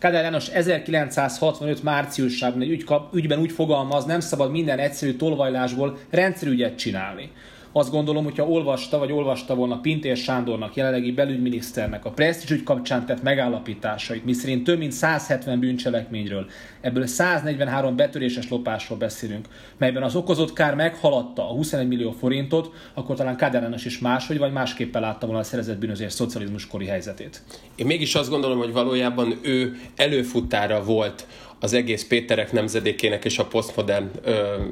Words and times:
Kádár 0.00 0.22
János 0.22 0.48
1965 0.48 1.82
márciusában 1.82 2.60
egy 2.60 2.70
ügy, 2.70 2.84
ügyben 3.12 3.38
úgy 3.38 3.52
fogalmaz, 3.52 4.04
nem 4.04 4.20
szabad 4.20 4.50
minden 4.50 4.78
egyszerű 4.78 5.14
tolvajlásból 5.14 5.98
rendszerügyet 6.10 6.78
csinálni. 6.78 7.30
Azt 7.72 7.90
gondolom, 7.90 8.24
hogyha 8.24 8.48
olvasta, 8.48 8.98
vagy 8.98 9.12
olvasta 9.12 9.54
volna 9.54 9.80
Pintér 9.80 10.16
Sándornak, 10.16 10.74
jelenlegi 10.74 11.12
belügyminiszternek 11.12 12.04
a 12.04 12.12
ügy 12.50 12.62
kapcsán 12.62 13.06
tett 13.06 13.22
megállapításait, 13.22 14.24
miszerint 14.24 14.64
több 14.64 14.78
mint 14.78 14.92
170 14.92 15.60
bűncselekményről, 15.60 16.46
ebből 16.80 17.06
143 17.06 17.96
betöréses 17.96 18.48
lopásról 18.48 18.98
beszélünk, 18.98 19.48
melyben 19.78 20.02
az 20.02 20.14
okozott 20.14 20.52
kár 20.52 20.74
meghaladta 20.74 21.50
a 21.50 21.52
21 21.52 21.88
millió 21.88 22.10
forintot, 22.10 22.70
akkor 22.94 23.16
talán 23.16 23.36
Kádár 23.36 23.74
is 23.84 23.98
máshogy 23.98 24.38
vagy 24.38 24.52
másképpen 24.52 25.02
látta 25.02 25.26
volna 25.26 25.40
a 25.40 25.44
szerezett 25.44 25.78
bűnözés 25.78 26.12
szocializmus 26.12 26.66
kori 26.66 26.86
helyzetét. 26.86 27.42
Én 27.74 27.86
mégis 27.86 28.14
azt 28.14 28.30
gondolom, 28.30 28.58
hogy 28.58 28.72
valójában 28.72 29.38
ő 29.42 29.80
előfutára 29.96 30.84
volt 30.84 31.26
az 31.60 31.72
egész 31.72 32.06
Péterek 32.06 32.52
nemzedékének 32.52 33.24
és 33.24 33.38
a 33.38 33.44
posztmodern 33.44 34.10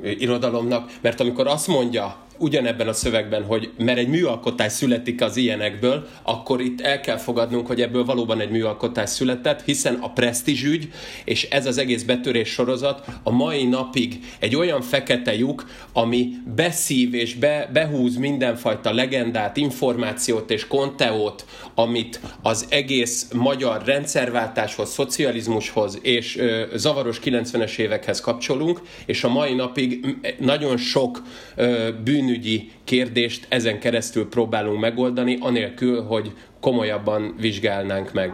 irodalomnak, 0.02 0.92
mert 1.01 1.20
amikor 1.20 1.46
azt 1.46 1.66
mondja 1.66 2.27
ugyanebben 2.38 2.88
a 2.88 2.92
szövegben, 2.92 3.45
hogy 3.45 3.70
mert 3.78 3.98
egy 3.98 4.09
műalkotás 4.09 4.73
születik 4.73 5.23
az 5.23 5.37
ilyenekből, 5.37 6.06
akkor 6.23 6.60
itt 6.60 6.80
el 6.80 7.01
kell 7.01 7.16
fogadnunk, 7.16 7.66
hogy 7.66 7.80
ebből 7.80 8.05
valóban 8.05 8.41
egy 8.41 8.51
műalkotás 8.51 9.10
született, 9.10 9.62
hiszen 9.65 9.95
a 9.95 10.12
presztízsügy 10.12 10.88
és 11.24 11.48
ez 11.51 11.66
az 11.66 11.79
egész 11.79 12.02
betörés 12.02 12.48
sorozat 12.48 13.06
a 13.23 13.30
mai 13.30 13.65
napig 13.65 14.19
egy 14.38 14.56
olyan 14.56 14.80
fekete 14.80 15.37
lyuk, 15.37 15.65
ami 15.93 16.29
beszív 16.55 17.15
és 17.15 17.34
be, 17.34 17.70
behúz 17.73 18.16
mindenfajta 18.16 18.93
legendát, 18.93 19.57
információt 19.57 20.51
és 20.51 20.66
konteót, 20.66 21.45
amit 21.74 22.20
az 22.43 22.66
egész 22.68 23.29
magyar 23.32 23.84
rendszerváltáshoz, 23.84 24.91
szocializmushoz 24.91 25.98
és 26.02 26.37
ö, 26.37 26.62
zavaros 26.74 27.20
90-es 27.24 27.79
évekhez 27.79 28.20
kapcsolunk, 28.20 28.80
és 29.07 29.24
a 29.24 29.29
mai 29.29 29.55
napig 29.55 30.16
nagyon 30.38 30.77
sok 30.77 31.23
ö, 31.57 31.88
bűn 32.05 32.27
bűnügyi 32.29 32.71
kérdést 32.84 33.46
ezen 33.48 33.80
keresztül 33.80 34.29
próbálunk 34.29 34.80
megoldani, 34.80 35.37
anélkül, 35.40 36.02
hogy 36.02 36.32
komolyabban 36.60 37.34
vizsgálnánk 37.38 38.12
meg. 38.12 38.32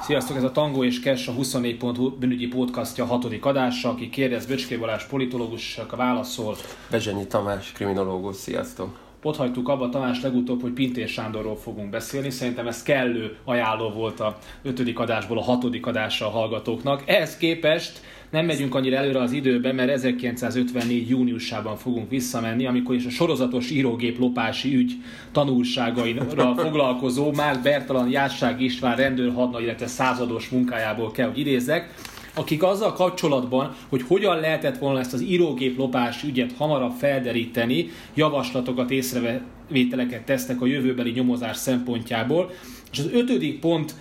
Sziasztok, 0.00 0.36
ez 0.36 0.42
a 0.42 0.52
Tango 0.52 0.84
és 0.84 1.00
Cash 1.00 1.28
a 1.28 1.32
24.hu 1.32 2.10
bűnügyi 2.10 2.46
podcastja 2.46 3.04
hatodik 3.04 3.44
adása, 3.44 3.88
aki 3.88 4.08
kérdez 4.08 4.46
Böcské 4.46 4.76
Balázs 4.76 5.04
politológus, 5.04 5.78
a 5.90 5.96
válaszol. 5.96 6.56
Bezsenyi 6.90 7.26
Tamás, 7.26 7.72
kriminológus, 7.72 8.36
sziasztok 8.36 9.05
ott 9.22 9.36
hagytuk 9.36 9.68
abba 9.68 9.88
Tamás 9.88 10.22
legutóbb, 10.22 10.62
hogy 10.62 10.72
Pintér 10.72 11.08
Sándorról 11.08 11.56
fogunk 11.56 11.90
beszélni. 11.90 12.30
Szerintem 12.30 12.66
ez 12.66 12.82
kellő 12.82 13.36
ajánló 13.44 13.90
volt 13.90 14.20
a 14.20 14.38
ötödik 14.62 14.98
adásból 14.98 15.38
a 15.38 15.42
hatodik 15.42 15.86
adásra 15.86 16.26
a 16.26 16.30
hallgatóknak. 16.30 17.02
Ehhez 17.06 17.36
képest 17.36 18.00
nem 18.30 18.46
megyünk 18.46 18.74
annyira 18.74 18.96
előre 18.96 19.20
az 19.20 19.32
időben, 19.32 19.74
mert 19.74 19.90
1954. 19.90 21.08
júniusában 21.08 21.76
fogunk 21.76 22.10
visszamenni, 22.10 22.66
amikor 22.66 22.94
is 22.94 23.06
a 23.06 23.10
sorozatos 23.10 23.70
írógép 23.70 24.18
lopási 24.18 24.74
ügy 24.74 24.92
tanulságaira 25.32 26.54
foglalkozó 26.64 27.32
Márk 27.32 27.62
Bertalan 27.62 28.10
Jásság 28.10 28.60
István 28.60 28.96
rendőrhadnagy, 28.96 29.62
illetve 29.62 29.86
százados 29.86 30.48
munkájából 30.48 31.10
kell, 31.10 31.28
hogy 31.28 31.38
idézzek 31.38 31.94
akik 32.36 32.62
azzal 32.62 32.92
kapcsolatban, 32.92 33.74
hogy 33.88 34.02
hogyan 34.02 34.40
lehetett 34.40 34.78
volna 34.78 34.98
ezt 34.98 35.12
az 35.12 35.22
írógép 35.22 35.78
lopás 35.78 36.22
ügyet 36.22 36.52
hamarabb 36.52 36.92
felderíteni, 36.92 37.90
javaslatokat, 38.14 38.90
észrevételeket 38.90 40.24
tesznek 40.24 40.60
a 40.60 40.66
jövőbeli 40.66 41.10
nyomozás 41.10 41.56
szempontjából. 41.56 42.50
És 42.92 42.98
az 42.98 43.10
ötödik 43.12 43.60
pont 43.60 43.94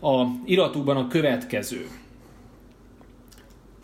a 0.00 0.24
iratukban 0.44 0.96
a 0.96 1.08
következő. 1.08 1.86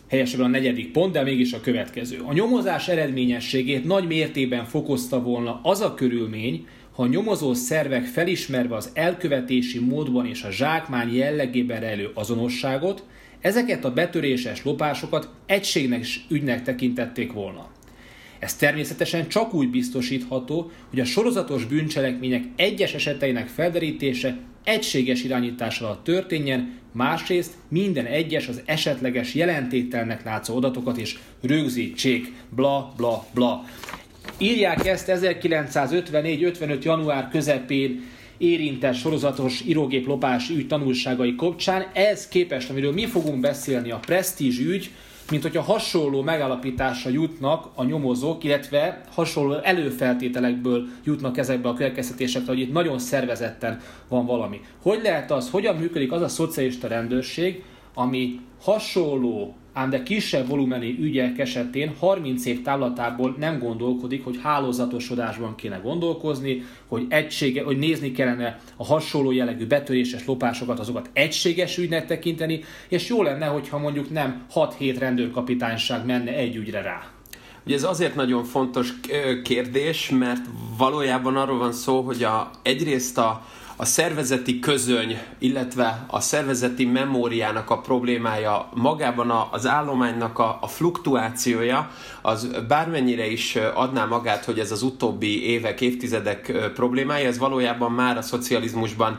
Helyesebben 0.09 0.47
a 0.47 0.49
negyedik 0.49 0.93
pont, 0.93 1.13
de 1.13 1.23
mégis 1.23 1.53
a 1.53 1.61
következő. 1.61 2.23
A 2.27 2.33
nyomozás 2.33 2.89
eredményességét 2.89 3.85
nagy 3.85 4.07
mértékben 4.07 4.65
fokozta 4.65 5.23
volna 5.23 5.61
az 5.63 5.81
a 5.81 5.95
körülmény, 5.95 6.67
ha 6.95 7.03
a 7.03 7.07
nyomozó 7.07 7.55
szervek 7.55 8.05
felismerve 8.05 8.77
az 8.77 8.91
elkövetési 8.95 9.79
módban 9.79 10.27
és 10.27 10.43
a 10.43 10.51
zsákmány 10.51 11.15
jellegében 11.15 11.81
rejlő 11.81 12.11
azonosságot, 12.15 13.05
Ezeket 13.45 13.85
a 13.85 13.93
betöréses 13.93 14.65
lopásokat 14.65 15.29
egységnek 15.47 16.05
ügynek 16.29 16.63
tekintették 16.63 17.33
volna. 17.33 17.71
Ez 18.39 18.57
természetesen 18.57 19.29
csak 19.29 19.55
úgy 19.55 19.71
biztosítható, 19.71 20.71
hogy 20.91 21.01
a 21.01 21.05
sorozatos 21.05 21.65
bűncselekmények 21.65 22.45
egyes 22.57 22.95
eseteinek 22.95 23.47
felderítése 23.47 24.37
egységes 24.65 25.25
irányítás 25.25 25.81
alatt 25.81 26.05
történjen, 26.05 26.79
másrészt 26.93 27.53
minden 27.69 28.07
egyes 28.07 28.49
az 28.49 28.61
esetleges 28.65 29.35
jelentételnek 29.35 30.25
látszó 30.25 30.57
adatokat 30.57 30.97
is 30.97 31.19
rögzítsék, 31.43 32.33
bla 32.51 32.93
bla 32.97 33.27
bla. 33.35 33.65
Írják 34.39 34.87
ezt 34.87 35.11
1954-55. 35.13 36.83
január 36.83 37.29
közepén 37.29 38.03
érintett 38.39 38.95
sorozatos 38.95 39.61
írógép 39.67 40.09
ügy 40.51 40.67
tanulságai 40.67 41.35
kapcsán. 41.35 41.87
Ez 41.93 42.29
képest, 42.29 42.71
amiről 42.71 42.93
mi 42.93 43.07
fogunk 43.07 43.41
beszélni, 43.41 43.91
a 43.91 43.99
presztízs 43.99 44.59
ügy, 44.59 44.91
mint 45.31 45.43
hogyha 45.43 45.63
hasonló 45.63 46.23
megállapításra 46.23 47.11
jutnak 47.11 47.71
a 47.75 47.85
nyomozók, 47.85 48.45
illetve 48.45 49.01
hasonló 49.15 49.55
előfeltételekből 49.55 50.87
jutnak 51.05 51.39
ezekbe 51.39 51.69
a 51.69 51.75
következtetésekre, 51.75 52.53
hogy 52.53 52.61
itt 52.61 52.73
nagyon 52.73 52.99
szervezetten 52.99 53.81
van 54.09 54.27
valami. 54.27 54.61
Hogy 54.83 55.01
lehet 55.03 55.31
az, 55.31 55.51
hogyan 55.51 55.77
működik 55.77 56.13
az 56.13 56.23
a 56.23 56.29
szocialista 56.29 56.89
rendőrség, 56.89 57.63
ami 57.95 58.41
hasonló 58.61 59.55
ám 59.75 59.91
de 59.91 60.03
kisebb 60.03 60.49
volumenű 60.49 60.99
ügyek 60.99 61.39
esetén 61.39 61.95
30 61.99 62.45
év 62.45 62.63
távlatából 62.63 63.35
nem 63.39 63.59
gondolkodik, 63.59 64.25
hogy 64.25 64.39
hálózatosodásban 64.43 65.55
kéne 65.55 65.77
gondolkozni, 65.77 66.63
hogy, 66.87 67.07
egysége, 67.09 67.63
hogy 67.63 67.79
nézni 67.79 68.13
kellene 68.13 68.61
a 68.77 68.85
hasonló 68.85 69.33
jellegű 69.33 69.67
betöréses 69.67 70.27
lopásokat, 70.27 70.79
azokat 70.79 71.11
egységes 71.13 71.79
ügynek 71.79 72.07
tekinteni, 72.07 72.61
és 72.89 73.09
jó 73.09 73.23
lenne, 73.23 73.47
hogyha 73.47 73.79
mondjuk 73.79 74.11
nem 74.11 74.45
6-7 74.55 74.97
rendőrkapitányság 74.99 76.07
menne 76.07 76.33
egy 76.33 76.57
ügyre 76.57 76.83
rá. 76.83 77.09
Ugye 77.67 77.75
ez 77.75 77.85
azért 77.85 78.15
nagyon 78.15 78.45
fontos 78.45 78.93
kérdés, 79.45 80.11
mert 80.11 80.47
valójában 80.79 81.37
arról 81.37 81.59
van 81.59 81.73
szó, 81.73 82.01
hogy 82.01 82.23
a, 82.23 82.51
egyrészt 82.63 83.19
a, 83.19 83.47
a 83.77 83.85
szervezeti 83.85 84.59
közöny, 84.59 85.19
illetve 85.39 86.05
a 86.07 86.21
szervezeti 86.21 86.85
memóriának 86.85 87.71
a 87.71 87.81
problémája, 87.81 88.69
magában 88.75 89.31
az 89.51 89.67
állománynak 89.67 90.39
a, 90.39 90.67
fluktuációja, 90.67 91.91
az 92.23 92.49
bármennyire 92.69 93.27
is 93.27 93.57
adná 93.75 94.05
magát, 94.05 94.45
hogy 94.45 94.59
ez 94.59 94.73
az 94.73 94.83
utóbbi 94.83 95.47
évek, 95.47 95.81
évtizedek 95.81 96.71
problémája, 96.75 97.29
ez 97.29 97.39
valójában 97.39 97.93
már 97.93 98.17
a 98.17 98.23
szocializmusban 98.23 99.19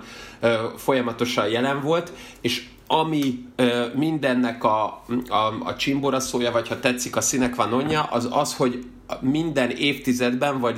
folyamatosan 0.78 1.48
jelen 1.48 1.82
volt, 1.82 2.12
és 2.42 2.68
ami 2.88 3.46
ö, 3.56 3.86
mindennek 3.96 4.64
a, 4.64 5.04
a, 5.30 5.54
a 5.64 5.76
csimboraszója, 5.76 6.52
vagy 6.52 6.68
ha 6.68 6.80
tetszik 6.80 7.16
a 7.16 7.22
színek 7.22 7.56
van 7.56 7.74
onja, 7.74 8.04
az 8.04 8.28
az, 8.32 8.56
hogy 8.56 8.86
minden 9.22 9.70
évtizedben, 9.70 10.60
vagy 10.60 10.76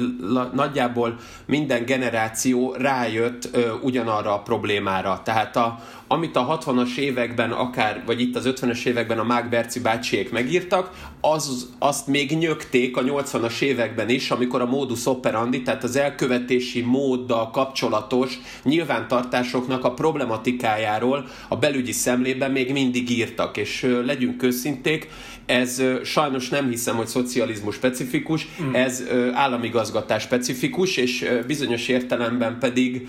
nagyjából 0.53 1.19
minden 1.45 1.85
generáció 1.85 2.75
rájött 2.77 3.49
ö, 3.51 3.71
ugyanarra 3.81 4.33
a 4.33 4.41
problémára. 4.41 5.21
Tehát 5.23 5.55
a, 5.55 5.79
amit 6.07 6.35
a 6.35 6.59
60-as 6.59 6.97
években 6.97 7.51
akár, 7.51 8.03
vagy 8.05 8.21
itt 8.21 8.35
az 8.35 8.49
50-es 8.49 8.85
években 8.85 9.19
a 9.19 9.23
Mák 9.23 9.49
bácsiék 9.81 10.31
megírtak, 10.31 10.91
az, 11.21 11.69
azt 11.79 12.07
még 12.07 12.37
nyögték 12.37 12.97
a 12.97 13.03
80-as 13.03 13.61
években 13.61 14.09
is, 14.09 14.31
amikor 14.31 14.61
a 14.61 14.65
modus 14.65 15.05
operandi, 15.05 15.61
tehát 15.61 15.83
az 15.83 15.95
elkövetési 15.95 16.81
móddal 16.81 17.49
kapcsolatos 17.49 18.39
nyilvántartásoknak 18.63 19.83
a 19.83 19.93
problematikájáról 19.93 21.25
a 21.47 21.55
belügyi 21.55 21.91
szemlében 21.91 22.51
még 22.51 22.71
mindig 22.71 23.09
írtak, 23.09 23.57
és 23.57 23.83
ö, 23.83 24.05
legyünk 24.05 24.43
őszinték, 24.43 25.09
ez 25.47 25.83
sajnos 26.03 26.49
nem 26.49 26.69
hiszem, 26.69 26.95
hogy 26.95 27.07
szocializmus 27.07 27.75
specifikus, 27.75 28.47
mm. 28.61 28.73
ez 28.73 29.03
államigazgatás 29.33 30.21
specifikus, 30.21 30.97
és 30.97 31.29
bizonyos 31.47 31.87
értelemben 31.87 32.59
pedig 32.59 33.07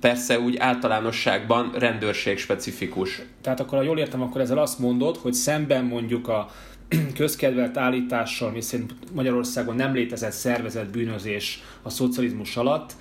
persze 0.00 0.40
úgy 0.40 0.56
általánosságban 0.56 1.70
rendőrség 1.78 2.38
specifikus. 2.38 3.22
Tehát 3.42 3.60
akkor, 3.60 3.78
ha 3.78 3.84
jól 3.84 3.98
értem, 3.98 4.22
akkor 4.22 4.40
ezzel 4.40 4.58
azt 4.58 4.78
mondod, 4.78 5.16
hogy 5.16 5.32
szemben 5.32 5.84
mondjuk 5.84 6.28
a 6.28 6.50
közkedvelt 7.14 7.76
állítással, 7.76 8.50
miszerint 8.50 8.94
Magyarországon 9.12 9.74
nem 9.74 9.94
létezett 9.94 10.32
szervezett 10.32 10.90
bűnözés 10.90 11.62
a 11.82 11.90
szocializmus 11.90 12.56
alatt, 12.56 12.92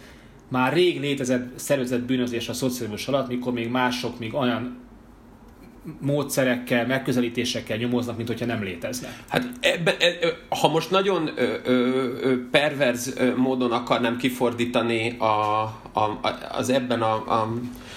már 0.47 0.73
rég 0.73 0.99
létezett 0.99 1.59
szervezett 1.59 2.01
bűnözés 2.01 2.49
a 2.49 2.53
szocializmus 2.53 3.07
alatt, 3.07 3.27
mikor 3.27 3.53
még 3.53 3.69
mások 3.69 4.19
még 4.19 4.33
olyan 4.33 4.77
módszerekkel, 5.99 6.85
megközelítésekkel 6.85 7.77
nyomoznak, 7.77 8.15
mint 8.17 8.27
hogyha 8.27 8.45
nem 8.45 8.63
létezne. 8.63 9.17
Hát 9.27 9.49
ebbe, 9.59 9.97
e, 9.97 10.15
ha 10.49 10.67
most 10.67 10.91
nagyon 10.91 11.31
ö, 11.35 11.53
ö, 11.63 12.49
perverz 12.51 13.13
módon 13.35 13.71
akarnám 13.71 14.17
kifordítani 14.17 15.17
a, 15.17 15.61
a, 15.93 16.19
az 16.51 16.69
ebben 16.69 17.01
a, 17.01 17.13
a, 17.13 17.53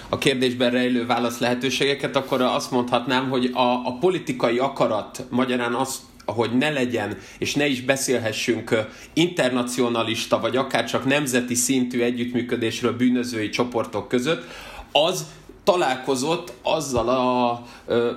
a 0.09 0.19
kérdésben 0.19 0.71
rejlő 0.71 1.07
válasz 1.07 1.39
lehetőségeket, 1.39 2.17
akkor 2.17 2.41
azt 2.41 2.71
mondhatnám, 2.71 3.29
hogy 3.29 3.51
a, 3.53 3.87
a 3.87 3.97
politikai 4.01 4.59
akarat, 4.59 5.27
magyarán 5.31 5.75
azt 5.75 6.01
hogy 6.27 6.57
ne 6.57 6.71
legyen, 6.71 7.17
és 7.39 7.55
ne 7.55 7.67
is 7.67 7.83
beszélhessünk 7.83 8.87
internacionalista, 9.13 10.41
vagy 10.41 10.57
akár 10.57 10.85
csak 10.85 11.05
nemzeti 11.05 11.55
szintű 11.55 12.01
együttműködésről 12.01 12.97
bűnözői 12.97 13.49
csoportok 13.49 14.09
között, 14.09 14.45
az 14.93 15.27
találkozott 15.65 16.53
azzal 16.63 17.09
a 17.09 17.63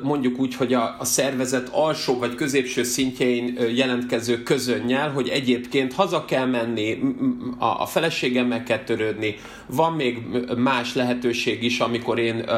mondjuk 0.01 0.39
úgy, 0.39 0.56
hogy 0.56 0.74
a, 0.74 0.95
a 1.00 1.06
szervezet 1.06 1.69
alsó 1.71 2.18
vagy 2.18 2.36
középső 2.36 2.83
szintjein 2.83 3.57
jelentkező 3.75 4.44
közönnyel, 4.44 5.12
hogy 5.12 5.27
egyébként 5.27 5.94
haza 5.94 6.25
kell 6.25 6.45
menni, 6.45 7.00
a, 7.57 7.65
a 7.65 7.86
feleségemmel 7.86 8.63
kell 8.63 8.83
törődni, 8.83 9.36
van 9.65 9.94
még 9.94 10.24
más 10.57 10.95
lehetőség 10.95 11.63
is, 11.63 11.80
amikor 11.80 12.19
én 12.19 12.50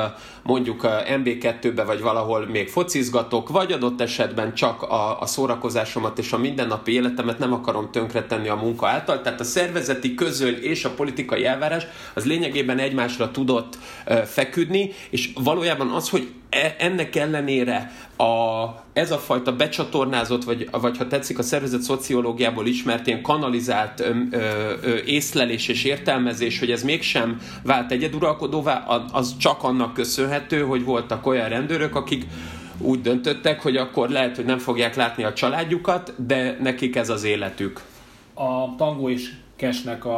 mondjuk 0.43 0.83
a 0.83 1.03
MB2-be 1.07 1.83
vagy 1.83 2.01
valahol 2.01 2.45
még 2.45 2.69
focizgatok, 2.69 3.49
vagy 3.49 3.71
adott 3.71 4.01
esetben 4.01 4.53
csak 4.53 4.81
a, 4.81 5.21
a 5.21 5.25
szórakozásomat 5.25 6.19
és 6.19 6.31
a 6.31 6.37
mindennapi 6.37 6.91
életemet 6.91 7.39
nem 7.39 7.53
akarom 7.53 7.91
tönkretenni 7.91 8.47
a 8.47 8.55
munka 8.55 8.87
által. 8.87 9.21
Tehát 9.21 9.39
a 9.39 9.43
szervezeti 9.43 10.15
közöny 10.15 10.57
és 10.61 10.85
a 10.85 10.93
politikai 10.93 11.45
elvárás 11.45 11.87
az 12.13 12.25
lényegében 12.25 12.79
egymásra 12.79 13.31
tudott 13.31 13.77
feküdni, 14.25 14.76
és 15.09 15.29
valójában 15.43 15.89
az, 15.89 16.09
hogy 16.09 16.27
e, 16.49 16.75
ennek 16.79 17.15
ellenére 17.15 17.91
a, 18.17 18.23
ez 18.93 19.11
a 19.11 19.17
fajta 19.17 19.55
becsatornázott, 19.55 20.43
vagy, 20.43 20.69
vagy 20.71 20.97
ha 20.97 21.07
tetszik 21.07 21.39
a 21.39 21.43
szervezet 21.43 21.81
szociológiából 21.81 22.67
ismert 22.67 23.07
ilyen 23.07 23.21
kanalizált 23.21 23.99
ö, 23.99 24.11
ö, 24.31 24.37
ö, 24.81 24.97
észlelés 25.05 25.67
és 25.67 25.83
értelmezés, 25.83 26.59
hogy 26.59 26.71
ez 26.71 26.83
mégsem 26.83 27.41
vált 27.63 27.91
egyeduralkodóvá, 27.91 28.85
az 29.11 29.37
csak 29.37 29.63
annak 29.63 29.93
köszönhető, 29.93 30.61
hogy 30.61 30.83
voltak 30.83 31.25
olyan 31.25 31.49
rendőrök, 31.49 31.95
akik 31.95 32.25
úgy 32.79 33.01
döntöttek, 33.01 33.61
hogy 33.61 33.77
akkor 33.77 34.09
lehet, 34.09 34.35
hogy 34.35 34.45
nem 34.45 34.57
fogják 34.57 34.95
látni 34.95 35.23
a 35.23 35.33
családjukat, 35.33 36.13
de 36.27 36.57
nekik 36.61 36.95
ez 36.95 37.09
az 37.09 37.23
életük. 37.23 37.81
A 38.33 38.75
Tango 38.75 39.09
és 39.09 39.31
Kesnek 39.55 40.05
a, 40.05 40.17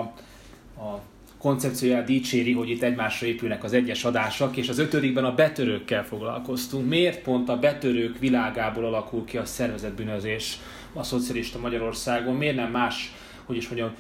a 0.78 1.00
koncepcióját 1.40 2.06
dicséri, 2.06 2.54
hogy 2.54 2.70
itt 2.70 2.82
egymásra 2.82 3.28
épülnek 3.28 3.64
az 3.64 3.74
egyes 3.74 4.06
adások, 4.06 4.58
és 4.58 4.70
az 4.70 4.80
ötödikben 4.80 5.24
a 5.26 5.36
betörőkkel 5.36 6.06
foglalkoztunk. 6.06 6.90
Miért 6.90 7.22
pont 7.22 7.50
a 7.50 7.60
betörők 7.60 8.20
világából 8.20 8.86
alakul 8.86 9.26
ki 9.26 9.38
a 9.38 9.46
szervezetbűnözés 9.46 10.60
a 10.94 11.04
szocialista 11.04 11.60
Magyarországon? 11.60 12.36
Miért 12.36 12.56
nem 12.56 12.72
más, 12.72 13.14
hogy 13.46 13.56
is 13.56 13.68
mondjam, 13.68 13.92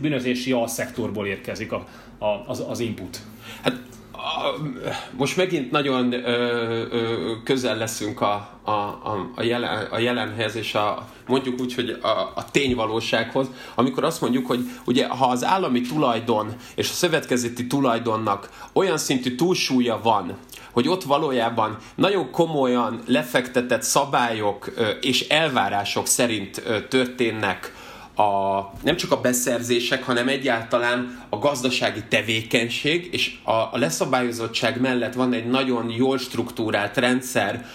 bűnözési 0.00 0.52
alszektorból 0.52 1.26
érkezik 1.26 1.72
a, 1.72 1.86
a, 2.18 2.44
az, 2.46 2.64
az 2.68 2.80
input? 2.80 3.20
Hát 3.62 3.80
most 5.16 5.36
megint 5.36 5.70
nagyon 5.70 6.14
közel 7.44 7.76
leszünk 7.76 8.20
a, 8.20 8.48
a, 8.62 8.70
a, 8.70 9.30
a, 9.34 9.42
jelen, 9.42 9.86
a 9.90 9.98
jelenhez, 9.98 10.56
és 10.56 10.74
a, 10.74 11.08
mondjuk 11.26 11.60
úgy, 11.60 11.74
hogy 11.74 11.98
a, 12.02 12.08
a 12.34 12.44
tényvalósághoz, 12.50 13.46
amikor 13.74 14.04
azt 14.04 14.20
mondjuk, 14.20 14.46
hogy 14.46 14.60
ugye 14.84 15.08
ha 15.08 15.26
az 15.26 15.44
állami 15.44 15.80
tulajdon 15.80 16.54
és 16.74 16.90
a 16.90 16.92
szövetkezeti 16.92 17.66
tulajdonnak 17.66 18.68
olyan 18.72 18.98
szintű 18.98 19.34
túlsúlya 19.34 20.00
van, 20.02 20.36
hogy 20.72 20.88
ott 20.88 21.02
valójában 21.02 21.76
nagyon 21.94 22.30
komolyan 22.30 23.02
lefektetett 23.06 23.82
szabályok 23.82 24.72
és 25.00 25.28
elvárások 25.28 26.06
szerint 26.06 26.62
történnek 26.88 27.72
a, 28.16 28.60
nem 28.82 28.96
csak 28.96 29.12
a 29.12 29.20
beszerzések, 29.20 30.02
hanem 30.04 30.28
egyáltalán 30.28 31.24
a 31.28 31.38
gazdasági 31.38 32.02
tevékenység, 32.08 33.08
és 33.12 33.38
a, 33.42 33.52
a 33.52 33.72
leszabályozottság 33.72 34.80
mellett 34.80 35.14
van 35.14 35.32
egy 35.32 35.46
nagyon 35.46 35.90
jól 35.90 36.18
struktúrált 36.18 36.96
rendszer, 36.96 37.66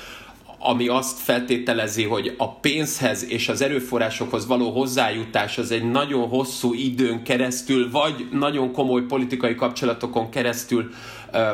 ami 0.60 0.88
azt 0.88 1.20
feltételezi, 1.20 2.04
hogy 2.04 2.36
a 2.38 2.54
pénzhez 2.54 3.26
és 3.30 3.50
az 3.50 3.62
erőforrásokhoz 3.62 4.48
való 4.48 4.72
hozzájutás 4.72 5.58
az 5.58 5.72
egy 5.72 5.90
nagyon 5.92 6.28
hosszú 6.28 6.74
időn 6.74 7.24
keresztül, 7.24 7.92
vagy 7.92 8.28
nagyon 8.32 8.72
komoly 8.72 9.02
politikai 9.02 9.56
kapcsolatokon 9.56 10.30
keresztül 10.30 10.90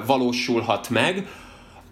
valósulhat 0.06 0.90
meg, 0.90 1.28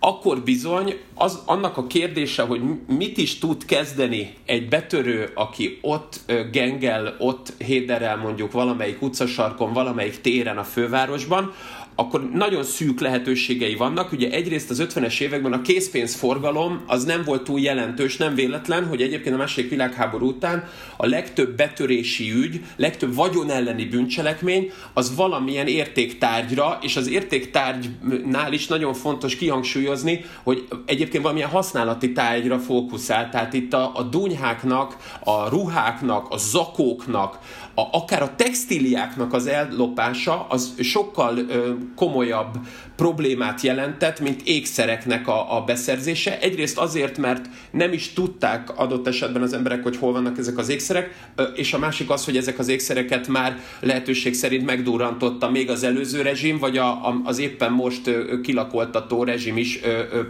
akkor 0.03 0.39
bizony 0.39 0.97
az, 1.15 1.41
annak 1.45 1.77
a 1.77 1.87
kérdése, 1.87 2.43
hogy 2.43 2.61
mit 2.87 3.17
is 3.17 3.39
tud 3.39 3.65
kezdeni 3.65 4.33
egy 4.45 4.69
betörő, 4.69 5.31
aki 5.35 5.77
ott 5.81 6.19
gengel, 6.51 7.15
ott 7.19 7.53
héderel 7.57 8.17
mondjuk 8.17 8.51
valamelyik 8.51 9.01
utcasarkon, 9.01 9.73
valamelyik 9.73 10.21
téren 10.21 10.57
a 10.57 10.63
fővárosban, 10.63 11.53
akkor 11.95 12.29
nagyon 12.29 12.63
szűk 12.63 12.99
lehetőségei 12.99 13.75
vannak. 13.75 14.11
Ugye 14.11 14.29
egyrészt 14.29 14.69
az 14.69 14.85
50-es 14.89 15.19
években 15.21 15.53
a 15.53 15.61
készpénzforgalom 15.61 16.83
az 16.87 17.03
nem 17.03 17.23
volt 17.23 17.43
túl 17.43 17.59
jelentős, 17.59 18.17
nem 18.17 18.35
véletlen, 18.35 18.85
hogy 18.85 19.01
egyébként 19.01 19.35
a 19.35 19.37
második 19.37 19.69
világháború 19.69 20.27
után 20.27 20.63
a 20.97 21.05
legtöbb 21.05 21.55
betörési 21.55 22.31
ügy, 22.31 22.61
legtöbb 22.75 23.15
vagyon 23.15 23.49
elleni 23.49 23.85
bűncselekmény 23.85 24.71
az 24.93 25.15
valamilyen 25.15 25.67
értéktárgyra, 25.67 26.79
és 26.81 26.95
az 26.95 27.09
értéktárgynál 27.09 28.53
is 28.53 28.67
nagyon 28.67 28.93
fontos 28.93 29.35
kihangsúlyozni, 29.35 30.25
hogy 30.43 30.67
egyébként 30.85 31.23
valamilyen 31.23 31.49
használati 31.49 32.11
tárgyra 32.11 32.59
fókuszál. 32.59 33.29
Tehát 33.29 33.53
itt 33.53 33.73
a, 33.73 33.91
a 33.95 34.03
dunyháknak, 34.03 34.97
a 35.23 35.49
ruháknak, 35.49 36.29
a 36.29 36.37
zakóknak, 36.37 37.39
a, 37.75 37.81
akár 37.91 38.21
a 38.21 38.35
textíliáknak 38.35 39.33
az 39.33 39.47
ellopása 39.47 40.45
az 40.49 40.73
sokkal 40.79 41.37
ö, 41.37 41.71
komolyabb 41.95 42.57
problémát 42.95 43.61
jelentett, 43.61 44.19
mint 44.19 44.41
ékszereknek 44.43 45.27
a, 45.27 45.57
a 45.57 45.63
beszerzése. 45.63 46.39
Egyrészt 46.39 46.77
azért, 46.77 47.17
mert 47.17 47.49
nem 47.71 47.93
is 47.93 48.13
tudták 48.13 48.79
adott 48.79 49.07
esetben 49.07 49.41
az 49.41 49.53
emberek, 49.53 49.83
hogy 49.83 49.97
hol 49.97 50.11
vannak 50.11 50.37
ezek 50.37 50.57
az 50.57 50.69
ékszerek, 50.69 51.29
és 51.55 51.73
a 51.73 51.77
másik 51.77 52.09
az, 52.09 52.25
hogy 52.25 52.37
ezek 52.37 52.59
az 52.59 52.67
ékszereket 52.67 53.27
már 53.27 53.59
lehetőség 53.79 54.33
szerint 54.33 54.65
megdurantotta 54.65 55.49
még 55.49 55.69
az 55.69 55.83
előző 55.83 56.21
rezsim, 56.21 56.57
vagy 56.57 56.77
a, 56.77 56.87
a, 56.87 57.21
az 57.23 57.39
éppen 57.39 57.71
most 57.71 58.09
kilakoltató 58.43 59.23
rezsim 59.23 59.57
is 59.57 59.79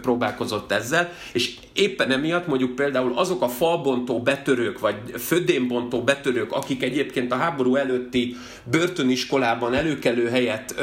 próbálkozott 0.02 0.72
ezzel, 0.72 1.12
és 1.32 1.54
éppen 1.72 2.10
emiatt 2.10 2.46
mondjuk 2.46 2.74
például 2.74 3.12
azok 3.14 3.42
a 3.42 3.48
falbontó 3.48 4.22
betörők, 4.22 4.78
vagy 4.78 4.96
födénbontó 5.18 6.02
betörők, 6.02 6.52
akik 6.52 6.82
egyébként 6.82 7.32
a 7.32 7.36
háború 7.36 7.76
előtti 7.76 8.36
börtöniskolában 8.64 9.74
előkelő 9.74 10.28
helyet 10.28 10.74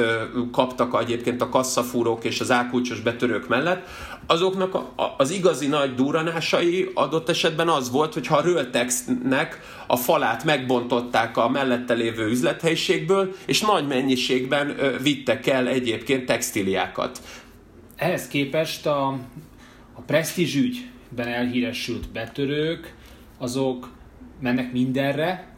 kaptak 0.51 1.01
egyébként 1.01 1.41
a 1.41 1.49
kassa 1.49 1.79
visszafúrók 1.79 2.23
és 2.23 2.39
az 2.39 2.51
ákulcsos 2.51 2.99
betörők 2.99 3.47
mellett, 3.47 3.87
azoknak 4.27 4.75
a, 4.75 4.91
a, 4.95 5.15
az 5.17 5.31
igazi 5.31 5.67
nagy 5.67 5.95
duranásai 5.95 6.91
adott 6.93 7.29
esetben 7.29 7.69
az 7.69 7.91
volt, 7.91 8.13
hogy 8.13 8.27
ha 8.27 8.37
a 8.37 8.41
Röltexnek 8.41 9.59
a 9.87 9.95
falát 9.95 10.43
megbontották 10.43 11.37
a 11.37 11.49
mellette 11.49 11.93
lévő 11.93 12.27
üzlethelyiségből, 12.27 13.35
és 13.45 13.61
nagy 13.61 13.87
mennyiségben 13.87 14.75
ö, 14.79 14.97
vittek 15.01 15.47
el 15.47 15.67
egyébként 15.67 16.25
textiliákat. 16.25 17.21
Ehhez 17.95 18.27
képest 18.27 18.85
a, 18.85 19.17
a 19.99 20.01
presztízs 20.01 20.55
ügyben 20.55 21.27
elhíresült 21.27 22.09
betörők, 22.09 22.95
azok 23.37 23.91
mennek 24.39 24.71
mindenre, 24.71 25.53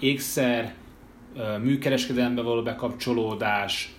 ékszer, 0.00 0.74
műkereskedelembe 1.62 2.42
való 2.42 2.62
bekapcsolódás, 2.62 3.94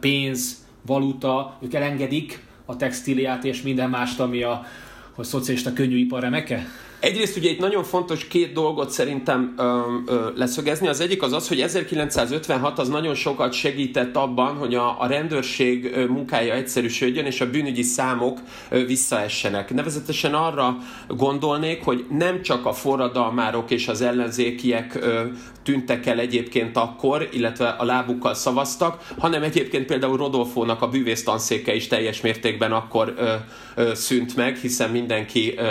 pénz, 0.00 0.66
valuta, 0.82 1.58
ők 1.62 1.74
elengedik 1.74 2.44
a 2.64 2.76
textíliát 2.76 3.44
és 3.44 3.62
minden 3.62 3.90
mást, 3.90 4.20
ami 4.20 4.42
a 4.42 4.64
hogy 5.12 5.24
szocialista 5.24 5.72
könnyűipar 5.72 6.20
remeke? 6.20 6.66
Egyrészt 7.00 7.36
ugye 7.36 7.50
itt 7.50 7.58
nagyon 7.58 7.84
fontos 7.84 8.26
két 8.26 8.52
dolgot 8.52 8.90
szerintem 8.90 9.54
ö, 9.56 9.80
ö, 10.06 10.28
leszögezni. 10.34 10.88
Az 10.88 11.00
egyik 11.00 11.22
az 11.22 11.32
az, 11.32 11.48
hogy 11.48 11.60
1956 11.60 12.78
az 12.78 12.88
nagyon 12.88 13.14
sokat 13.14 13.52
segített 13.52 14.16
abban, 14.16 14.56
hogy 14.56 14.74
a, 14.74 15.00
a 15.00 15.06
rendőrség 15.06 15.96
munkája 16.08 16.54
egyszerűsödjön, 16.54 17.24
és 17.24 17.40
a 17.40 17.50
bűnügyi 17.50 17.82
számok 17.82 18.38
ö, 18.68 18.84
visszaessenek. 18.84 19.74
Nevezetesen 19.74 20.34
arra 20.34 20.76
gondolnék, 21.08 21.84
hogy 21.84 22.04
nem 22.10 22.42
csak 22.42 22.66
a 22.66 22.72
forradalmárok 22.72 23.70
és 23.70 23.88
az 23.88 24.00
ellenzékiek 24.00 24.94
ö, 24.94 25.22
tűntek 25.66 26.06
el 26.06 26.18
egyébként 26.18 26.76
akkor, 26.76 27.28
illetve 27.32 27.68
a 27.68 27.84
lábukkal 27.84 28.34
szavaztak, 28.34 29.12
hanem 29.18 29.42
egyébként 29.42 29.86
például 29.86 30.16
Rodolfónak 30.16 30.82
a 30.82 30.88
bűvésztanszéke 30.88 31.74
is 31.74 31.86
teljes 31.86 32.20
mértékben 32.20 32.72
akkor 32.72 33.14
ö, 33.16 33.32
ö, 33.74 33.94
szűnt 33.94 34.36
meg, 34.36 34.56
hiszen 34.56 34.90
mindenki 34.90 35.54
ö, 35.56 35.62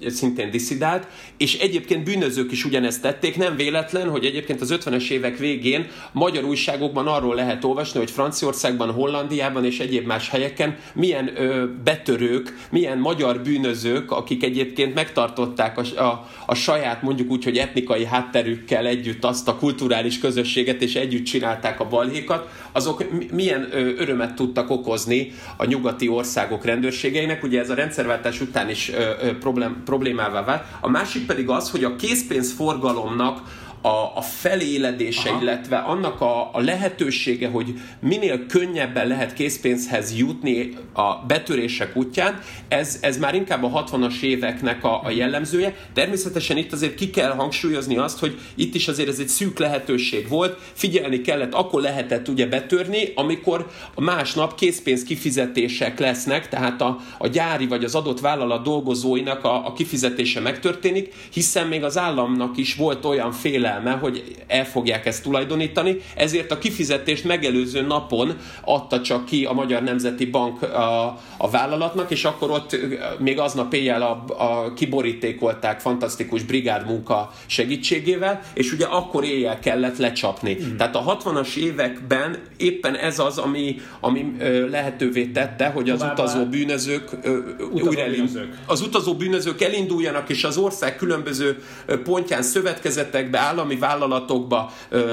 ö, 0.00 0.08
szintén 0.08 0.50
diszidált, 0.50 1.06
és 1.36 1.58
egyébként 1.58 2.04
bűnözők 2.04 2.52
is 2.52 2.64
ugyanezt 2.64 3.02
tették. 3.02 3.36
Nem 3.36 3.56
véletlen, 3.56 4.08
hogy 4.08 4.24
egyébként 4.24 4.60
az 4.60 4.74
50-es 4.80 5.10
évek 5.10 5.38
végén 5.38 5.86
magyar 6.12 6.44
újságokban 6.44 7.06
arról 7.06 7.34
lehet 7.34 7.64
olvasni, 7.64 7.98
hogy 7.98 8.10
Franciaországban, 8.10 8.90
Hollandiában 8.90 9.64
és 9.64 9.80
egyéb 9.80 10.06
más 10.06 10.28
helyeken 10.28 10.76
milyen 10.94 11.30
ö, 11.36 11.66
betörők, 11.84 12.66
milyen 12.70 12.98
magyar 12.98 13.42
bűnözők, 13.42 14.10
akik 14.10 14.42
egyébként 14.42 14.94
megtartották 14.94 15.78
a, 15.78 16.02
a, 16.02 16.28
a 16.46 16.54
saját 16.54 17.02
mondjuk 17.02 17.30
úgy, 17.30 17.44
hogy 17.44 17.56
etnikai 17.56 18.04
hátterükkel 18.04 18.86
együtt 19.00 19.24
azt 19.24 19.48
a 19.48 19.56
kulturális 19.56 20.18
közösséget, 20.18 20.82
és 20.82 20.94
együtt 20.94 21.24
csinálták 21.24 21.80
a 21.80 21.88
balhékat, 21.88 22.48
azok 22.72 23.04
milyen 23.32 23.68
örömet 23.72 24.34
tudtak 24.34 24.70
okozni 24.70 25.32
a 25.56 25.64
nyugati 25.64 26.08
országok 26.08 26.64
rendőrségeinek. 26.64 27.42
Ugye 27.42 27.60
ez 27.60 27.70
a 27.70 27.74
rendszerváltás 27.74 28.40
után 28.40 28.70
is 28.70 28.90
problém, 29.40 29.82
problémává 29.84 30.44
vált. 30.44 30.64
A 30.80 30.88
másik 30.88 31.26
pedig 31.26 31.48
az, 31.48 31.70
hogy 31.70 31.84
a 31.84 31.96
készpénzforgalomnak 31.96 33.40
a, 33.82 34.12
a 34.14 34.20
feléledése, 34.22 35.30
Aha. 35.30 35.40
illetve 35.40 35.76
annak 35.76 36.20
a, 36.20 36.50
a 36.52 36.60
lehetősége, 36.60 37.48
hogy 37.48 37.74
minél 38.00 38.46
könnyebben 38.46 39.06
lehet 39.06 39.32
készpénzhez 39.32 40.16
jutni 40.16 40.76
a 40.92 41.14
betörések 41.26 41.96
útján, 41.96 42.40
ez, 42.68 42.98
ez 43.00 43.18
már 43.18 43.34
inkább 43.34 43.64
a 43.64 43.84
60-as 43.84 44.20
éveknek 44.20 44.84
a, 44.84 45.00
a 45.04 45.10
jellemzője. 45.10 45.74
Természetesen 45.94 46.56
itt 46.56 46.72
azért 46.72 46.94
ki 46.94 47.10
kell 47.10 47.30
hangsúlyozni 47.30 47.96
azt, 47.96 48.18
hogy 48.18 48.38
itt 48.54 48.74
is 48.74 48.88
azért 48.88 49.08
ez 49.08 49.18
egy 49.18 49.28
szűk 49.28 49.58
lehetőség 49.58 50.28
volt, 50.28 50.58
figyelni 50.72 51.20
kellett, 51.20 51.54
akkor 51.54 51.80
lehetett 51.80 52.28
ugye 52.28 52.46
betörni, 52.46 53.12
amikor 53.14 53.70
másnap 53.96 54.54
készpénz 54.54 55.02
kifizetések 55.02 55.98
lesznek, 55.98 56.48
tehát 56.48 56.80
a, 56.80 56.98
a 57.18 57.26
gyári 57.26 57.66
vagy 57.66 57.84
az 57.84 57.94
adott 57.94 58.20
vállalat 58.20 58.62
dolgozóinak 58.62 59.44
a, 59.44 59.66
a 59.66 59.72
kifizetése 59.72 60.40
megtörténik, 60.40 61.14
hiszen 61.32 61.66
még 61.66 61.84
az 61.84 61.98
államnak 61.98 62.56
is 62.56 62.74
volt 62.74 63.04
olyan 63.04 63.32
féle 63.32 63.69
félelme, 63.70 63.90
hogy 63.90 64.36
el 64.46 64.64
fogják 64.64 65.06
ezt 65.06 65.22
tulajdonítani, 65.22 65.96
ezért 66.16 66.50
a 66.50 66.58
kifizetést 66.58 67.24
megelőző 67.24 67.80
napon 67.80 68.36
adta 68.64 69.00
csak 69.00 69.24
ki 69.24 69.44
a 69.44 69.52
Magyar 69.52 69.82
Nemzeti 69.82 70.24
Bank 70.24 70.62
a, 70.62 71.18
a 71.36 71.50
vállalatnak, 71.50 72.10
és 72.10 72.24
akkor 72.24 72.50
ott 72.50 72.76
még 73.18 73.38
aznap 73.38 73.74
éjjel 73.74 74.02
a, 74.02 74.24
a 74.42 74.72
kiborítékolták 74.72 75.80
fantasztikus 75.80 76.42
brigád 76.42 76.86
munka 76.86 77.32
segítségével, 77.46 78.40
és 78.54 78.72
ugye 78.72 78.84
akkor 78.84 79.24
éjjel 79.24 79.58
kellett 79.58 79.96
lecsapni. 79.96 80.56
Mm. 80.62 80.76
Tehát 80.76 80.96
a 80.96 81.18
60-as 81.18 81.56
években 81.56 82.38
éppen 82.56 82.96
ez 82.96 83.18
az, 83.18 83.38
ami, 83.38 83.76
ami 84.00 84.32
lehetővé 84.70 85.24
tette, 85.24 85.66
hogy 85.66 85.90
az 85.90 86.02
utazó 86.02 86.44
bűnözők 86.44 87.10
utazó 87.72 87.88
újra 87.88 88.10
bűnözők. 88.10 88.58
az 88.66 88.80
utazó 88.80 89.14
bűnözők 89.14 89.60
elinduljanak, 89.60 90.28
és 90.28 90.44
az 90.44 90.56
ország 90.56 90.96
különböző 90.96 91.62
pontján 92.04 92.42
szövetkezetekbe, 92.42 93.38
áll 93.38 93.58
állami 93.60 93.76
vállalatokba 93.76 94.72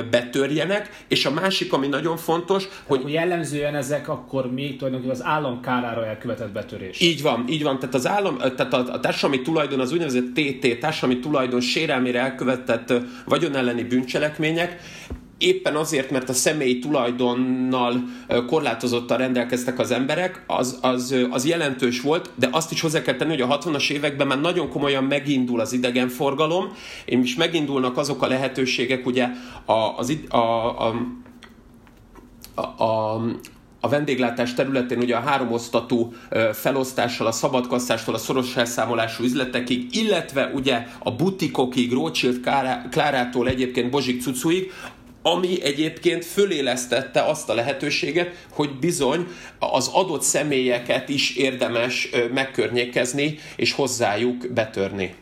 betörjenek, 0.09 1.03
és 1.07 1.25
a 1.25 1.31
másik, 1.31 1.73
ami 1.73 1.87
nagyon 1.87 2.17
fontos, 2.17 2.67
hogy... 2.83 2.99
Akkor 2.99 3.11
jellemzően 3.11 3.75
ezek 3.75 4.09
akkor 4.09 4.51
még 4.53 4.77
tulajdonképpen 4.77 5.15
az 5.15 5.23
állam 5.25 5.61
kárára 5.61 6.05
elkövetett 6.05 6.51
betörés. 6.51 7.01
Így 7.01 7.21
van, 7.21 7.45
így 7.49 7.63
van. 7.63 7.79
Tehát 7.79 7.95
az 7.95 8.07
állam, 8.07 8.37
tehát 8.37 8.73
a, 8.73 8.93
a 8.93 8.99
társadalmi 8.99 9.41
tulajdon, 9.41 9.79
az 9.79 9.91
úgynevezett 9.91 10.33
TT, 10.33 10.79
társadalmi 10.79 11.19
tulajdon 11.21 11.61
sérelmére 11.61 12.19
elkövetett 12.19 12.93
vagyon 13.25 13.55
elleni 13.55 13.83
bűncselekmények, 13.83 14.81
éppen 15.37 15.75
azért, 15.75 16.11
mert 16.11 16.29
a 16.29 16.33
személyi 16.33 16.79
tulajdonnal 16.79 18.03
korlátozottan 18.47 19.17
rendelkeztek 19.17 19.79
az 19.79 19.91
emberek, 19.91 20.43
az, 20.47 20.77
az, 20.81 21.15
az 21.29 21.45
jelentős 21.45 22.01
volt, 22.01 22.29
de 22.35 22.49
azt 22.51 22.71
is 22.71 22.81
hozzá 22.81 23.01
kell 23.01 23.15
tenni, 23.15 23.31
hogy 23.31 23.51
a 23.51 23.57
60-as 23.57 23.91
években 23.91 24.27
már 24.27 24.41
nagyon 24.41 24.69
komolyan 24.69 25.03
megindul 25.03 25.59
az 25.59 25.73
idegenforgalom, 25.73 26.73
és 27.05 27.35
megindulnak 27.35 27.97
azok 27.97 28.21
a 28.21 28.27
lehetőségek, 28.27 29.05
ugye 29.05 29.27
a, 29.65 29.97
az, 29.97 30.17
a, 30.29 30.37
a, 30.37 30.95
a, 32.83 33.21
a 33.79 33.89
vendéglátás 33.89 34.53
területén 34.53 34.97
ugye 34.97 35.15
a 35.15 35.19
háromosztatú 35.19 36.13
felosztással, 36.53 37.27
a 37.27 37.31
szabadkasztástól 37.31 38.15
a 38.15 38.17
szoros 38.17 38.55
elszámolású 38.55 39.23
üzletekig, 39.23 39.95
illetve 39.95 40.51
ugye 40.55 40.87
a 40.99 41.11
butikokig, 41.11 41.91
Rothschild 41.91 42.39
Klárától 42.89 43.47
egyébként 43.47 43.89
Bozsik 43.89 44.21
Cucuig, 44.21 44.71
ami 45.33 45.63
egyébként 45.63 46.25
fölélesztette 46.25 47.21
azt 47.21 47.49
a 47.49 47.53
lehetőséget, 47.53 48.45
hogy 48.49 48.69
bizony 48.79 49.27
az 49.59 49.87
adott 49.87 50.21
személyeket 50.21 51.09
is 51.09 51.35
érdemes 51.35 52.09
megkörnyékezni 52.33 53.37
és 53.55 53.71
hozzájuk 53.71 54.53
betörni. 54.53 55.15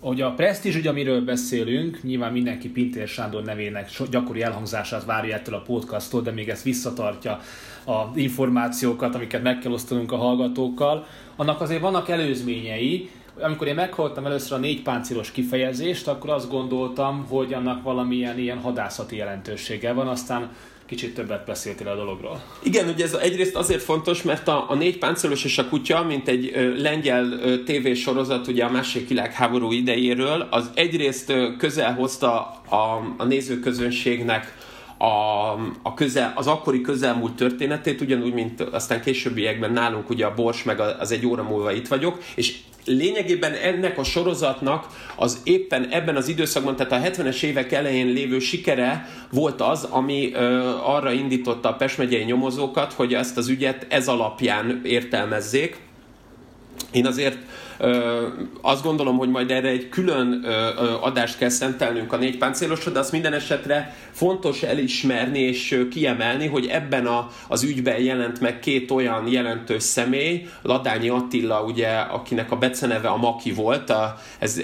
Hogy 0.00 0.20
a 0.20 0.30
presztízs, 0.30 0.76
ugye, 0.76 0.88
amiről 0.88 1.20
beszélünk, 1.20 2.02
nyilván 2.02 2.32
mindenki 2.32 2.68
Pintér 2.68 3.08
Sándor 3.08 3.42
nevének 3.42 3.90
gyakori 4.10 4.42
elhangzását 4.42 5.04
várja 5.04 5.34
ettől 5.34 5.54
a 5.54 5.62
podcasttól, 5.62 6.22
de 6.22 6.30
még 6.30 6.48
ezt 6.48 6.62
visszatartja 6.62 7.40
a 7.86 8.10
információkat, 8.14 9.14
amiket 9.14 9.42
meg 9.42 9.58
kell 9.58 9.72
osztanunk 9.72 10.12
a 10.12 10.16
hallgatókkal. 10.16 11.06
Annak 11.36 11.60
azért 11.60 11.80
vannak 11.80 12.08
előzményei, 12.08 13.10
amikor 13.42 13.66
én 13.66 13.74
meghallottam 13.74 14.26
először 14.26 14.52
a 14.52 14.60
négy 14.60 14.82
páncélos 14.82 15.30
kifejezést, 15.30 16.08
akkor 16.08 16.30
azt 16.30 16.50
gondoltam, 16.50 17.26
hogy 17.28 17.52
annak 17.52 17.82
valamilyen 17.82 18.38
ilyen 18.38 18.58
hadászati 18.58 19.16
jelentősége 19.16 19.92
van, 19.92 20.08
aztán 20.08 20.50
kicsit 20.86 21.14
többet 21.14 21.46
beszéltél 21.46 21.88
a 21.88 21.94
dologról. 21.94 22.42
Igen, 22.62 22.88
ugye 22.88 23.04
ez 23.04 23.12
egyrészt 23.12 23.56
azért 23.56 23.82
fontos, 23.82 24.22
mert 24.22 24.48
a, 24.48 24.64
a 24.68 24.74
négy 24.74 24.98
páncélos 24.98 25.44
és 25.44 25.58
a 25.58 25.68
kutya, 25.68 26.02
mint 26.02 26.28
egy 26.28 26.50
ö, 26.54 26.80
lengyel 26.80 27.32
ö, 27.32 27.62
tévésorozat 27.62 28.46
ugye 28.46 28.64
a 28.64 28.70
második 28.70 29.08
világháború 29.08 29.72
idejéről, 29.72 30.46
az 30.50 30.70
egyrészt 30.74 31.30
ö, 31.30 31.56
közel 31.58 31.94
hozta 31.94 32.60
a, 32.68 33.14
a 33.16 33.24
nézőközönségnek 33.24 34.54
a, 34.98 35.50
a 35.82 35.94
közel, 35.94 36.32
az 36.34 36.46
akkori 36.46 36.80
közelmúlt 36.80 37.34
történetét, 37.34 38.00
ugyanúgy, 38.00 38.32
mint 38.32 38.60
aztán 38.60 39.00
későbbiekben 39.00 39.72
nálunk 39.72 40.10
ugye 40.10 40.26
a 40.26 40.34
Bors, 40.34 40.62
meg 40.62 40.80
az 40.80 41.12
egy 41.12 41.26
óra 41.26 41.42
múlva 41.42 41.72
itt 41.72 41.88
vagyok, 41.88 42.22
és 42.34 42.58
lényegében 42.84 43.52
ennek 43.52 43.98
a 43.98 44.04
sorozatnak 44.04 44.86
az 45.16 45.40
éppen 45.44 45.88
ebben 45.90 46.16
az 46.16 46.28
időszakban, 46.28 46.76
tehát 46.76 46.92
a 46.92 47.22
70-es 47.22 47.42
évek 47.42 47.72
elején 47.72 48.06
lévő 48.06 48.38
sikere 48.38 49.08
volt 49.30 49.60
az, 49.60 49.84
ami 49.84 50.32
ö, 50.32 50.68
arra 50.84 51.12
indította 51.12 51.68
a 51.68 51.74
Pest 51.74 52.24
nyomozókat, 52.26 52.92
hogy 52.92 53.14
ezt 53.14 53.36
az 53.36 53.48
ügyet 53.48 53.86
ez 53.88 54.08
alapján 54.08 54.80
értelmezzék. 54.84 55.76
Én 56.92 57.06
azért 57.06 57.38
azt 58.60 58.82
gondolom, 58.82 59.16
hogy 59.16 59.28
majd 59.28 59.50
erre 59.50 59.68
egy 59.68 59.88
külön 59.88 60.44
adást 61.00 61.38
kell 61.38 61.48
szentelnünk 61.48 62.12
a 62.12 62.16
négy 62.16 62.38
páncélosra, 62.38 62.90
de 62.90 62.98
azt 62.98 63.12
minden 63.12 63.32
esetre 63.32 63.96
fontos 64.10 64.62
elismerni 64.62 65.38
és 65.38 65.86
kiemelni, 65.90 66.46
hogy 66.46 66.66
ebben 66.66 67.06
a, 67.06 67.30
az 67.48 67.62
ügyben 67.62 68.00
jelent 68.00 68.40
meg 68.40 68.58
két 68.58 68.90
olyan 68.90 69.28
jelentős 69.28 69.82
személy, 69.82 70.46
Ladányi 70.62 71.08
Attila, 71.08 71.62
ugye, 71.62 71.88
akinek 71.88 72.50
a 72.50 72.56
beceneve 72.56 73.08
a 73.08 73.16
Maki 73.16 73.52
volt, 73.52 73.90
a, 73.90 74.18
ez 74.38 74.60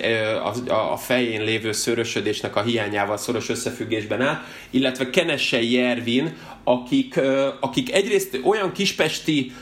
a, 0.68 0.92
a 0.92 0.96
fején 0.96 1.42
lévő 1.44 1.72
szörösödésnek 1.72 2.56
a 2.56 2.62
hiányával 2.62 3.16
szoros 3.16 3.48
összefüggésben 3.48 4.20
áll, 4.22 4.40
illetve 4.70 5.10
Kenesei 5.10 5.78
Ervin, 5.78 6.36
akik, 6.64 7.20
akik 7.60 7.92
egyrészt 7.92 8.40
olyan 8.44 8.72
kispesti 8.72 9.52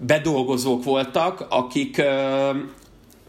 bedolgozók 0.00 0.84
voltak, 0.84 1.46
akik 1.48 2.02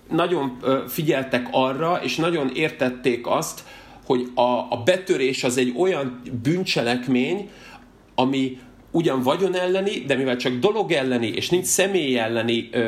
nagyon 0.10 0.58
figyeltek 0.88 1.48
arra, 1.52 2.00
és 2.04 2.16
nagyon 2.16 2.52
értették 2.54 3.28
azt, 3.28 3.64
hogy 4.06 4.32
a, 4.36 4.42
a 4.42 4.82
betörés 4.86 5.44
az 5.44 5.58
egy 5.58 5.74
olyan 5.78 6.22
bűncselekmény, 6.44 7.50
ami 8.16 8.60
ugyan 8.92 9.22
vagyon 9.22 9.56
elleni, 9.56 10.00
de 10.00 10.16
mivel 10.16 10.36
csak 10.36 10.54
dolog 10.54 10.92
elleni, 10.92 11.28
és 11.28 11.50
nincs 11.50 11.66
személy 11.66 12.18
elleni 12.18 12.70
ö, 12.72 12.80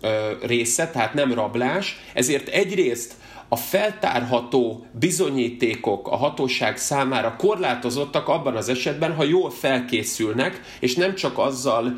ö, 0.00 0.08
része, 0.42 0.90
tehát 0.90 1.14
nem 1.14 1.32
rablás, 1.32 2.00
ezért 2.14 2.48
egyrészt 2.48 3.14
a 3.48 3.56
feltárható 3.56 4.86
bizonyítékok 4.92 6.08
a 6.08 6.16
hatóság 6.16 6.76
számára 6.76 7.34
korlátozottak 7.38 8.28
abban 8.28 8.56
az 8.56 8.68
esetben, 8.68 9.14
ha 9.14 9.24
jól 9.24 9.50
felkészülnek, 9.50 10.60
és 10.80 10.94
nem 10.94 11.14
csak 11.14 11.38
azzal 11.38 11.96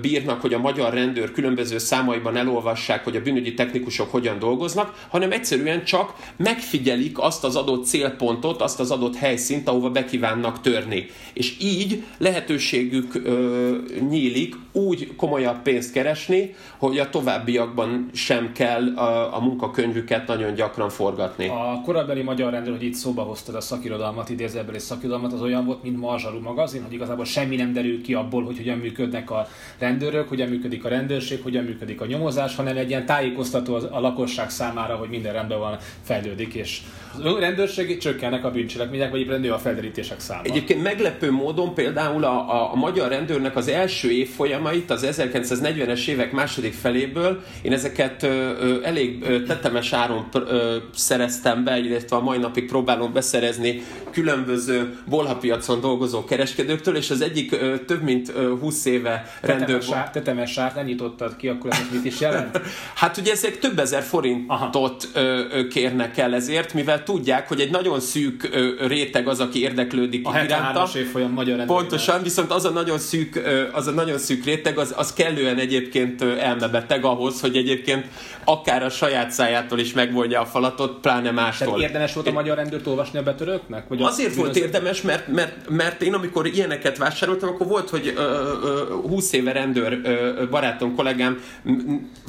bírnak, 0.00 0.40
hogy 0.40 0.54
a 0.54 0.58
magyar 0.58 0.92
rendőr 0.92 1.32
különböző 1.32 1.78
számaiban 1.78 2.36
elolvassák, 2.36 3.04
hogy 3.04 3.16
a 3.16 3.22
bűnügyi 3.22 3.54
technikusok 3.54 4.10
hogyan 4.10 4.38
dolgoznak, 4.38 5.06
hanem 5.08 5.32
egyszerűen 5.32 5.84
csak 5.84 6.14
megfigyelik 6.36 7.18
azt 7.18 7.44
az 7.44 7.56
adott 7.56 7.86
célpontot, 7.86 8.62
azt 8.62 8.80
az 8.80 8.90
adott 8.90 9.16
helyszínt, 9.16 9.68
ahova 9.68 9.90
bekívánnak 9.90 10.60
törni. 10.60 11.06
És 11.32 11.56
így 11.60 12.04
lehetőségük 12.18 13.14
ö, 13.14 13.76
nyílik 14.08 14.54
úgy 14.72 15.16
komolyabb 15.16 15.62
pénzt 15.62 15.92
keresni, 15.92 16.54
hogy 16.78 16.98
a 16.98 17.10
továbbiakban 17.10 18.10
sem 18.12 18.52
kell 18.52 18.96
a, 18.96 19.36
a 19.36 19.40
munkakönyvüket 19.40 20.26
nagyon 20.26 20.54
gyakran 20.54 20.77
gyakran 20.78 20.88
forgatni. 20.88 21.48
A 21.48 21.80
korabeli 21.84 22.22
magyar 22.22 22.52
rendőr, 22.52 22.72
hogy 22.72 22.84
itt 22.84 22.94
szóba 22.94 23.22
hoztad 23.22 23.54
a 23.54 23.60
szakirodalmat, 23.60 24.28
idézőbeli 24.28 24.78
szakirodalmat, 24.78 25.32
az 25.32 25.42
olyan 25.42 25.64
volt, 25.64 25.82
mint 25.82 25.96
Marzsaru 25.96 26.40
magazin, 26.40 26.82
hogy 26.82 26.92
igazából 26.92 27.24
semmi 27.24 27.56
nem 27.56 27.72
derül 27.72 28.02
ki 28.02 28.14
abból, 28.14 28.44
hogy 28.44 28.56
hogyan 28.56 28.78
működnek 28.78 29.30
a 29.30 29.46
rendőrök, 29.78 30.28
hogyan 30.28 30.48
működik 30.48 30.84
a 30.84 30.88
rendőrség, 30.88 31.42
hogyan 31.42 31.64
működik 31.64 32.00
a 32.00 32.06
nyomozás, 32.06 32.56
hanem 32.56 32.76
egy 32.76 32.88
ilyen 32.88 33.06
tájékoztató 33.06 33.74
a 33.74 34.00
lakosság 34.00 34.50
számára, 34.50 34.96
hogy 34.96 35.08
minden 35.08 35.32
rendben 35.32 35.58
van, 35.58 35.78
fejlődik, 36.02 36.54
és 36.54 36.80
a 37.22 37.38
rendőrség 37.38 37.98
csökkennek 37.98 38.44
a 38.44 38.50
bűncselekmények, 38.50 39.10
vagy 39.10 39.20
éppen 39.20 39.40
nő 39.40 39.52
a 39.52 39.58
felderítések 39.58 40.20
száma. 40.20 40.42
Egyébként 40.42 40.82
meglepő 40.82 41.30
módon 41.30 41.74
például 41.74 42.24
a, 42.24 42.50
a, 42.50 42.72
a 42.72 42.76
magyar 42.76 43.08
rendőrnek 43.08 43.56
az 43.56 43.68
első 43.68 44.10
évfolyamait 44.10 44.90
az 44.90 45.06
1940-es 45.10 46.08
évek 46.08 46.32
második 46.32 46.72
feléből 46.72 47.42
én 47.62 47.72
ezeket 47.72 48.22
ö, 48.22 48.28
ö, 48.60 48.82
elég 48.82 49.22
ö, 49.22 49.42
tetemes 49.42 49.92
áron 49.92 50.28
ö, 50.32 50.67
szereztem 50.94 51.64
be, 51.64 51.78
illetve 51.78 52.16
a 52.16 52.20
mai 52.20 52.38
napig 52.38 52.66
próbálom 52.66 53.12
beszerezni 53.12 53.82
különböző 54.10 54.98
bolhapiacon 55.08 55.80
dolgozó 55.80 56.24
kereskedőktől, 56.24 56.96
és 56.96 57.10
az 57.10 57.20
egyik 57.20 57.56
több 57.86 58.02
mint 58.02 58.32
ö, 58.34 58.58
20 58.60 58.84
éve 58.84 59.32
rendőr... 59.40 59.84
Tetemes, 60.12 60.52
sárt 60.52 60.74
nem 60.74 60.84
nyitottad 60.84 61.36
ki, 61.36 61.48
akkor 61.48 61.70
ez 61.70 61.84
mit 61.92 62.04
is 62.04 62.20
jelent? 62.20 62.60
hát 62.94 63.16
ugye 63.16 63.32
ezek 63.32 63.58
több 63.58 63.78
ezer 63.78 64.02
forintot 64.02 65.08
ö, 65.14 65.66
kérnek 65.70 66.18
el 66.18 66.34
ezért, 66.34 66.74
mivel 66.74 67.02
tudják, 67.02 67.48
hogy 67.48 67.60
egy 67.60 67.70
nagyon 67.70 68.00
szűk 68.00 68.48
réteg 68.86 69.28
az, 69.28 69.40
aki 69.40 69.60
érdeklődik 69.60 70.26
a 70.26 70.42
iránta. 70.44 70.88
évfolyam 70.98 71.32
magyar 71.32 71.64
Pontosan, 71.64 72.22
viszont 72.22 72.50
az 72.50 72.64
a 72.64 72.70
nagyon 72.70 72.98
szűk, 72.98 73.42
az 73.72 73.86
a 73.86 73.90
nagyon 73.90 74.18
szűk 74.18 74.44
réteg, 74.44 74.78
az, 74.78 74.94
az 74.96 75.12
kellően 75.12 75.58
egyébként 75.58 76.22
elmebeteg 76.22 77.04
ahhoz, 77.04 77.40
hogy 77.40 77.56
egyébként 77.56 78.06
akár 78.48 78.82
a 78.82 78.90
saját 78.90 79.30
szájától 79.30 79.78
is 79.78 79.92
megvonja 79.92 80.40
a 80.40 80.44
falatot, 80.44 81.00
pláne 81.00 81.30
mástól. 81.30 81.66
Tehát 81.66 81.80
érdemes 81.80 82.12
volt 82.14 82.26
a 82.26 82.32
magyar 82.32 82.56
rendőrt 82.56 82.86
olvasni 82.86 83.18
a 83.18 83.22
betörőknek? 83.22 83.88
Vagy 83.88 84.02
Azért 84.02 84.34
volt 84.34 84.56
érdemes, 84.56 85.02
mert, 85.02 85.28
mert, 85.28 85.68
mert 85.68 86.02
én 86.02 86.14
amikor 86.14 86.46
ilyeneket 86.46 86.98
vásároltam, 86.98 87.48
akkor 87.48 87.66
volt, 87.66 87.90
hogy 87.90 88.12
ö, 88.16 88.20
ö, 88.62 88.94
20 89.08 89.32
éve 89.32 89.52
rendőr 89.52 90.00
ö, 90.02 90.48
barátom, 90.50 90.94
kollégám 90.94 91.42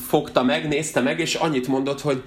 fogta 0.07 0.43
meg, 0.43 0.67
nézte 0.67 1.01
meg, 1.01 1.19
és 1.19 1.35
annyit 1.35 1.67
mondott, 1.67 2.01
hogy 2.01 2.23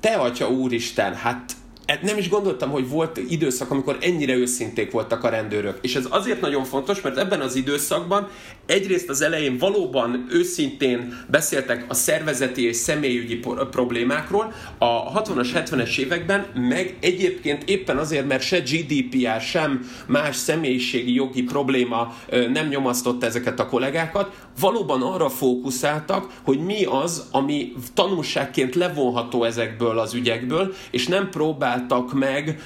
te 0.00 0.14
atya 0.14 0.48
úristen, 0.48 1.14
hát 1.14 1.52
Hát 1.86 2.02
nem 2.02 2.18
is 2.18 2.28
gondoltam, 2.28 2.70
hogy 2.70 2.88
volt 2.88 3.20
időszak, 3.28 3.70
amikor 3.70 3.96
ennyire 4.00 4.34
őszinték 4.34 4.90
voltak 4.90 5.24
a 5.24 5.28
rendőrök. 5.28 5.78
És 5.80 5.94
ez 5.94 6.06
azért 6.10 6.40
nagyon 6.40 6.64
fontos, 6.64 7.00
mert 7.00 7.18
ebben 7.18 7.40
az 7.40 7.56
időszakban 7.56 8.28
egyrészt 8.66 9.08
az 9.08 9.20
elején 9.20 9.58
valóban 9.58 10.26
őszintén 10.30 11.24
beszéltek 11.30 11.84
a 11.88 11.94
szervezeti 11.94 12.66
és 12.66 12.76
személyügyi 12.76 13.40
problémákról, 13.70 14.52
a 14.78 15.22
60-as, 15.22 15.48
70-es 15.54 15.98
években, 15.98 16.46
meg 16.54 16.96
egyébként 17.00 17.68
éppen 17.68 17.96
azért, 17.96 18.26
mert 18.26 18.42
se 18.42 18.58
GDPR, 18.58 19.40
sem 19.40 19.90
más 20.06 20.36
személyiségi 20.36 21.14
jogi 21.14 21.42
probléma 21.42 22.16
nem 22.52 22.68
nyomasztotta 22.68 23.26
ezeket 23.26 23.60
a 23.60 23.66
kollégákat, 23.66 24.34
valóban 24.60 25.02
arra 25.02 25.28
fókuszáltak, 25.28 26.40
hogy 26.42 26.58
mi 26.58 26.84
az, 26.84 27.28
ami 27.30 27.72
tanulságként 27.94 28.74
levonható 28.74 29.44
ezekből 29.44 29.98
az 29.98 30.14
ügyekből, 30.14 30.74
és 30.90 31.06
nem 31.06 31.30
próbáltak 31.76 32.12
meg 32.12 32.60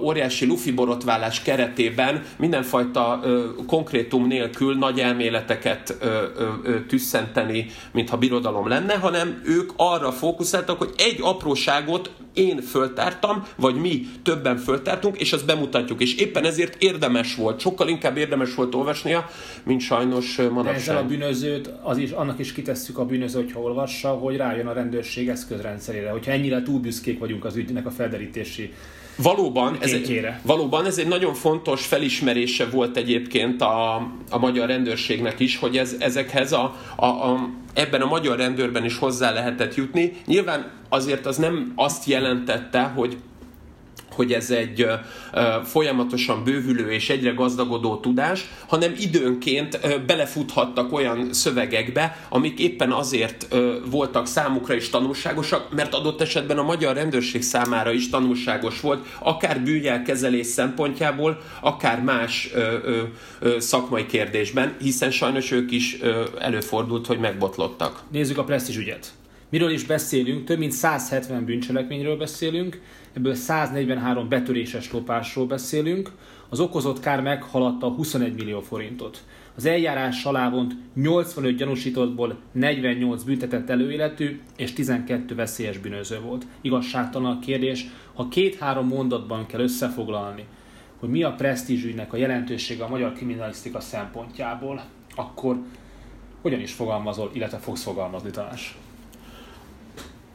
óriási 0.00 0.46
lufi 0.46 0.72
borotválás 0.72 1.42
keretében 1.42 2.22
mindenfajta 2.36 3.20
konkrétum 3.66 4.26
nélkül 4.26 4.78
nagy 4.78 4.98
elméleteket 4.98 5.96
tüsszenteni, 6.88 7.66
mintha 7.92 8.16
birodalom 8.16 8.68
lenne, 8.68 8.94
hanem 8.94 9.42
ők 9.44 9.70
arra 9.76 10.12
fókuszáltak, 10.12 10.78
hogy 10.78 10.90
egy 10.96 11.18
apróságot 11.20 12.10
én 12.34 12.60
föltártam, 12.60 13.46
vagy 13.56 13.74
mi 13.74 14.06
többen 14.22 14.56
föltártunk, 14.56 15.20
és 15.20 15.32
azt 15.32 15.46
bemutatjuk. 15.46 16.00
És 16.00 16.14
éppen 16.14 16.44
ezért 16.44 16.82
érdemes 16.82 17.34
volt, 17.34 17.60
sokkal 17.60 17.88
inkább 17.88 18.16
érdemes 18.16 18.54
volt 18.54 18.74
olvasnia, 18.74 19.30
mint 19.64 19.80
sajnos 19.80 20.36
manapság. 20.36 20.74
Ezzel 20.74 20.96
a 20.96 21.04
bűnözőt, 21.04 21.70
az 21.82 21.96
is, 21.96 22.10
annak 22.10 22.38
is 22.38 22.52
kitesszük 22.52 22.98
a 22.98 23.04
bűnöző, 23.04 23.40
hogyha 23.40 23.60
olvassa, 23.60 24.08
hogy 24.08 24.36
rájön 24.36 24.66
a 24.66 24.72
rendőrség 24.72 25.28
eszközrendszerére. 25.28 26.10
Hogyha 26.10 26.30
ennyire 26.30 26.62
túl 26.62 26.80
büszkék 26.80 27.18
vagyunk 27.18 27.44
az 27.44 27.56
ügynek 27.56 27.86
a 27.86 27.90
felderítési 28.64 28.92
Valóban 29.16 29.76
ez, 29.80 29.92
egy, 29.92 30.26
valóban 30.42 30.86
ez 30.86 30.98
egy 30.98 31.08
nagyon 31.08 31.34
fontos 31.34 31.86
felismerése 31.86 32.66
volt 32.66 32.96
egyébként 32.96 33.60
a, 33.60 33.94
a 34.30 34.38
magyar 34.38 34.68
rendőrségnek 34.68 35.40
is, 35.40 35.56
hogy 35.56 35.76
ez, 35.76 35.96
ezekhez 35.98 36.52
a, 36.52 36.76
a, 36.96 37.06
a, 37.06 37.50
ebben 37.74 38.00
a 38.00 38.06
magyar 38.06 38.36
rendőrben 38.36 38.84
is 38.84 38.98
hozzá 38.98 39.32
lehetett 39.32 39.74
jutni. 39.74 40.12
Nyilván 40.26 40.70
azért 40.88 41.26
az 41.26 41.36
nem 41.36 41.72
azt 41.76 42.04
jelentette, 42.04 42.82
hogy 42.82 43.16
hogy 44.14 44.32
ez 44.32 44.50
egy 44.50 44.86
folyamatosan 45.64 46.44
bővülő 46.44 46.90
és 46.90 47.10
egyre 47.10 47.30
gazdagodó 47.30 47.96
tudás, 47.96 48.48
hanem 48.66 48.94
időnként 48.98 50.04
belefuthattak 50.06 50.92
olyan 50.92 51.32
szövegekbe, 51.32 52.26
amik 52.28 52.58
éppen 52.58 52.92
azért 52.92 53.56
voltak 53.90 54.26
számukra 54.26 54.74
is 54.74 54.90
tanulságosak, 54.90 55.74
mert 55.74 55.94
adott 55.94 56.20
esetben 56.20 56.58
a 56.58 56.62
magyar 56.62 56.94
rendőrség 56.94 57.42
számára 57.42 57.92
is 57.92 58.10
tanulságos 58.10 58.80
volt, 58.80 59.06
akár 59.18 59.60
bűnjelkezelés 59.60 60.46
szempontjából, 60.46 61.40
akár 61.60 62.02
más 62.02 62.50
szakmai 63.58 64.06
kérdésben, 64.06 64.76
hiszen 64.80 65.10
sajnos 65.10 65.50
ők 65.50 65.70
is 65.70 65.98
előfordult, 66.38 67.06
hogy 67.06 67.18
megbotlottak. 67.18 68.02
Nézzük 68.10 68.38
a 68.38 68.44
presztízs 68.44 68.76
ügyet. 68.76 69.12
Miről 69.54 69.70
is 69.70 69.84
beszélünk? 69.84 70.44
Több 70.44 70.58
mint 70.58 70.72
170 70.72 71.44
bűncselekményről 71.44 72.16
beszélünk, 72.16 72.80
ebből 73.12 73.34
143 73.34 74.28
betöréses 74.28 74.92
lopásról 74.92 75.46
beszélünk, 75.46 76.12
az 76.48 76.60
okozott 76.60 77.00
kár 77.00 77.20
meghaladta 77.20 77.88
21 77.88 78.34
millió 78.34 78.60
forintot. 78.60 79.24
Az 79.56 79.64
eljárás 79.64 80.24
alá 80.24 80.50
vont 80.50 80.74
85 80.94 81.56
gyanúsítottból 81.56 82.38
48 82.52 83.22
büntetett 83.22 83.70
előéletű 83.70 84.40
és 84.56 84.72
12 84.72 85.34
veszélyes 85.34 85.78
bűnöző 85.78 86.20
volt. 86.20 86.46
Igazságtalan 86.60 87.36
a 87.36 87.38
kérdés, 87.38 87.86
ha 88.14 88.28
két-három 88.28 88.86
mondatban 88.86 89.46
kell 89.46 89.60
összefoglalni, 89.60 90.44
hogy 90.98 91.08
mi 91.08 91.22
a 91.22 91.32
presztízsügynek 91.32 92.12
a 92.12 92.16
jelentősége 92.16 92.84
a 92.84 92.88
magyar 92.88 93.12
kriminalisztika 93.12 93.80
szempontjából, 93.80 94.84
akkor 95.14 95.58
hogyan 96.42 96.60
is 96.60 96.72
fogalmazol, 96.72 97.30
illetve 97.32 97.58
fogsz 97.58 97.82
fogalmazni 97.82 98.30
Tamás? 98.30 98.76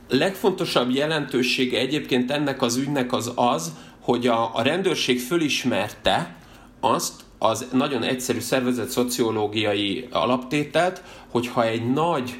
Legfontosabb 0.09 0.91
jelentősége 0.91 1.79
egyébként 1.79 2.31
ennek 2.31 2.61
az 2.61 2.75
ügynek 2.75 3.13
az 3.13 3.31
az, 3.35 3.73
hogy 4.01 4.27
a, 4.27 4.55
a 4.55 4.61
rendőrség 4.61 5.19
fölismerte 5.19 6.35
azt, 6.79 7.21
az 7.37 7.67
nagyon 7.71 8.03
egyszerű 8.03 8.39
szervezet 8.39 8.89
szociológiai 8.89 10.07
alaptételt, 10.11 11.03
hogyha 11.31 11.65
egy 11.65 11.91
nagy 11.91 12.39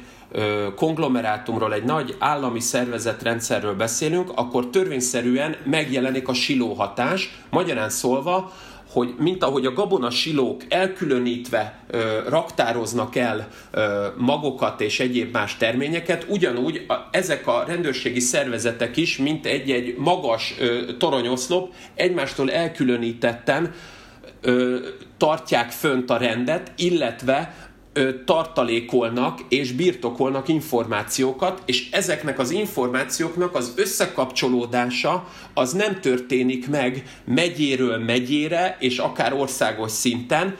konglomerátumról, 0.76 1.74
egy 1.74 1.84
nagy 1.84 2.16
állami 2.18 2.60
szervezetrendszerről 2.60 3.74
beszélünk, 3.74 4.32
akkor 4.34 4.70
törvényszerűen 4.70 5.56
megjelenik 5.64 6.28
a 6.28 6.34
silóhatás, 6.34 7.40
magyarán 7.50 7.90
szólva, 7.90 8.52
hogy 8.90 9.14
mint 9.18 9.44
ahogy 9.44 9.66
a 9.66 9.72
gabonasilók 9.72 10.62
elkülönítve 10.68 11.84
ö, 11.90 11.98
raktároznak 12.28 13.16
el 13.16 13.48
ö, 13.70 14.06
magokat 14.16 14.80
és 14.80 15.00
egyéb 15.00 15.32
más 15.32 15.56
terményeket, 15.56 16.26
ugyanúgy 16.28 16.84
a, 16.88 16.94
ezek 17.10 17.46
a 17.46 17.64
rendőrségi 17.66 18.20
szervezetek 18.20 18.96
is, 18.96 19.16
mint 19.16 19.46
egy-egy 19.46 19.94
magas 19.98 20.54
ö, 20.58 20.96
toronyoszlop, 20.98 21.72
egymástól 21.94 22.50
elkülönítetten 22.50 23.72
ö, 24.40 24.78
tartják 25.16 25.70
fönt 25.70 26.10
a 26.10 26.16
rendet, 26.16 26.72
illetve 26.76 27.69
tartalékolnak 28.24 29.40
és 29.48 29.72
birtokolnak 29.72 30.48
információkat, 30.48 31.62
és 31.66 31.90
ezeknek 31.90 32.38
az 32.38 32.50
információknak 32.50 33.54
az 33.54 33.72
összekapcsolódása 33.76 35.28
az 35.54 35.72
nem 35.72 36.00
történik 36.00 36.68
meg 36.68 37.02
megyéről 37.24 37.98
megyére, 37.98 38.76
és 38.80 38.98
akár 38.98 39.32
országos 39.32 39.90
szinten, 39.90 40.56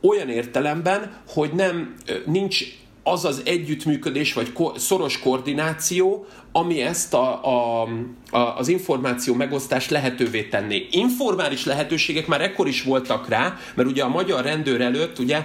olyan 0.00 0.28
értelemben, 0.28 1.16
hogy 1.28 1.50
nem 1.52 1.94
nincs 2.26 2.64
az 3.02 3.24
az 3.24 3.42
együttműködés 3.44 4.32
vagy 4.32 4.52
ko- 4.52 4.78
szoros 4.78 5.18
koordináció, 5.18 6.26
ami 6.56 6.82
ezt 6.82 7.14
a, 7.14 7.40
a, 7.44 7.82
a, 8.30 8.38
az 8.38 8.68
információ 8.68 9.34
megosztást 9.34 9.90
lehetővé 9.90 10.42
tenné. 10.42 10.86
Informális 10.90 11.64
lehetőségek 11.64 12.26
már 12.26 12.40
ekkor 12.40 12.68
is 12.68 12.82
voltak 12.82 13.28
rá, 13.28 13.56
mert 13.74 13.88
ugye 13.88 14.02
a 14.02 14.08
magyar 14.08 14.44
rendőr 14.44 14.80
előtt 14.80 15.18
ugye 15.18 15.42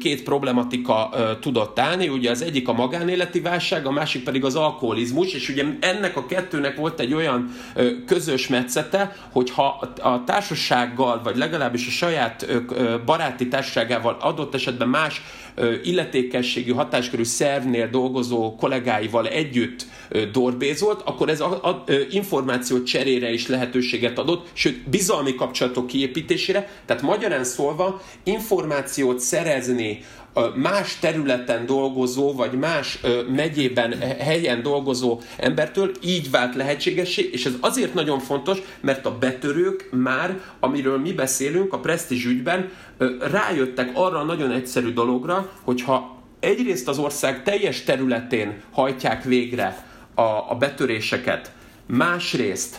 két 0.00 0.22
problematika 0.22 1.10
tudott 1.40 1.78
állni, 1.78 2.08
ugye 2.08 2.30
az 2.30 2.42
egyik 2.42 2.68
a 2.68 2.72
magánéleti 2.72 3.40
válság, 3.40 3.86
a 3.86 3.90
másik 3.90 4.24
pedig 4.24 4.44
az 4.44 4.56
alkoholizmus, 4.56 5.32
és 5.32 5.48
ugye 5.48 5.64
ennek 5.80 6.16
a 6.16 6.26
kettőnek 6.26 6.76
volt 6.76 7.00
egy 7.00 7.14
olyan 7.14 7.54
közös 8.06 8.48
metszete, 8.48 9.16
hogyha 9.32 9.90
a 10.02 10.24
társasággal, 10.24 11.20
vagy 11.24 11.36
legalábbis 11.36 11.86
a 11.86 11.90
saját 11.90 12.46
baráti 13.04 13.48
társaságával 13.48 14.16
adott 14.20 14.54
esetben 14.54 14.88
más 14.88 15.22
illetékességű 15.82 16.72
hatáskörű 16.72 17.24
szervnél 17.24 17.88
dolgozó 17.88 18.56
kollégáival 18.56 19.28
együtt 19.28 19.86
dorbézolt, 20.32 21.02
akkor 21.04 21.28
ez 21.28 21.40
a, 21.40 21.64
a, 21.64 21.84
információ 22.10 22.82
cserére 22.82 23.32
is 23.32 23.46
lehetőséget 23.46 24.18
adott, 24.18 24.48
sőt 24.52 24.88
bizalmi 24.88 25.34
kapcsolatok 25.34 25.86
kiépítésére, 25.86 26.68
tehát 26.86 27.02
magyarán 27.02 27.44
szólva 27.44 28.02
információt 28.24 29.20
szerezni 29.20 30.04
más 30.54 30.98
területen 30.98 31.66
dolgozó, 31.66 32.32
vagy 32.32 32.52
más 32.52 33.00
megyében, 33.28 33.98
helyen 34.18 34.62
dolgozó 34.62 35.20
embertől 35.36 35.90
így 36.02 36.30
vált 36.30 36.54
lehetségesé, 36.54 37.28
és 37.32 37.46
ez 37.46 37.52
azért 37.60 37.94
nagyon 37.94 38.18
fontos, 38.18 38.58
mert 38.80 39.06
a 39.06 39.18
betörők 39.18 39.88
már, 39.90 40.40
amiről 40.60 40.98
mi 40.98 41.12
beszélünk 41.12 41.72
a 41.72 41.78
presztízs 41.78 42.24
ügyben, 42.24 42.70
rájöttek 43.30 43.90
arra 43.94 44.18
a 44.18 44.24
nagyon 44.24 44.50
egyszerű 44.50 44.92
dologra, 44.92 45.52
hogyha 45.62 46.16
egyrészt 46.40 46.88
az 46.88 46.98
ország 46.98 47.42
teljes 47.42 47.82
területén 47.82 48.62
hajtják 48.70 49.24
végre 49.24 49.84
a, 50.16 50.50
a 50.50 50.56
betöréseket, 50.58 51.52
másrészt 51.86 52.78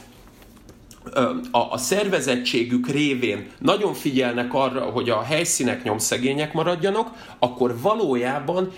a, 1.52 1.72
a 1.72 1.78
szervezettségük 1.78 2.88
révén 2.88 3.48
nagyon 3.60 3.94
figyelnek 3.94 4.54
arra, 4.54 4.82
hogy 4.82 5.10
a 5.10 5.22
helyszínek 5.22 5.84
nyomszegények 5.84 6.54
maradjanak, 6.54 7.36
akkor 7.40 7.82
valójában 7.82 8.72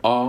a, 0.00 0.28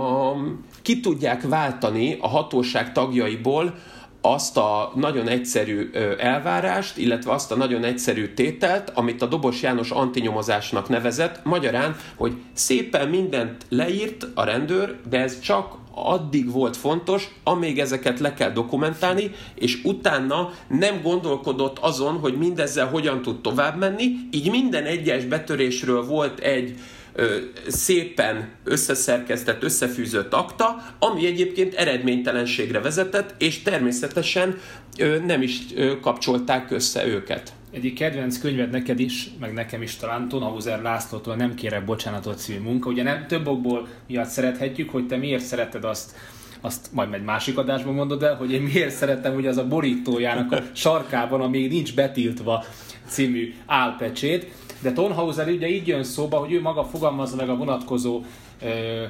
ki 0.82 1.00
tudják 1.00 1.42
váltani 1.42 2.16
a 2.20 2.28
hatóság 2.28 2.92
tagjaiból 2.92 3.74
azt 4.20 4.56
a 4.56 4.92
nagyon 4.94 5.28
egyszerű 5.28 5.90
elvárást, 6.18 6.96
illetve 6.96 7.32
azt 7.32 7.52
a 7.52 7.56
nagyon 7.56 7.84
egyszerű 7.84 8.34
tételt, 8.34 8.90
amit 8.94 9.22
a 9.22 9.26
Dobos 9.26 9.62
János 9.62 9.90
antinyomozásnak 9.90 10.88
nevezett, 10.88 11.44
magyarán, 11.44 11.96
hogy 12.16 12.32
szépen 12.52 13.08
mindent 13.08 13.66
leírt 13.68 14.26
a 14.34 14.44
rendőr, 14.44 14.96
de 15.08 15.20
ez 15.20 15.40
csak 15.40 15.74
addig 15.94 16.50
volt 16.50 16.76
fontos, 16.76 17.28
amíg 17.44 17.78
ezeket 17.78 18.20
le 18.20 18.34
kell 18.34 18.50
dokumentálni, 18.50 19.30
és 19.54 19.80
utána 19.84 20.50
nem 20.68 21.02
gondolkodott 21.02 21.78
azon, 21.78 22.18
hogy 22.18 22.38
mindezzel 22.38 22.86
hogyan 22.86 23.22
tud 23.22 23.40
tovább 23.40 23.78
menni, 23.78 24.04
így 24.30 24.50
minden 24.50 24.84
egyes 24.84 25.24
betörésről 25.24 26.04
volt 26.06 26.38
egy 26.38 26.74
ö, 27.12 27.36
szépen 27.68 28.48
összeszerkesztett, 28.64 29.62
összefűzött 29.62 30.32
akta, 30.32 30.84
ami 30.98 31.26
egyébként 31.26 31.74
eredménytelenségre 31.74 32.80
vezetett, 32.80 33.34
és 33.38 33.62
természetesen 33.62 34.58
ö, 34.98 35.18
nem 35.18 35.42
is 35.42 35.58
ö, 35.74 36.00
kapcsolták 36.00 36.70
össze 36.70 37.06
őket. 37.06 37.52
Egyik 37.72 37.94
kedvenc 37.94 38.38
könyved 38.38 38.70
neked 38.70 39.00
is, 39.00 39.30
meg 39.40 39.52
nekem 39.52 39.82
is 39.82 39.96
talán 39.96 40.28
Tonhauser 40.28 40.82
Lászlótól 40.82 41.34
Nem 41.34 41.54
kérek 41.54 41.84
bocsánatot 41.84 42.38
című 42.38 42.60
munka. 42.60 42.90
Ugye 42.90 43.02
nem 43.02 43.26
több 43.26 43.46
okból 43.46 43.88
miatt 44.06 44.28
szerethetjük, 44.28 44.90
hogy 44.90 45.06
te 45.06 45.16
miért 45.16 45.44
szereted 45.44 45.84
azt, 45.84 46.16
azt 46.60 46.92
majd 46.92 47.14
egy 47.14 47.22
másik 47.22 47.58
adásban 47.58 47.94
mondod 47.94 48.22
el, 48.22 48.34
hogy 48.34 48.52
én 48.52 48.62
miért 48.62 48.94
szeretem, 48.94 49.34
hogy 49.34 49.46
az 49.46 49.56
a 49.56 49.68
borítójának 49.68 50.52
a 50.52 50.62
sarkában, 50.72 51.40
amíg 51.40 51.70
nincs 51.70 51.94
betiltva 51.94 52.64
című 53.06 53.54
álpecsét. 53.66 54.52
De 54.80 54.92
Tonhauser 54.92 55.48
ugye 55.48 55.68
így 55.68 55.86
jön 55.86 56.04
szóba, 56.04 56.36
hogy 56.36 56.52
ő 56.52 56.60
maga 56.60 56.84
fogalmazza 56.84 57.36
meg 57.36 57.48
a 57.48 57.56
vonatkozó 57.56 58.22
ö, 58.62 59.04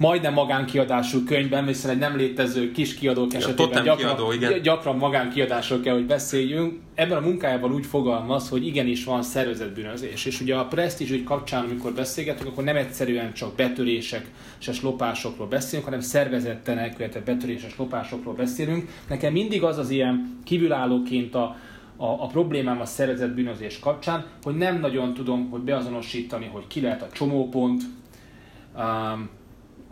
majdnem 0.00 0.32
magánkiadású 0.32 1.24
könyvben, 1.24 1.66
hiszen 1.66 1.90
egy 1.90 1.98
nem 1.98 2.16
létező 2.16 2.70
kis 2.70 2.94
kiadók 2.94 3.34
esetében 3.34 3.84
gyakran, 3.84 3.96
kiadó, 3.96 4.32
igen. 4.32 4.62
gyakran 4.62 4.96
magánkiadásról 4.96 5.80
kell, 5.80 5.94
hogy 5.94 6.06
beszéljünk. 6.06 6.80
Ebben 6.94 7.16
a 7.16 7.20
munkájában 7.20 7.72
úgy 7.72 7.86
fogalmaz, 7.86 8.48
hogy 8.48 8.66
igenis 8.66 9.04
van 9.04 9.22
szervezetbűnözés. 9.22 10.24
És 10.24 10.40
ugye 10.40 10.54
a 10.56 10.64
presztízs 10.64 11.10
ügy 11.10 11.24
kapcsán, 11.24 11.64
amikor 11.64 11.92
beszélgetünk, 11.92 12.50
akkor 12.50 12.64
nem 12.64 12.76
egyszerűen 12.76 13.32
csak 13.32 13.54
betörések 13.54 14.30
és 14.68 14.82
lopásokról 14.82 15.46
beszélünk, 15.46 15.84
hanem 15.84 16.00
szervezetten 16.00 16.78
elkövetett 16.78 17.24
betöréses 17.24 17.76
lopásokról 17.76 18.34
beszélünk. 18.34 18.88
Nekem 19.08 19.32
mindig 19.32 19.62
az 19.62 19.78
az 19.78 19.90
ilyen 19.90 20.38
kívülállóként 20.44 21.34
a, 21.34 21.56
a, 21.96 22.06
a 22.06 22.26
problémám 22.26 22.80
a 22.80 22.84
szervezett 22.84 23.34
bűnözés 23.34 23.78
kapcsán, 23.78 24.26
hogy 24.42 24.56
nem 24.56 24.80
nagyon 24.80 25.14
tudom, 25.14 25.50
hogy 25.50 25.60
beazonosítani, 25.60 26.46
hogy 26.52 26.66
ki 26.66 26.80
lehet 26.80 27.02
a 27.02 27.08
csomópont, 27.12 27.82
um, 28.76 29.38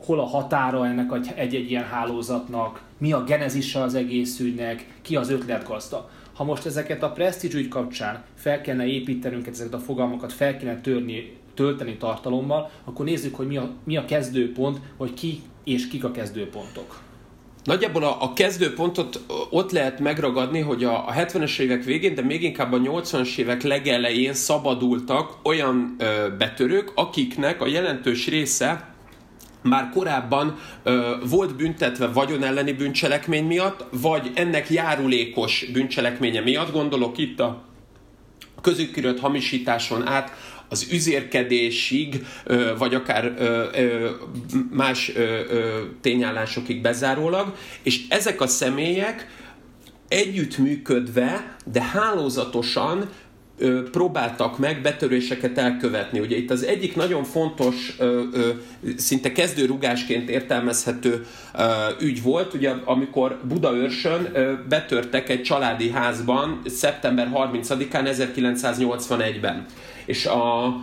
hol 0.08 0.20
a 0.20 0.26
határa 0.26 0.86
ennek 0.86 1.12
egy-egy 1.34 1.70
ilyen 1.70 1.84
hálózatnak, 1.84 2.82
mi 2.98 3.12
a 3.12 3.24
genezise 3.24 3.82
az 3.82 3.94
egész 3.94 4.38
ügynek, 4.38 4.86
ki 5.02 5.16
az 5.16 5.30
ötletgazda. 5.30 6.10
Ha 6.34 6.44
most 6.44 6.66
ezeket 6.66 7.02
a 7.02 7.10
presztízs 7.10 7.54
ügy 7.54 7.68
kapcsán 7.68 8.24
fel 8.34 8.60
kellene 8.60 8.86
építenünk 8.86 9.46
ezeket 9.46 9.74
a 9.74 9.78
fogalmakat, 9.78 10.32
fel 10.32 10.56
kellene 10.56 10.80
törni, 10.80 11.36
tölteni 11.54 11.96
tartalommal, 11.96 12.70
akkor 12.84 13.04
nézzük, 13.04 13.34
hogy 13.34 13.46
mi 13.46 13.56
a, 13.56 13.70
mi 13.84 13.96
a 13.96 14.04
kezdőpont, 14.04 14.80
vagy 14.96 15.14
ki 15.14 15.40
és 15.64 15.88
kik 15.88 16.04
a 16.04 16.10
kezdőpontok. 16.10 17.00
Nagyjából 17.64 18.04
a, 18.04 18.22
a 18.22 18.32
kezdőpontot 18.32 19.20
ott 19.50 19.70
lehet 19.70 20.00
megragadni, 20.00 20.60
hogy 20.60 20.84
a, 20.84 21.08
a 21.08 21.12
70-es 21.12 21.58
évek 21.58 21.84
végén, 21.84 22.14
de 22.14 22.22
még 22.22 22.42
inkább 22.42 22.72
a 22.72 22.78
80-as 22.78 23.38
évek 23.38 23.62
legelején 23.62 24.34
szabadultak 24.34 25.36
olyan 25.42 25.96
ö, 25.98 26.36
betörők, 26.38 26.92
akiknek 26.94 27.62
a 27.62 27.66
jelentős 27.66 28.28
része 28.28 28.96
már 29.62 29.90
korábban 29.94 30.58
ö, 30.82 31.14
volt 31.28 31.56
büntetve 31.56 32.06
vagyon 32.06 32.42
elleni 32.42 32.72
bűncselekmény 32.72 33.44
miatt, 33.44 33.84
vagy 33.90 34.30
ennek 34.34 34.70
járulékos 34.70 35.64
bűncselekménye 35.72 36.40
miatt, 36.40 36.72
gondolok 36.72 37.18
itt 37.18 37.40
a 37.40 37.66
közükirött 38.62 39.20
hamisításon 39.20 40.06
át 40.06 40.32
az 40.68 40.86
üzérkedésig, 40.92 42.26
vagy 42.78 42.94
akár 42.94 43.34
más 44.70 45.12
tényállásokig 46.00 46.80
bezárólag, 46.80 47.56
és 47.82 48.04
ezek 48.08 48.40
a 48.40 48.46
személyek 48.46 49.26
együttműködve, 50.08 51.56
de 51.72 51.82
hálózatosan 51.82 53.08
ö, 53.58 53.90
próbáltak 53.90 54.58
meg 54.58 54.80
betöréseket 54.82 55.58
elkövetni. 55.58 56.20
Ugye 56.20 56.36
itt 56.36 56.50
az 56.50 56.64
egyik 56.64 56.96
nagyon 56.96 57.24
fontos, 57.24 57.94
ö, 57.98 58.22
ö, 58.32 58.48
szinte 58.96 59.32
kezdőrugásként 59.32 60.28
értelmezhető 60.28 61.26
ügy 62.00 62.22
volt, 62.22 62.54
ugye 62.54 62.70
amikor 62.84 63.40
Budaörsön 63.48 64.28
betörtek 64.68 65.28
egy 65.28 65.42
családi 65.42 65.90
házban 65.90 66.60
szeptember 66.66 67.30
30-án 67.34 68.14
1981-ben. 68.32 69.66
És 70.04 70.26
a, 70.26 70.74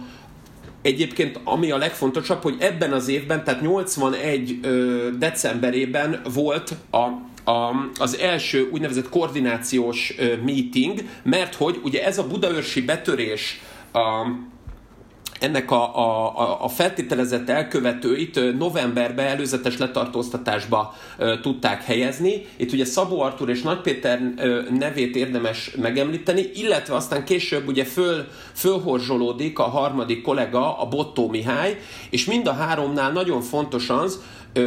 Egyébként 0.85 1.39
ami 1.43 1.71
a 1.71 1.77
legfontosabb, 1.77 2.41
hogy 2.41 2.55
ebben 2.59 2.91
az 2.91 3.07
évben, 3.07 3.43
tehát 3.43 3.61
81 3.61 4.59
ö, 4.61 5.07
decemberében 5.19 6.21
volt 6.33 6.73
a 6.91 7.07
a, 7.45 7.89
az 7.99 8.17
első 8.17 8.69
úgynevezett 8.71 9.09
koordinációs 9.09 10.15
meeting, 10.45 11.01
mert 11.23 11.55
hogy 11.55 11.79
ugye 11.83 12.05
ez 12.05 12.17
a 12.17 12.27
budaörsi 12.27 12.81
betörés 12.81 13.61
a, 13.91 13.99
ennek 15.39 15.71
a, 15.71 15.97
a, 15.97 16.63
a 16.63 16.67
feltételezett 16.67 17.49
elkövetőit 17.49 18.57
novemberben 18.57 19.25
előzetes 19.25 19.77
letartóztatásba 19.77 20.95
tudták 21.41 21.83
helyezni. 21.83 22.45
Itt 22.55 22.71
ugye 22.71 22.85
Szabó 22.85 23.21
Artur 23.21 23.49
és 23.49 23.61
Nagy 23.61 23.81
Péter 23.81 24.33
nevét 24.69 25.15
érdemes 25.15 25.71
megemlíteni, 25.81 26.49
illetve 26.53 26.95
aztán 26.95 27.25
később 27.25 27.67
ugye 27.67 27.83
föl, 27.83 28.27
fölhorzsolódik 28.53 29.59
a 29.59 29.63
harmadik 29.63 30.21
kollega, 30.21 30.77
a 30.79 30.87
Bottó 30.87 31.29
Mihály, 31.29 31.77
és 32.09 32.25
mind 32.25 32.47
a 32.47 32.53
háromnál 32.53 33.11
nagyon 33.11 33.41
fontos 33.41 33.89
az, 33.89 34.23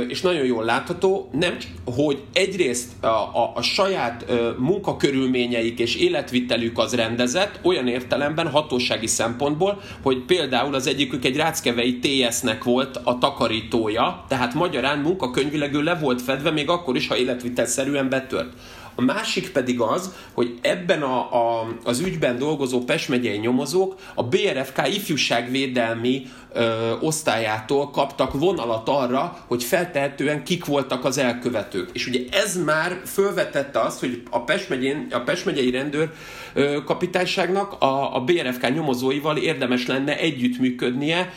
és 0.08 0.20
nagyon 0.20 0.44
jól 0.44 0.64
látható, 0.64 1.30
nem, 1.32 1.56
hogy 1.84 2.22
egyrészt 2.32 3.04
a, 3.04 3.06
a, 3.06 3.52
a 3.54 3.62
saját 3.62 4.24
munkakörülményeik 4.58 5.78
és 5.78 5.96
életvitelük 5.96 6.78
az 6.78 6.94
rendezett, 6.94 7.60
olyan 7.62 7.88
értelemben 7.88 8.50
hatósági 8.50 9.06
szempontból, 9.06 9.80
hogy 10.02 10.24
például 10.24 10.74
az 10.74 10.86
egyikük 10.86 11.24
egy 11.24 11.36
ráckevei 11.36 11.98
TS-nek 11.98 12.64
volt 12.64 13.00
a 13.04 13.18
takarítója, 13.18 14.24
tehát 14.28 14.54
magyarán 14.54 14.98
munkakönyvileg 14.98 15.74
ő 15.74 15.82
le 15.82 15.94
volt 15.94 16.22
fedve, 16.22 16.50
még 16.50 16.68
akkor 16.68 16.96
is, 16.96 17.08
ha 17.08 17.16
életvitelszerűen 17.16 18.08
betört. 18.08 18.52
A 18.98 19.02
másik 19.02 19.50
pedig 19.50 19.80
az, 19.80 20.14
hogy 20.32 20.58
ebben 20.62 21.02
a, 21.02 21.18
a, 21.32 21.68
az 21.84 22.00
ügyben 22.00 22.38
dolgozó 22.38 22.84
Pest 22.84 23.20
nyomozók 23.40 23.94
a 24.14 24.22
BRFK 24.22 24.88
ifjúságvédelmi 24.88 26.26
ö, 26.52 26.92
osztályától 27.00 27.90
kaptak 27.90 28.32
vonalat 28.32 28.88
arra, 28.88 29.44
hogy 29.46 29.64
feltehetően 29.64 30.44
kik 30.44 30.64
voltak 30.64 31.04
az 31.04 31.18
elkövetők. 31.18 31.90
És 31.92 32.06
ugye 32.06 32.20
ez 32.30 32.64
már 32.64 33.00
fölvetette 33.04 33.80
azt, 33.80 34.00
hogy 34.00 34.22
a 34.30 34.40
Pest, 34.40 34.68
a 35.10 35.18
Pest 35.20 35.44
megyei 35.44 35.70
rendőr 35.70 36.10
ö, 36.54 36.78
kapitányságnak 36.84 37.72
a, 37.82 38.16
a 38.16 38.20
BRFK 38.20 38.74
nyomozóival 38.74 39.36
érdemes 39.36 39.86
lenne 39.86 40.18
együttműködnie, 40.18 41.32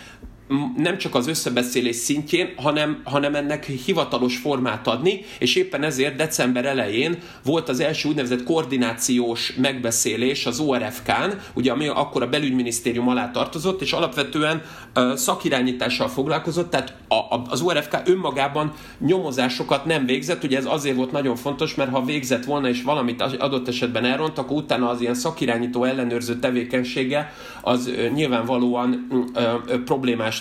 nem 0.76 0.98
csak 0.98 1.16
az 1.16 1.28
összebeszélés 1.28 1.96
szintjén, 1.96 2.54
hanem, 2.56 3.02
hanem 3.04 3.36
ennek 3.36 3.66
hivatalos 3.66 4.38
formát 4.38 4.88
adni, 4.88 5.26
és 5.40 5.56
éppen 5.56 5.84
ezért 5.84 6.16
december 6.16 6.66
elején 6.66 7.18
volt 7.44 7.70
az 7.70 7.80
első 7.80 8.10
úgynevezett 8.10 8.44
koordinációs 8.44 9.54
megbeszélés 9.56 10.46
az 10.46 10.60
ORFK-n, 10.60 11.32
ugye 11.54 11.72
ami 11.72 11.88
akkor 11.88 12.22
a 12.22 12.30
belügyminisztérium 12.30 13.08
alá 13.08 13.32
tartozott, 13.32 13.82
és 13.82 13.92
alapvetően 13.92 14.62
uh, 14.96 15.14
szakirányítással 15.14 16.08
foglalkozott, 16.08 16.70
tehát 16.70 16.94
a, 17.08 17.16
a, 17.16 17.42
az 17.50 17.62
ORFK 17.62 17.98
önmagában 18.06 18.74
nyomozásokat 19.00 19.86
nem 19.86 20.06
végzett, 20.06 20.44
ugye 20.44 20.58
ez 20.58 20.66
azért 20.66 20.96
volt 20.96 21.12
nagyon 21.12 21.36
fontos, 21.36 21.76
mert 21.76 21.92
ha 21.92 22.06
végzett 22.06 22.46
volna 22.46 22.70
és 22.70 22.84
valamit 22.84 23.22
adott 23.22 23.68
esetben 23.68 24.06
elront, 24.06 24.38
akkor 24.38 24.58
utána 24.58 24.90
az 24.90 25.02
ilyen 25.02 25.14
szakirányító 25.14 25.84
ellenőrző 25.84 26.40
tevékenysége 26.40 27.34
az 27.62 27.88
uh, 27.88 28.10
nyilvánvalóan 28.10 29.08
uh, 29.36 29.84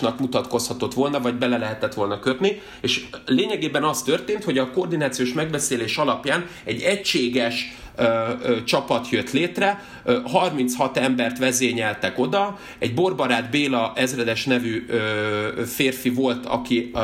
problémásnak 0.01 0.19
mutatkozhatott 0.19 0.93
volna, 0.93 1.19
vagy 1.19 1.35
bele 1.35 1.57
lehetett 1.57 1.93
volna 1.93 2.19
kötni, 2.19 2.61
és 2.81 3.05
lényegében 3.25 3.83
az 3.83 4.01
történt, 4.01 4.43
hogy 4.43 4.57
a 4.57 4.71
koordinációs 4.71 5.33
megbeszélés 5.33 5.97
alapján 5.97 6.45
egy 6.63 6.81
egységes 6.81 7.75
ö, 7.95 8.03
ö, 8.43 8.63
csapat 8.63 9.09
jött 9.09 9.31
létre, 9.31 9.83
ö, 10.03 10.19
36 10.23 10.97
embert 10.97 11.37
vezényeltek 11.37 12.19
oda, 12.19 12.57
egy 12.79 12.93
Borbarát 12.93 13.49
Béla 13.49 13.93
ezredes 13.95 14.45
nevű 14.45 14.85
ö, 14.87 15.65
férfi 15.65 16.09
volt, 16.09 16.45
aki, 16.45 16.91
ö, 16.93 16.99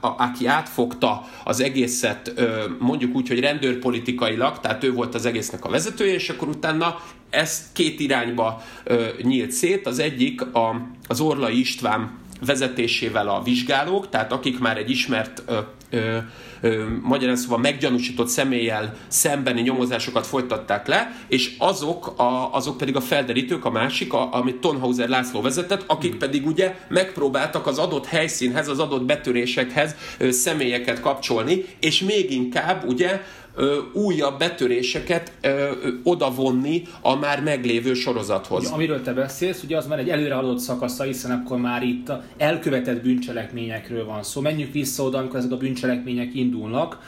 a, 0.00 0.14
aki 0.18 0.46
átfogta 0.46 1.24
az 1.44 1.60
egészet, 1.60 2.32
ö, 2.36 2.64
mondjuk 2.78 3.14
úgy, 3.14 3.28
hogy 3.28 3.40
rendőrpolitikailag, 3.40 4.60
tehát 4.60 4.84
ő 4.84 4.92
volt 4.92 5.14
az 5.14 5.26
egésznek 5.26 5.64
a 5.64 5.68
vezetője, 5.68 6.14
és 6.14 6.28
akkor 6.28 6.48
utána 6.48 7.00
ezt 7.30 7.62
két 7.72 8.00
irányba 8.00 8.62
ö, 8.84 9.04
nyílt 9.22 9.50
szét. 9.50 9.86
Az 9.86 9.98
egyik 9.98 10.54
a, 10.54 10.88
az 11.08 11.20
Orlai 11.20 11.58
István 11.58 12.24
vezetésével 12.46 13.28
a 13.28 13.42
vizsgálók, 13.42 14.08
tehát 14.08 14.32
akik 14.32 14.58
már 14.58 14.76
egy 14.76 14.90
ismert 14.90 15.42
ö, 15.46 15.58
ö, 15.90 16.16
ö, 16.60 16.84
magyarán 17.02 17.36
szóval 17.36 17.58
meggyanúsított 17.58 18.28
személlyel 18.28 18.94
szembeni 19.08 19.60
nyomozásokat 19.60 20.26
folytatták 20.26 20.86
le, 20.86 21.12
és 21.28 21.54
azok, 21.58 22.18
a, 22.18 22.54
azok 22.54 22.76
pedig 22.76 22.96
a 22.96 23.00
felderítők, 23.00 23.64
a 23.64 23.70
másik, 23.70 24.12
a, 24.12 24.34
amit 24.34 24.56
Tonhauser 24.56 25.08
László 25.08 25.40
vezetett, 25.40 25.84
akik 25.86 26.10
hmm. 26.10 26.18
pedig 26.18 26.46
ugye 26.46 26.76
megpróbáltak 26.88 27.66
az 27.66 27.78
adott 27.78 28.06
helyszínhez, 28.06 28.68
az 28.68 28.78
adott 28.78 29.04
betörésekhez 29.04 29.94
ö, 30.18 30.30
személyeket 30.30 31.00
kapcsolni, 31.00 31.64
és 31.80 32.00
még 32.00 32.30
inkább 32.30 32.84
ugye 32.86 33.20
ö, 33.56 33.78
újabb 33.92 34.38
betöréseket 34.38 35.32
ö, 35.40 35.70
odavonni 36.02 36.82
a 37.00 37.14
már 37.14 37.42
meglévő 37.42 37.94
sorozathoz. 37.94 38.64
Ugye, 38.64 38.74
amiről 38.74 39.02
te 39.02 39.12
beszélsz, 39.12 39.62
ugye 39.62 39.76
az 39.76 39.86
már 39.86 39.98
egy 39.98 40.08
előrehaladott 40.08 40.58
szakasza, 40.58 41.02
hiszen 41.02 41.30
akkor 41.30 41.58
már 41.58 41.82
itt 41.82 42.12
elkövetett 42.36 43.02
bűncselekményekről 43.02 44.04
van 44.04 44.22
szó. 44.22 44.40
Menjünk 44.40 44.72
vissza 44.72 45.02
oda, 45.02 45.18
amikor 45.18 45.38
ezek 45.38 45.52
a 45.52 45.56
bűncselekmények 45.56 46.34
indulnak 46.34 46.98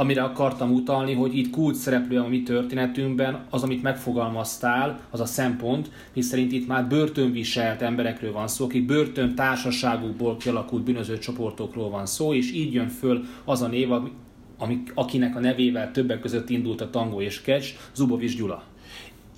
amire 0.00 0.22
akartam 0.22 0.72
utalni, 0.72 1.14
hogy 1.14 1.36
itt 1.36 1.50
kult 1.50 1.74
szereplő 1.74 2.18
a 2.18 2.28
mi 2.28 2.42
történetünkben, 2.42 3.44
az, 3.50 3.62
amit 3.62 3.82
megfogalmaztál, 3.82 5.00
az 5.10 5.20
a 5.20 5.24
szempont, 5.24 5.90
szerint 6.18 6.52
itt 6.52 6.66
már 6.66 6.88
börtönviselt 6.88 7.82
emberekről 7.82 8.32
van 8.32 8.48
szó, 8.48 8.64
akik 8.64 8.86
börtön 8.86 9.34
társaságukból 9.34 10.36
kialakult 10.36 10.82
bűnöző 10.82 11.18
csoportokról 11.18 11.90
van 11.90 12.06
szó, 12.06 12.34
és 12.34 12.52
így 12.52 12.72
jön 12.72 12.88
föl 12.88 13.24
az 13.44 13.62
a 13.62 13.66
név, 13.66 13.88
amik, 14.60 14.92
akinek 14.94 15.36
a 15.36 15.40
nevével 15.40 15.90
többek 15.90 16.20
között 16.20 16.50
indult 16.50 16.80
a 16.80 16.90
tangó 16.90 17.20
és 17.20 17.40
kecs, 17.40 17.74
Zubovics 17.94 18.36
Gyula. 18.36 18.64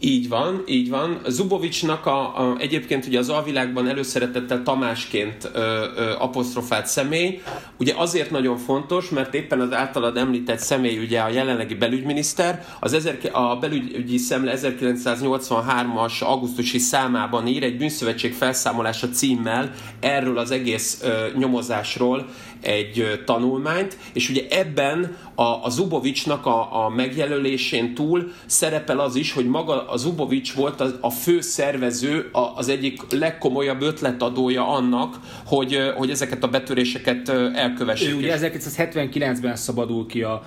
Így 0.05 0.29
van, 0.29 0.63
így 0.67 0.89
van. 0.91 1.21
Zubovicsnak 1.29 2.07
a, 2.07 2.21
a, 2.21 2.57
egyébként 2.59 3.07
ugye 3.07 3.19
az 3.19 3.29
alvilágban 3.29 3.89
előszeretettel 3.89 4.63
Tamásként 4.63 5.51
ö, 5.53 5.59
ö, 5.97 6.13
apostrofált 6.19 6.87
személy, 6.87 7.41
ugye 7.79 7.95
azért 7.97 8.31
nagyon 8.31 8.57
fontos, 8.57 9.11
mert 9.11 9.35
éppen 9.35 9.61
az 9.61 9.73
általad 9.73 10.17
említett 10.17 10.59
személy 10.59 10.99
ugye 10.99 11.21
a 11.21 11.29
jelenlegi 11.29 11.75
belügyminiszter, 11.75 12.65
az 12.81 12.93
ezer, 12.93 13.19
a 13.33 13.57
belügyi 13.57 14.17
szemle 14.17 14.55
1983-as 14.57 16.23
augusztusi 16.23 16.79
számában 16.79 17.47
ír 17.47 17.63
egy 17.63 17.77
bűnszövetség 17.77 18.33
felszámolása 18.33 19.09
címmel 19.09 19.71
erről 20.01 20.39
az 20.39 20.51
egész 20.51 21.01
ö, 21.03 21.27
nyomozásról 21.39 22.27
egy 22.63 23.23
tanulmányt, 23.25 23.97
és 24.13 24.31
ugye 24.31 24.43
ebben 24.51 25.17
a, 25.35 25.43
a 25.43 25.69
Zubovicsnak 25.69 26.47
a, 26.47 26.85
a 26.85 26.89
megjelölésén 26.89 27.95
túl 27.95 28.33
szerepel 28.47 28.99
az 28.99 29.17
is, 29.17 29.33
hogy 29.33 29.47
maga 29.47 29.89
a 29.89 29.97
Zubovics 29.97 30.55
volt 30.55 30.81
a, 30.81 30.87
a 31.01 31.11
fő 31.11 31.41
szervező, 31.41 32.29
a, 32.33 32.53
az 32.57 32.69
egyik 32.69 33.01
legkomolyabb 33.11 33.83
ötletadója 33.83 34.69
annak, 34.69 35.19
hogy, 35.47 35.79
hogy 35.97 36.11
ezeket 36.11 36.43
a 36.43 36.49
betöréseket 36.49 37.29
elkövessék. 37.55 38.11
Ő 38.11 38.15
ugye 38.15 38.39
1979-ben 38.41 39.57
szabadul 39.57 40.07
ki 40.07 40.23
a 40.23 40.43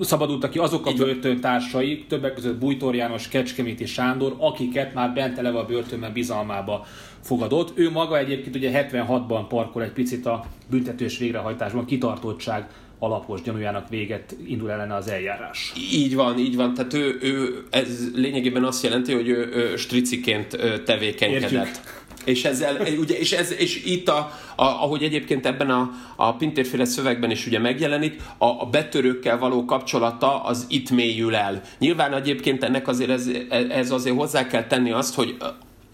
szabadultak 0.00 0.50
ki 0.50 0.58
azok 0.58 0.86
a 0.86 0.92
börtöntársai, 0.92 2.04
többek 2.08 2.34
között 2.34 2.58
Bújtor 2.58 2.94
János, 2.94 3.28
Kecskeméti 3.28 3.86
Sándor, 3.86 4.34
akiket 4.38 4.94
már 4.94 5.12
bent 5.12 5.38
eleve 5.38 5.58
a 5.58 5.64
börtönben 5.64 6.12
bizalmába 6.12 6.86
fogadott. 7.22 7.78
Ő 7.78 7.90
maga 7.90 8.18
egyébként 8.18 8.56
ugye 8.56 8.88
76-ban 8.90 9.44
parkol 9.48 9.82
egy 9.82 9.92
picit 9.92 10.26
a 10.26 10.44
büntetős 10.70 11.18
végrehajtásban, 11.18 11.84
kitartottság 11.84 12.66
alapos 12.98 13.42
gyanújának 13.42 13.88
véget 13.88 14.36
indul 14.46 14.70
ellene 14.70 14.94
az 14.94 15.08
eljárás. 15.08 15.72
Így 15.92 16.14
van, 16.14 16.38
így 16.38 16.56
van. 16.56 16.74
Tehát 16.74 16.94
ő, 16.94 17.18
ő 17.22 17.64
ez 17.70 18.10
lényegében 18.14 18.64
azt 18.64 18.82
jelenti, 18.82 19.12
hogy 19.12 19.28
ő, 19.28 19.50
ő 19.52 19.76
striciként 19.76 20.56
tevékenykedett. 20.84 21.52
Értjük. 21.52 21.98
És, 22.24 22.44
ezzel, 22.44 22.76
ugye, 22.98 23.18
és, 23.18 23.32
ez, 23.32 23.54
és 23.58 23.84
itt, 23.84 24.08
a, 24.08 24.18
a, 24.56 24.64
ahogy 24.64 25.02
egyébként 25.02 25.46
ebben 25.46 25.70
a, 25.70 25.90
a 26.16 26.36
Pintérféle 26.36 26.84
szövegben 26.84 27.30
is 27.30 27.46
ugye 27.46 27.58
megjelenik, 27.58 28.22
a, 28.38 28.44
a 28.44 28.68
betörőkkel 28.70 29.38
való 29.38 29.64
kapcsolata 29.64 30.42
az 30.42 30.66
itt 30.68 30.90
mélyül 30.90 31.34
el. 31.34 31.60
Nyilván 31.78 32.14
egyébként 32.14 32.64
ennek 32.64 32.88
azért 32.88 33.10
ez, 33.10 33.30
ez 33.70 33.90
azért 33.90 34.16
hozzá 34.16 34.46
kell 34.46 34.66
tenni 34.66 34.90
azt, 34.90 35.14
hogy 35.14 35.36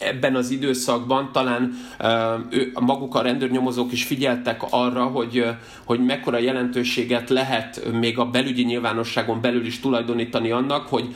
ebben 0.07 0.37
az 0.37 0.51
időszakban 0.51 1.31
talán 1.33 1.75
uh, 2.01 2.83
maguk 2.87 3.15
a 3.15 3.23
rendőrnyomozók 3.23 3.93
is 3.93 4.05
figyeltek 4.05 4.63
arra, 4.71 5.05
hogy, 5.05 5.45
hogy 5.85 6.05
mekkora 6.05 6.39
jelentőséget 6.39 7.31
lehet 7.31 7.93
még 7.93 8.19
a 8.19 8.25
belügyi 8.25 8.65
nyilvánosságon 8.65 9.41
belül 9.41 9.67
is 9.67 9.81
tulajdonítani 9.81 10.51
annak, 10.51 10.87
hogy, 10.87 11.15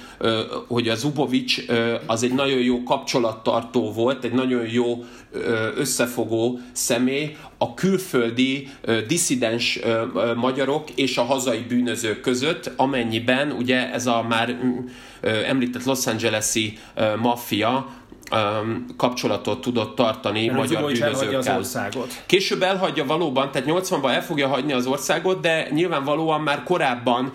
hogy 0.66 0.88
a 0.88 0.94
Zubovics 0.94 1.64
az 2.06 2.22
egy 2.22 2.34
nagyon 2.34 2.58
jó 2.58 2.82
kapcsolattartó 2.82 3.92
volt, 3.92 4.24
egy 4.24 4.32
nagyon 4.32 4.66
jó 4.68 5.04
összefogó 5.76 6.60
személy 6.72 7.36
a 7.58 7.74
külföldi 7.74 8.68
diszidens 9.06 9.80
magyarok 10.36 10.90
és 10.90 11.18
a 11.18 11.22
hazai 11.22 11.64
bűnözők 11.68 12.20
között, 12.20 12.72
amennyiben 12.76 13.50
ugye 13.50 13.92
ez 13.92 14.06
a 14.06 14.24
már 14.28 14.58
uh, 14.62 15.48
említett 15.48 15.84
Los 15.84 16.06
Angeles-i 16.06 16.78
maffia 17.22 17.99
kapcsolatot 18.96 19.60
tudott 19.60 19.94
tartani 19.94 20.46
Mert 20.46 20.58
magyar 20.58 20.84
bűnözőkkel. 20.84 21.38
Az 21.38 21.48
országot. 21.56 22.22
Később 22.26 22.62
elhagyja 22.62 23.04
valóban, 23.04 23.50
tehát 23.50 23.68
80-ban 23.70 24.10
el 24.10 24.22
fogja 24.22 24.48
hagyni 24.48 24.72
az 24.72 24.86
országot, 24.86 25.40
de 25.40 25.68
nyilvánvalóan 25.70 26.40
már 26.40 26.62
korábban 26.62 27.32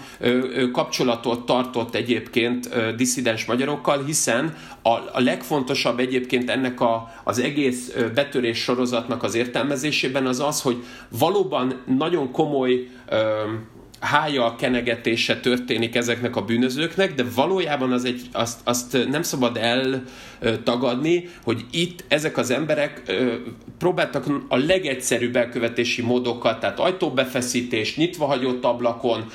kapcsolatot 0.72 1.46
tartott 1.46 1.96
egyébként 1.96 2.70
diszidens 2.96 3.46
magyarokkal, 3.46 4.04
hiszen 4.04 4.56
a, 4.82 4.90
a 4.90 5.20
legfontosabb 5.20 6.00
egyébként 6.00 6.50
ennek 6.50 6.82
a, 6.82 7.14
az 7.24 7.40
egész 7.40 7.94
betörés 8.14 8.58
sorozatnak 8.58 9.24
az 9.24 9.36
értelmezésében 9.36 10.26
az 10.26 10.40
az, 10.40 10.62
hogy 10.62 10.84
valóban 11.20 11.82
nagyon 11.98 12.32
komoly 12.32 12.88
hája 14.06 14.56
kenegetése 14.56 15.40
történik 15.40 15.96
ezeknek 15.96 16.36
a 16.36 16.42
bűnözőknek, 16.42 17.14
de 17.14 17.24
valójában 17.36 17.92
az 17.92 18.06
egy, 18.06 18.22
azt, 18.32 18.60
azt 18.64 18.98
nem 19.10 19.22
szabad 19.22 19.58
eltagadni, 19.58 21.30
hogy 21.44 21.66
itt 21.72 22.04
ezek 22.08 22.38
az 22.38 22.50
emberek 22.50 23.02
próbáltak 23.78 24.26
a 24.48 24.58
legegyszerűbb 24.58 25.36
elkövetési 25.36 26.02
módokat, 26.02 26.60
tehát 26.60 26.80
ajtóbefeszítés, 26.80 27.96
nyitva 27.96 28.26
hagyott 28.26 28.64
ablakon, 28.64 29.26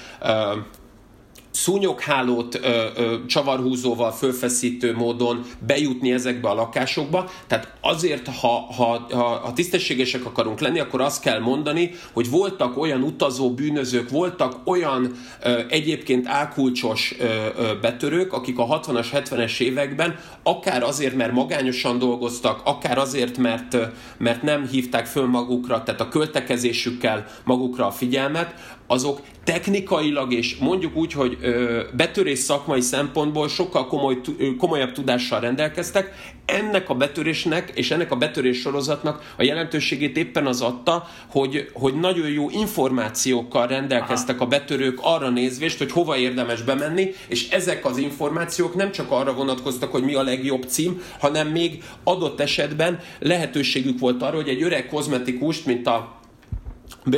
szúnyoghálót 1.50 2.54
ö, 2.54 2.86
ö, 2.96 3.16
csavarhúzóval 3.26 4.12
fölfeszítő 4.12 4.94
módon 4.94 5.44
bejutni 5.66 6.12
ezekbe 6.12 6.48
a 6.48 6.54
lakásokba. 6.54 7.30
Tehát 7.46 7.72
azért, 7.80 8.26
ha, 8.26 8.48
ha, 8.48 9.06
ha, 9.10 9.22
ha 9.22 9.52
tisztességesek 9.52 10.24
akarunk 10.24 10.60
lenni, 10.60 10.78
akkor 10.78 11.00
azt 11.00 11.22
kell 11.22 11.40
mondani, 11.40 11.90
hogy 12.12 12.30
voltak 12.30 12.76
olyan 12.76 13.02
utazó 13.02 13.54
bűnözők, 13.54 14.10
voltak 14.10 14.56
olyan 14.64 15.12
ö, 15.42 15.60
egyébként 15.68 16.26
álkulcsos 16.26 17.14
ö, 17.18 17.24
ö, 17.56 17.78
betörők, 17.80 18.32
akik 18.32 18.58
a 18.58 18.80
60-as, 18.80 19.06
70-es 19.12 19.60
években 19.60 20.18
akár 20.42 20.82
azért, 20.82 21.14
mert 21.14 21.32
magányosan 21.32 21.98
dolgoztak, 21.98 22.60
akár 22.64 22.98
azért, 22.98 23.38
mert, 23.38 23.76
mert 24.18 24.42
nem 24.42 24.66
hívták 24.66 25.06
föl 25.06 25.26
magukra, 25.26 25.82
tehát 25.82 26.00
a 26.00 26.08
költekezésükkel 26.08 27.26
magukra 27.44 27.86
a 27.86 27.90
figyelmet, 27.90 28.54
azok 28.90 29.20
technikailag 29.44 30.33
és 30.33 30.57
mondjuk 30.57 30.96
úgy, 30.96 31.12
hogy 31.12 31.38
ö, 31.40 31.83
betörés 31.96 32.38
szakmai 32.38 32.81
szempontból 32.81 33.48
sokkal 33.48 33.87
komoly, 33.87 34.20
komolyabb 34.59 34.92
tudással 34.92 35.40
rendelkeztek. 35.40 36.33
Ennek 36.44 36.88
a 36.88 36.94
betörésnek 36.94 37.72
és 37.74 37.90
ennek 37.90 38.11
a 38.11 38.16
betörés 38.16 38.61
sorozatnak 38.61 39.35
a 39.37 39.42
jelentőségét 39.42 40.16
éppen 40.16 40.46
az 40.46 40.61
adta, 40.61 41.09
hogy, 41.31 41.70
hogy 41.72 41.94
nagyon 41.94 42.29
jó 42.29 42.50
információkkal 42.50 43.66
rendelkeztek 43.66 44.37
Aha. 44.37 44.44
a 44.44 44.48
betörők 44.48 44.98
arra 45.03 45.29
nézvést, 45.29 45.79
hogy 45.79 45.92
hova 45.92 46.16
érdemes 46.16 46.62
bemenni, 46.62 47.12
és 47.29 47.48
ezek 47.48 47.85
az 47.85 47.96
információk 47.96 48.74
nem 48.74 48.92
csak 48.92 49.11
arra 49.11 49.35
vonatkoztak, 49.35 49.90
hogy 49.90 50.03
mi 50.03 50.14
a 50.14 50.22
legjobb 50.22 50.62
cím, 50.62 51.03
hanem 51.18 51.48
még 51.48 51.83
adott 52.05 52.40
esetben 52.40 53.00
lehetőségük 53.18 53.98
volt 53.98 54.22
arra, 54.22 54.37
hogy 54.37 54.48
egy 54.48 54.62
öreg 54.62 54.87
kozmetikust, 54.87 55.66
mint 55.66 55.87
a 55.87 56.19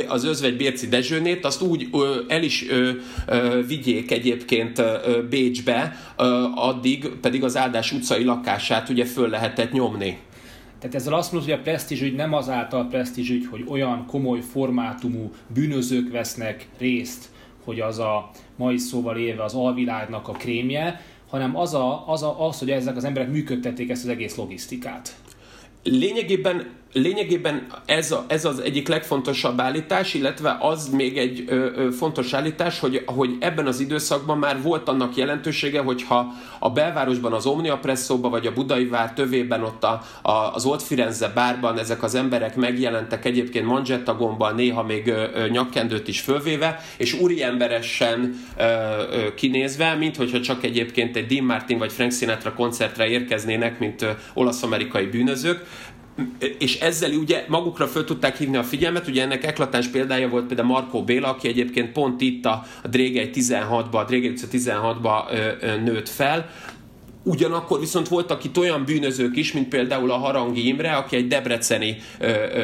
az 0.07 0.23
özvegy 0.23 0.57
Bérci 0.57 0.87
Dezsőnét, 0.87 1.45
azt 1.45 1.61
úgy 1.61 1.87
ö, 1.91 2.19
el 2.27 2.43
is 2.43 2.69
ö, 2.69 2.91
ö, 3.27 3.61
vigyék 3.67 4.11
egyébként 4.11 4.79
ö, 4.79 5.23
Bécsbe, 5.29 5.95
ö, 6.17 6.45
addig 6.55 7.07
pedig 7.21 7.43
az 7.43 7.57
Áldás 7.57 7.91
utcai 7.91 8.23
lakását 8.23 8.89
ugye 8.89 9.05
föl 9.05 9.29
lehetett 9.29 9.71
nyomni. 9.71 10.17
Tehát 10.79 10.95
ezzel 10.97 11.13
azt 11.13 11.31
mondod, 11.31 11.49
hogy 11.49 11.59
a 11.59 11.63
presztízsügy 11.63 12.15
nem 12.15 12.33
azáltal 12.33 12.87
presztízsügy, 12.87 13.47
hogy 13.49 13.63
olyan 13.67 14.05
komoly 14.05 14.39
formátumú 14.39 15.31
bűnözők 15.53 16.11
vesznek 16.11 16.67
részt, 16.77 17.29
hogy 17.63 17.79
az 17.79 17.99
a 17.99 18.29
mai 18.55 18.77
szóval 18.77 19.17
élve 19.17 19.43
az 19.43 19.53
alvilágnak 19.53 20.27
a 20.27 20.31
krémje, 20.31 21.01
hanem 21.29 21.57
az, 21.57 21.73
a, 21.73 22.07
az, 22.07 22.23
a, 22.23 22.47
az, 22.47 22.59
hogy 22.59 22.71
ezek 22.71 22.95
az 22.95 23.03
emberek 23.03 23.31
működtették 23.31 23.89
ezt 23.89 24.03
az 24.03 24.09
egész 24.09 24.35
logisztikát. 24.35 25.15
Lényegében 25.83 26.67
lényegében 26.93 27.67
ez, 27.85 28.11
a, 28.11 28.25
ez 28.27 28.45
az 28.45 28.59
egyik 28.59 28.87
legfontosabb 28.87 29.59
állítás, 29.59 30.13
illetve 30.13 30.57
az 30.59 30.89
még 30.89 31.17
egy 31.17 31.43
ö, 31.47 31.55
ö, 31.75 31.91
fontos 31.91 32.33
állítás, 32.33 32.79
hogy, 32.79 33.03
hogy 33.05 33.35
ebben 33.39 33.67
az 33.67 33.79
időszakban 33.79 34.37
már 34.37 34.61
volt 34.61 34.87
annak 34.89 35.15
jelentősége, 35.15 35.81
hogyha 35.81 36.33
a 36.59 36.69
belvárosban, 36.69 37.33
az 37.33 37.45
Omnia 37.45 37.77
Presszóban, 37.77 38.31
vagy 38.31 38.47
a 38.47 38.53
Budai 38.53 38.85
vár 38.85 39.13
tövében, 39.13 39.63
ott 39.63 39.83
a, 39.83 40.01
a, 40.21 40.31
az 40.31 40.65
Old 40.65 40.81
Firenze 40.81 41.27
bárban 41.27 41.79
ezek 41.79 42.03
az 42.03 42.15
emberek 42.15 42.55
megjelentek 42.55 43.25
egyébként 43.25 43.65
manzsettagomban, 43.65 44.55
néha 44.55 44.83
még 44.83 45.07
ö, 45.07 45.25
ö, 45.33 45.47
nyakkendőt 45.47 46.07
is 46.07 46.19
fölvéve, 46.19 46.79
és 46.97 47.13
úriemberesen 47.13 48.35
ö, 48.57 48.63
ö, 48.63 49.33
kinézve, 49.33 49.95
mint 49.95 50.15
hogyha 50.15 50.41
csak 50.41 50.63
egyébként 50.63 51.15
egy 51.15 51.25
Dean 51.25 51.45
Martin 51.45 51.77
vagy 51.77 51.91
Frank 51.91 52.11
Sinatra 52.11 52.53
koncertre 52.53 53.07
érkeznének, 53.07 53.79
mint 53.79 54.05
olasz-amerikai 54.33 55.05
bűnözők 55.05 55.65
és 56.57 56.79
ezzel 56.79 57.11
ugye 57.11 57.45
magukra 57.47 57.87
föl 57.87 58.03
tudták 58.03 58.37
hívni 58.37 58.57
a 58.57 58.63
figyelmet, 58.63 59.07
ugye 59.07 59.21
ennek 59.21 59.43
eklatáns 59.43 59.87
példája 59.87 60.29
volt 60.29 60.45
például 60.45 60.67
Markó 60.67 61.03
Béla, 61.03 61.27
aki 61.27 61.47
egyébként 61.47 61.91
pont 61.91 62.21
itt 62.21 62.45
a, 62.45 62.65
a 62.83 62.87
Drégely 62.87 63.29
16-ba, 63.33 63.91
a 63.91 64.13
utca 64.13 64.47
16-ba 64.51 65.31
ö, 65.31 65.67
ö, 65.67 65.77
nőtt 65.77 66.09
fel, 66.09 66.49
Ugyanakkor 67.25 67.79
viszont 67.79 68.07
voltak 68.07 68.43
itt 68.43 68.57
olyan 68.57 68.85
bűnözők 68.85 69.35
is, 69.35 69.51
mint 69.51 69.67
például 69.67 70.11
a 70.11 70.17
Harangi 70.17 70.67
Imre, 70.67 70.91
aki 70.91 71.15
egy 71.15 71.27
debreceni 71.27 71.97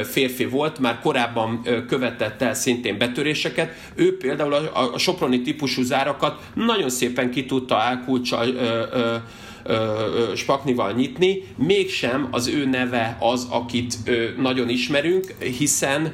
férfi 0.03 0.45
volt, 0.45 0.79
már 0.79 0.99
korábban 0.99 1.62
követett 1.88 2.41
el 2.41 2.53
szintén 2.53 2.97
betöréseket. 2.97 3.73
Ő 3.95 4.17
például 4.17 4.53
a, 4.53 4.97
soproni 4.97 5.41
típusú 5.41 5.81
zárakat 5.81 6.39
nagyon 6.53 6.89
szépen 6.89 7.31
ki 7.31 7.45
tudta 7.45 7.81
elkulcsal 7.81 8.47
ö, 9.63 10.32
spaknival 10.36 10.91
nyitni, 10.91 11.43
mégsem 11.56 12.28
az 12.32 12.48
ő 12.48 12.65
neve 12.65 13.17
az, 13.19 13.48
akit 13.50 13.98
nagyon 14.38 14.69
ismerünk, 14.69 15.36
hiszen 15.39 16.13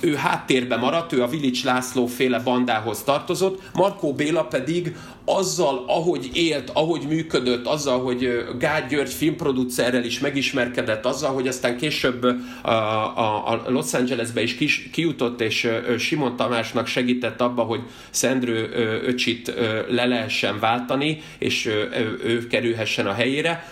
ő 0.00 0.14
háttérbe 0.14 0.76
maradt, 0.76 1.12
ő 1.12 1.22
a 1.22 1.28
Vilics 1.28 1.64
László 1.64 2.06
féle 2.06 2.38
bandához 2.38 3.02
tartozott, 3.02 3.62
Markó 3.74 4.14
Béla 4.14 4.44
pedig 4.44 4.96
azzal, 5.24 5.84
ahogy 5.86 6.30
élt, 6.32 6.70
ahogy 6.74 7.00
működött, 7.08 7.66
azzal, 7.66 8.00
hogy 8.00 8.44
Gágy 8.58 8.86
György 8.86 9.12
filmproducerrel 9.12 10.04
is 10.04 10.20
megismerkedett, 10.20 11.04
azzal, 11.04 11.32
hogy 11.32 11.48
aztán 11.48 11.76
később 11.76 12.24
a, 12.62 12.70
a, 12.70 13.50
a 13.50 13.70
Los 13.70 13.94
Angelesbe 13.94 14.42
is 14.42 14.54
kis, 14.54 14.88
kijutott, 14.92 15.40
és 15.40 15.68
Simon 15.98 16.36
Tamásnak 16.36 16.86
segített 16.86 17.40
abba, 17.40 17.62
hogy 17.62 17.80
Szendrő 18.10 18.70
öcsit 19.04 19.54
le 19.88 20.04
lehessen 20.04 20.58
váltani, 20.58 21.22
és 21.38 21.66
ő 22.24 22.46
kerülhessen 22.46 23.06
a 23.06 23.12
helyére, 23.12 23.64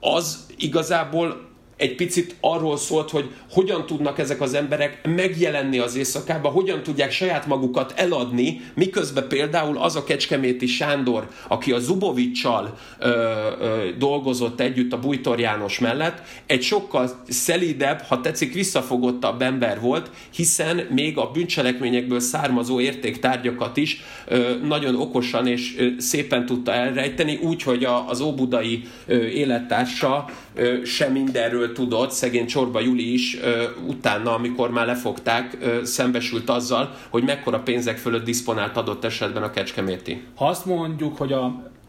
az 0.00 0.46
igazából 0.56 1.52
egy 1.76 1.94
picit 1.94 2.34
arról 2.40 2.76
szólt, 2.76 3.10
hogy 3.10 3.30
hogyan 3.50 3.86
tudnak 3.86 4.18
ezek 4.18 4.40
az 4.40 4.54
emberek 4.54 5.00
megjelenni 5.06 5.78
az 5.78 5.96
éjszakában, 5.96 6.52
hogyan 6.52 6.82
tudják 6.82 7.10
saját 7.10 7.46
magukat 7.46 7.92
eladni, 7.96 8.60
miközben 8.74 9.28
például 9.28 9.78
az 9.78 9.96
a 9.96 10.04
Kecskeméti 10.04 10.66
Sándor, 10.66 11.28
aki 11.48 11.72
a 11.72 11.78
Zubovicsal 11.78 12.78
ö, 12.98 13.08
ö, 13.08 13.88
dolgozott 13.98 14.60
együtt 14.60 14.92
a 14.92 14.98
Bújtor 14.98 15.40
János 15.40 15.78
mellett, 15.78 16.22
egy 16.46 16.62
sokkal 16.62 17.10
szelidebb, 17.28 18.00
ha 18.00 18.20
tetszik, 18.20 18.54
visszafogottabb 18.54 19.42
ember 19.42 19.80
volt, 19.80 20.10
hiszen 20.34 20.86
még 20.90 21.18
a 21.18 21.30
bűncselekményekből 21.30 22.20
származó 22.20 22.80
értéktárgyakat 22.80 23.76
is 23.76 24.02
ö, 24.26 24.54
nagyon 24.62 24.96
okosan 24.96 25.46
és 25.46 25.74
ö, 25.78 25.88
szépen 25.98 26.46
tudta 26.46 26.72
elrejteni, 26.72 27.38
úgy, 27.42 27.62
hogy 27.62 27.84
a, 27.84 28.08
az 28.08 28.20
óbudai 28.20 28.82
ö, 29.06 29.24
élettársa 29.24 30.24
ö, 30.54 30.84
sem 30.84 31.12
mindenről 31.12 31.63
erről 31.64 31.76
tudott, 31.76 32.10
szegény 32.10 32.46
Csorba 32.46 32.80
Juli 32.80 33.12
is 33.12 33.38
utána, 33.86 34.34
amikor 34.34 34.70
már 34.70 34.86
lefogták, 34.86 35.56
szembesült 35.82 36.48
azzal, 36.50 36.94
hogy 37.08 37.24
mekkora 37.24 37.58
pénzek 37.58 37.96
fölött 37.96 38.24
diszponált 38.24 38.76
adott 38.76 39.04
esetben 39.04 39.42
a 39.42 39.50
Kecskeméti. 39.50 40.22
Ha 40.34 40.46
azt 40.46 40.66
mondjuk, 40.66 41.18
hogy 41.18 41.32
a, 41.32 41.44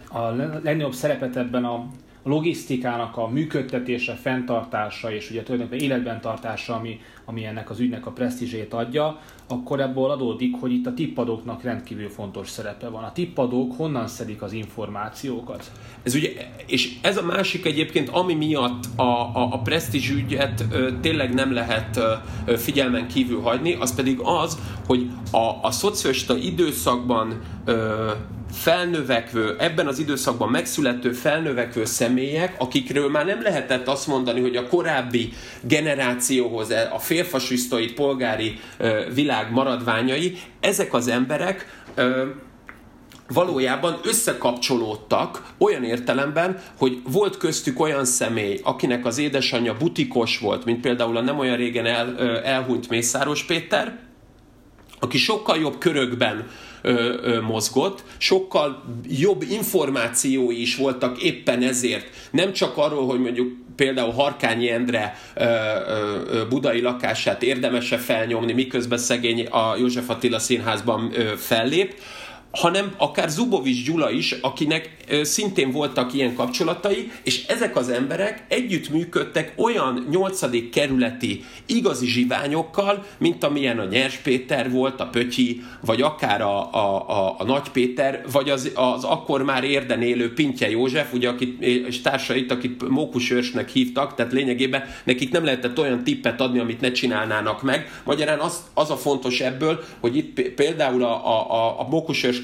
a 0.09 0.19
legnagyobb 0.63 0.93
szerepet 0.93 1.35
ebben 1.35 1.65
a 1.65 1.87
logisztikának 2.25 3.17
a 3.17 3.27
működtetése, 3.27 4.13
fenntartása 4.13 5.11
és 5.11 5.29
ugye 5.29 5.43
tulajdonképpen 5.43 5.85
életben 5.85 6.21
tartása, 6.21 6.75
ami, 6.75 6.99
ami 7.25 7.45
ennek 7.45 7.69
az 7.69 7.79
ügynek 7.79 8.05
a 8.05 8.11
presztízsét 8.11 8.73
adja, 8.73 9.19
akkor 9.47 9.79
ebből 9.79 10.09
adódik, 10.09 10.55
hogy 10.59 10.71
itt 10.71 10.85
a 10.85 10.93
tippadóknak 10.93 11.63
rendkívül 11.63 12.09
fontos 12.09 12.49
szerepe 12.49 12.87
van. 12.89 13.03
A 13.03 13.11
tippadók 13.11 13.77
honnan 13.77 14.07
szedik 14.07 14.41
az 14.41 14.51
információkat? 14.51 15.71
Ez 16.03 16.15
ugye, 16.15 16.29
és 16.65 16.97
ez 17.01 17.17
a 17.17 17.23
másik 17.23 17.65
egyébként, 17.65 18.09
ami 18.09 18.33
miatt 18.33 18.83
a, 18.95 19.01
a, 19.01 19.47
a 19.51 19.59
presztízs 19.59 20.09
ügyet 20.09 20.65
ö, 20.71 20.89
tényleg 21.01 21.33
nem 21.33 21.53
lehet 21.53 21.97
ö, 22.45 22.57
figyelmen 22.57 23.07
kívül 23.07 23.41
hagyni, 23.41 23.73
az 23.73 23.95
pedig 23.95 24.19
az, 24.23 24.59
hogy 24.85 25.09
a, 25.31 25.59
a 25.61 25.71
szocialista 25.71 26.35
időszakban 26.37 27.41
ö, 27.65 28.11
felnövekvő, 28.55 29.55
ebben 29.59 29.87
az 29.87 29.99
időszakban 29.99 30.49
megszülető 30.49 31.11
felnövekvő 31.11 31.85
személyek, 31.85 32.55
akikről 32.57 33.09
már 33.09 33.25
nem 33.25 33.41
lehetett 33.41 33.87
azt 33.87 34.07
mondani, 34.07 34.41
hogy 34.41 34.55
a 34.55 34.67
korábbi 34.67 35.33
generációhoz, 35.61 36.69
a 36.93 36.99
félfasisztai 36.99 37.91
polgári 37.93 38.59
világ 39.13 39.51
maradványai, 39.51 40.37
ezek 40.59 40.93
az 40.93 41.07
emberek 41.07 41.83
valójában 43.27 43.99
összekapcsolódtak 44.03 45.43
olyan 45.57 45.83
értelemben, 45.83 46.59
hogy 46.77 47.01
volt 47.11 47.37
köztük 47.37 47.79
olyan 47.79 48.05
személy, 48.05 48.59
akinek 48.63 49.05
az 49.05 49.17
édesanyja 49.17 49.77
butikos 49.77 50.39
volt, 50.39 50.65
mint 50.65 50.81
például 50.81 51.17
a 51.17 51.21
nem 51.21 51.39
olyan 51.39 51.57
régen 51.57 51.85
el, 51.85 52.19
elhunyt 52.43 52.89
Mészáros 52.89 53.43
Péter, 53.43 53.99
aki 54.99 55.17
sokkal 55.17 55.57
jobb 55.57 55.77
körökben 55.77 56.47
mozgott, 57.41 58.03
sokkal 58.17 58.83
jobb 59.07 59.43
információi 59.49 60.61
is 60.61 60.75
voltak 60.75 61.21
éppen 61.21 61.61
ezért. 61.61 62.09
Nem 62.31 62.53
csak 62.53 62.77
arról, 62.77 63.05
hogy 63.05 63.19
mondjuk 63.19 63.53
például 63.75 64.11
Harkányi 64.11 64.69
Endre 64.69 65.17
ö, 65.35 65.43
ö, 65.43 66.47
budai 66.49 66.81
lakását 66.81 67.43
érdemese 67.43 67.97
felnyomni, 67.97 68.53
miközben 68.53 68.97
szegény 68.97 69.45
a 69.45 69.75
József 69.75 70.09
Attila 70.09 70.39
színházban 70.39 71.11
ö, 71.13 71.35
fellép, 71.37 71.93
hanem 72.55 72.93
akár 72.97 73.29
Zubovics 73.29 73.85
Gyula 73.85 74.11
is, 74.11 74.31
akinek 74.31 74.89
szintén 75.21 75.71
voltak 75.71 76.13
ilyen 76.13 76.35
kapcsolatai, 76.35 77.11
és 77.23 77.45
ezek 77.45 77.75
az 77.75 77.89
emberek 77.89 78.45
együtt 78.47 78.89
működtek 78.89 79.53
olyan 79.55 80.07
nyolcadik 80.09 80.69
kerületi 80.69 81.43
igazi 81.65 82.07
zsiványokkal, 82.07 83.05
mint 83.17 83.43
amilyen 83.43 83.79
a 83.79 83.85
Nyers 83.85 84.15
Péter 84.15 84.71
volt, 84.71 84.99
a 84.99 85.05
Pötyi, 85.05 85.63
vagy 85.81 86.01
akár 86.01 86.41
a, 86.41 86.73
a, 86.73 87.09
a, 87.09 87.35
a 87.37 87.43
Nagy 87.43 87.69
Péter, 87.69 88.23
vagy 88.31 88.49
az, 88.49 88.71
az 88.75 89.03
akkor 89.03 89.43
már 89.43 89.63
érden 89.63 90.01
élő 90.01 90.33
Pintje 90.33 90.69
József, 90.69 91.13
ugye, 91.13 91.29
akit, 91.29 91.61
és 91.61 92.01
társait, 92.01 92.51
akit 92.51 92.89
Mókusőrsnek 92.89 93.69
hívtak, 93.69 94.15
tehát 94.15 94.31
lényegében 94.31 94.83
nekik 95.03 95.31
nem 95.31 95.43
lehetett 95.43 95.79
olyan 95.79 96.03
tippet 96.03 96.41
adni, 96.41 96.59
amit 96.59 96.81
ne 96.81 96.91
csinálnának 96.91 97.61
meg. 97.61 98.01
Magyarán 98.03 98.39
az, 98.39 98.63
az 98.73 98.91
a 98.91 98.97
fontos 98.97 99.39
ebből, 99.39 99.83
hogy 99.99 100.15
itt 100.15 100.41
például 100.41 101.03
a, 101.03 101.27
a, 101.27 101.51
a, 101.51 101.79
a 101.79 101.87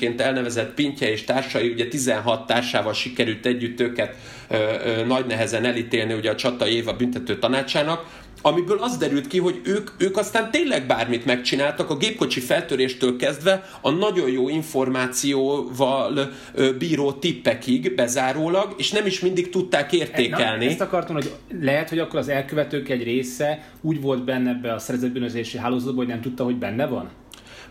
Mókusőrsként 0.01 0.21
elnevezett 0.21 0.73
Pintje 0.73 1.11
és 1.11 1.23
társai 1.23 1.69
ugye 1.69 1.87
16 1.87 2.47
társával 2.47 2.93
sikerült 2.93 3.45
együtt 3.45 3.79
őket 3.79 4.15
ö, 4.49 4.55
ö, 4.85 5.05
nagy 5.05 5.25
nehezen 5.25 5.65
elítélni 5.65 6.13
ugye 6.13 6.29
a 6.29 6.35
Csata 6.35 6.67
Éva 6.67 6.93
büntető 6.93 7.39
tanácsának, 7.39 8.19
amiből 8.41 8.77
az 8.79 8.97
derült 8.97 9.27
ki, 9.27 9.39
hogy 9.39 9.61
ők, 9.63 9.89
ők 9.97 10.17
aztán 10.17 10.51
tényleg 10.51 10.85
bármit 10.85 11.25
megcsináltak, 11.25 11.89
a 11.89 11.97
gépkocsi 11.97 12.39
feltöréstől 12.39 13.15
kezdve 13.15 13.69
a 13.81 13.89
nagyon 13.89 14.29
jó 14.29 14.49
információval 14.49 16.31
bíró 16.77 17.11
tippekig 17.11 17.95
bezárólag, 17.95 18.73
és 18.77 18.91
nem 18.91 19.05
is 19.05 19.19
mindig 19.19 19.49
tudták 19.49 19.93
értékelni. 19.93 20.65
Na, 20.65 20.71
ezt 20.71 20.81
akartam, 20.81 21.15
hogy 21.15 21.31
lehet, 21.61 21.89
hogy 21.89 21.99
akkor 21.99 22.19
az 22.19 22.29
elkövetők 22.29 22.89
egy 22.89 23.03
része 23.03 23.63
úgy 23.81 24.01
volt 24.01 24.23
benne 24.23 24.49
ebbe 24.49 24.73
a 24.73 24.79
szervezetbűnözési 24.79 25.57
hálózatban, 25.57 25.95
hogy 25.95 26.07
nem 26.07 26.21
tudta, 26.21 26.43
hogy 26.43 26.57
benne 26.57 26.85
van? 26.85 27.09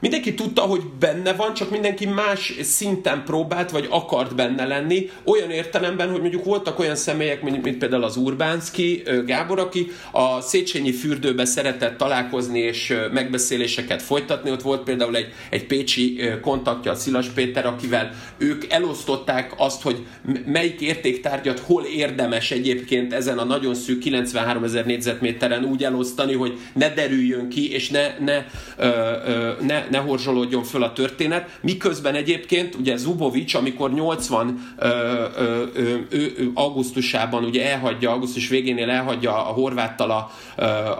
Mindenki 0.00 0.34
tudta, 0.34 0.62
hogy 0.62 0.82
benne 0.98 1.32
van, 1.32 1.54
csak 1.54 1.70
mindenki 1.70 2.06
más 2.06 2.54
szinten 2.62 3.22
próbált, 3.24 3.70
vagy 3.70 3.86
akart 3.90 4.34
benne 4.34 4.66
lenni. 4.66 5.10
Olyan 5.24 5.50
értelemben, 5.50 6.10
hogy 6.10 6.20
mondjuk 6.20 6.44
voltak 6.44 6.78
olyan 6.78 6.96
személyek, 6.96 7.42
mint, 7.42 7.62
mint 7.62 7.78
például 7.78 8.04
az 8.04 8.16
Urbánszki 8.16 9.02
Gábor, 9.26 9.58
aki 9.58 9.90
a 10.12 10.40
Széchenyi 10.40 10.92
fürdőbe 10.92 11.44
szeretett 11.44 11.96
találkozni 11.96 12.58
és 12.58 12.94
megbeszéléseket 13.12 14.02
folytatni. 14.02 14.50
Ott 14.50 14.62
volt 14.62 14.82
például 14.82 15.16
egy, 15.16 15.32
egy 15.50 15.66
pécsi 15.66 16.20
kontaktja, 16.40 16.90
a 16.90 16.94
Szilas 16.94 17.26
Péter, 17.28 17.66
akivel 17.66 18.10
ők 18.38 18.72
elosztották 18.72 19.52
azt, 19.56 19.82
hogy 19.82 20.06
melyik 20.46 20.80
értéktárgyat 20.80 21.58
hol 21.58 21.84
érdemes 21.84 22.50
egyébként 22.50 23.12
ezen 23.12 23.38
a 23.38 23.44
nagyon 23.44 23.74
szűk 23.74 23.98
93 23.98 24.64
ezer 24.64 24.86
négyzetméteren 24.86 25.64
úgy 25.64 25.84
elosztani, 25.84 26.34
hogy 26.34 26.58
ne 26.72 26.88
derüljön 26.94 27.48
ki, 27.48 27.72
és 27.72 27.88
ne, 27.88 28.14
ne, 28.18 28.44
ö, 28.76 28.86
ö, 29.26 29.52
ne, 29.60 29.84
ne 29.90 29.98
horzsolódjon 29.98 30.62
föl 30.62 30.82
a 30.82 30.92
történet, 30.92 31.58
miközben 31.62 32.14
egyébként 32.14 32.74
ugye 32.74 32.96
Zubovics, 32.96 33.54
amikor 33.54 33.92
80 33.92 34.74
ö, 34.78 34.88
ö, 35.36 35.64
ö, 35.74 35.96
ö, 36.10 36.26
augusztusában 36.54 37.44
ugye 37.44 37.70
elhagyja, 37.70 38.10
augusztus 38.10 38.48
végénél 38.48 38.90
elhagyja 38.90 39.32
a 39.32 39.52
horváttal 39.52 40.10
a, 40.10 40.30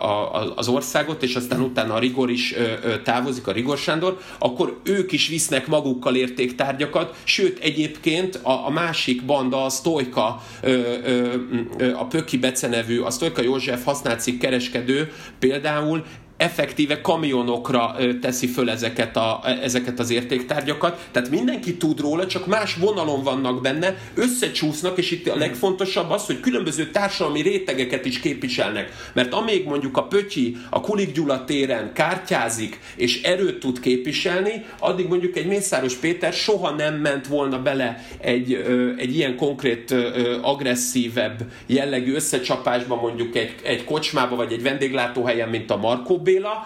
a, 0.06 0.52
az 0.56 0.68
országot, 0.68 1.22
és 1.22 1.34
aztán 1.34 1.60
utána 1.60 1.94
a 1.94 1.98
Rigor 1.98 2.30
is 2.30 2.54
ö, 2.56 2.62
ö, 2.82 3.02
távozik, 3.02 3.46
a 3.46 3.52
Rigor 3.52 3.78
Sándor, 3.78 4.18
akkor 4.38 4.80
ők 4.84 5.12
is 5.12 5.28
visznek 5.28 5.66
magukkal 5.66 6.16
értéktárgyakat, 6.16 7.16
sőt 7.24 7.58
egyébként 7.58 8.36
a, 8.36 8.66
a 8.66 8.70
másik 8.70 9.24
banda, 9.24 9.64
a 9.64 9.68
Stojka, 9.68 10.42
ö, 10.62 10.70
ö, 11.04 11.34
ö, 11.78 11.94
a 11.94 12.04
Pöki 12.06 12.38
becenevű, 12.38 13.00
a 13.00 13.10
Stojka 13.10 13.42
József 13.42 13.84
használcik 13.84 14.38
kereskedő 14.38 15.12
például 15.38 16.04
effektíve 16.40 17.00
kamionokra 17.00 17.96
teszi 18.20 18.46
föl 18.46 18.70
ezeket, 18.70 19.16
a, 19.16 19.40
ezeket 19.62 19.98
az 19.98 20.10
értéktárgyakat. 20.10 21.08
Tehát 21.10 21.30
mindenki 21.30 21.76
tud 21.76 22.00
róla, 22.00 22.26
csak 22.26 22.46
más 22.46 22.74
vonalon 22.74 23.22
vannak 23.22 23.62
benne, 23.62 23.96
összecsúsznak, 24.14 24.98
és 24.98 25.10
itt 25.10 25.28
a 25.28 25.36
legfontosabb 25.36 26.10
az, 26.10 26.26
hogy 26.26 26.40
különböző 26.40 26.90
társadalmi 26.90 27.40
rétegeket 27.42 28.04
is 28.04 28.20
képviselnek. 28.20 28.92
Mert 29.12 29.32
amíg 29.32 29.64
mondjuk 29.66 29.96
a 29.96 30.02
Pötyi 30.02 30.56
a 30.70 30.80
Kulik 30.80 31.12
Gyula 31.12 31.44
téren 31.44 31.92
kártyázik, 31.92 32.78
és 32.96 33.22
erőt 33.22 33.58
tud 33.60 33.80
képviselni, 33.80 34.64
addig 34.78 35.08
mondjuk 35.08 35.36
egy 35.36 35.46
Mészáros 35.46 35.94
Péter 35.94 36.32
soha 36.32 36.70
nem 36.70 36.94
ment 36.94 37.26
volna 37.26 37.62
bele 37.62 38.04
egy, 38.20 38.52
egy 38.96 39.16
ilyen 39.16 39.36
konkrét, 39.36 39.94
agresszívebb 40.42 41.40
jellegű 41.66 42.14
összecsapásba, 42.14 42.96
mondjuk 42.96 43.36
egy, 43.36 43.54
egy 43.62 43.84
kocsmába, 43.84 44.36
vagy 44.36 44.52
egy 44.52 44.62
vendéglátóhelyen, 44.62 45.48
mint 45.48 45.70
a 45.70 45.76
Markó 45.76 46.18
Béla, 46.30 46.64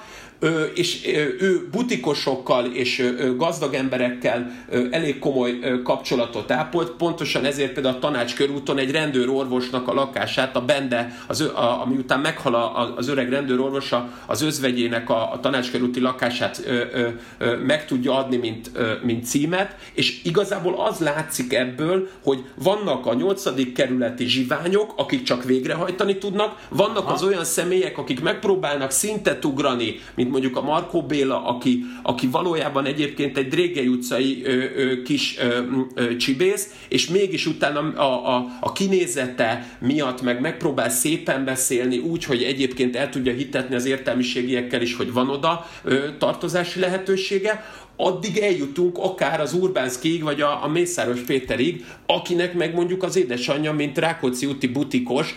és 0.74 1.06
ő 1.38 1.68
butikosokkal 1.70 2.66
és 2.66 3.12
gazdag 3.36 3.74
emberekkel 3.74 4.50
elég 4.90 5.18
komoly 5.18 5.58
kapcsolatot 5.84 6.50
ápolt, 6.50 6.90
pontosan 6.90 7.44
ezért 7.44 7.72
például 7.72 7.94
a 7.94 7.98
tanács 7.98 8.34
körúton 8.34 8.78
egy 8.78 8.90
rendőrorvosnak 8.90 9.88
a 9.88 9.94
lakását, 9.94 10.56
a 10.56 10.64
Bende, 10.64 11.16
az, 11.26 11.40
a, 11.40 11.82
ami 11.82 11.96
után 11.96 12.20
meghal 12.20 12.54
az 12.96 13.08
öreg 13.08 13.28
rendőrorvosa, 13.28 14.12
az 14.26 14.42
özvegyének 14.42 15.10
a, 15.10 15.32
a 15.32 15.40
tanácskörúti 15.40 16.00
lakását 16.00 16.62
ö, 16.66 16.82
ö, 16.92 17.08
ö, 17.38 17.56
meg 17.56 17.86
tudja 17.86 18.16
adni, 18.16 18.36
mint, 18.36 18.70
ö, 18.74 18.92
mint 19.02 19.24
címet, 19.24 19.76
és 19.92 20.24
igazából 20.24 20.74
az 20.80 20.98
látszik 20.98 21.52
ebből, 21.52 22.08
hogy 22.22 22.44
vannak 22.54 23.06
a 23.06 23.14
nyolcadik 23.14 23.72
kerületi 23.72 24.26
zsiványok, 24.26 24.92
akik 24.96 25.22
csak 25.22 25.44
végrehajtani 25.44 26.18
tudnak, 26.18 26.66
vannak 26.68 27.10
az 27.10 27.22
olyan 27.22 27.44
személyek, 27.44 27.98
akik 27.98 28.20
megpróbálnak 28.20 28.90
szintet 28.90 29.44
ugrani, 29.44 30.00
mint 30.14 30.30
mondjuk 30.34 30.56
a 30.56 30.62
Markó 30.62 31.02
Béla, 31.02 31.46
aki, 31.46 31.84
aki 32.02 32.26
valójában 32.26 32.86
egyébként 32.86 33.38
egy 33.38 33.48
Drégely 33.48 33.86
utcai 33.86 34.42
ö, 34.44 34.64
ö, 34.76 35.02
kis 35.02 35.38
ö, 35.38 35.60
ö, 35.94 36.16
csibész, 36.16 36.74
és 36.88 37.08
mégis 37.08 37.46
utána 37.46 37.80
a, 37.80 38.36
a, 38.36 38.46
a 38.60 38.72
kinézete 38.72 39.76
miatt 39.80 40.22
meg 40.22 40.40
megpróbál 40.40 40.88
szépen 40.88 41.44
beszélni 41.44 41.98
úgy, 41.98 42.24
hogy 42.24 42.42
egyébként 42.42 42.96
el 42.96 43.10
tudja 43.10 43.32
hitetni 43.32 43.74
az 43.74 43.86
értelmiségiekkel 43.86 44.82
is, 44.82 44.96
hogy 44.96 45.12
van 45.12 45.28
oda 45.28 45.66
ö, 45.84 46.08
tartozási 46.18 46.80
lehetősége, 46.80 47.64
addig 47.96 48.38
eljutunk 48.38 48.98
akár 48.98 49.40
az 49.40 49.52
Urbánszkiig, 49.52 50.22
vagy 50.22 50.40
a, 50.40 50.64
a 50.64 50.68
Mészáros 50.68 51.20
Péterig, 51.20 51.84
akinek 52.06 52.54
meg 52.54 52.74
mondjuk 52.74 53.02
az 53.02 53.16
édesanyja, 53.16 53.72
mint 53.72 53.98
Rákóczi 53.98 54.46
úti 54.46 54.66
butikos, 54.66 55.34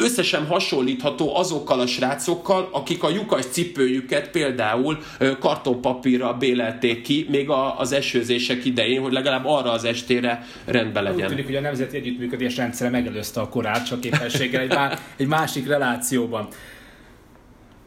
összesen 0.00 0.46
hasonlítható 0.46 1.36
azokkal 1.36 1.80
a 1.80 1.86
srácokkal, 1.86 2.68
akik 2.72 3.02
a 3.02 3.10
lyukas 3.10 3.44
cipőjüket 3.44 4.30
például 4.30 4.98
kartonpapírra 5.38 6.34
bélelték 6.34 7.02
ki, 7.02 7.26
még 7.30 7.48
az 7.76 7.92
esőzések 7.92 8.64
idején, 8.64 9.02
hogy 9.02 9.12
legalább 9.12 9.44
arra 9.46 9.70
az 9.70 9.84
estére 9.84 10.46
rendben 10.64 11.02
legyen. 11.02 11.20
Úgy 11.20 11.28
tűnik, 11.28 11.46
hogy 11.46 11.56
a 11.56 11.60
Nemzeti 11.60 11.96
Együttműködés 11.96 12.56
rendszere 12.56 12.90
megelőzte 12.90 13.40
a 13.40 13.48
korát, 13.48 13.86
csak 13.86 14.00
képességgel 14.00 14.60
egy, 14.60 14.72
má, 14.74 14.98
egy 15.16 15.26
másik 15.26 15.66
relációban. 15.66 16.48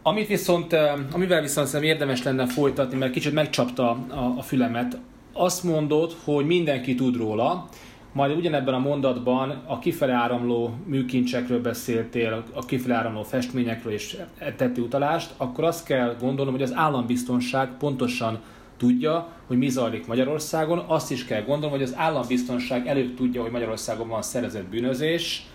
Amit 0.03 0.28
viszont, 0.28 0.76
amivel 1.11 1.41
viszont 1.41 1.68
szerintem 1.68 1.95
érdemes 1.95 2.24
lenne 2.24 2.47
folytatni, 2.47 2.97
mert 2.97 3.11
kicsit 3.11 3.34
megcsapta 3.34 3.89
a, 3.89 4.34
a 4.38 4.41
fülemet, 4.41 4.97
azt 5.34 5.64
mondod, 5.64 6.16
hogy 6.24 6.45
mindenki 6.45 6.95
tud 6.95 7.16
róla, 7.16 7.70
majd 8.14 8.38
ugyanebben 8.38 8.74
a 8.74 8.80
mondatban 8.80 9.64
a 9.68 9.80
kifele 9.80 10.14
áramló 10.14 10.76
műkincsekről 10.86 11.61
beszéltél, 11.61 12.43
a 12.53 12.66
kifele 12.66 12.95
áramló 12.95 13.24
festményekről 13.24 13.93
és 13.93 14.18
tetti 14.55 14.82
utalást, 14.82 15.34
akkor 15.38 15.64
azt 15.64 15.86
kell 15.86 16.16
gondolnom, 16.20 16.53
hogy 16.53 16.64
az 16.64 16.74
állambiztonság 16.74 17.70
pontosan 17.78 18.39
tudja, 18.78 19.28
hogy 19.47 19.57
mi 19.57 19.70
zajlik 19.70 20.07
Magyarországon, 20.07 20.84
azt 20.88 21.11
is 21.11 21.26
kell 21.26 21.41
gondolnom, 21.41 21.72
hogy 21.72 21.82
az 21.82 21.95
állambiztonság 21.97 22.88
előbb 22.88 23.16
tudja, 23.16 23.41
hogy 23.41 23.51
Magyarországon 23.51 24.07
van 24.07 24.22
szerezett 24.22 24.70
bűnözés, 24.70 25.45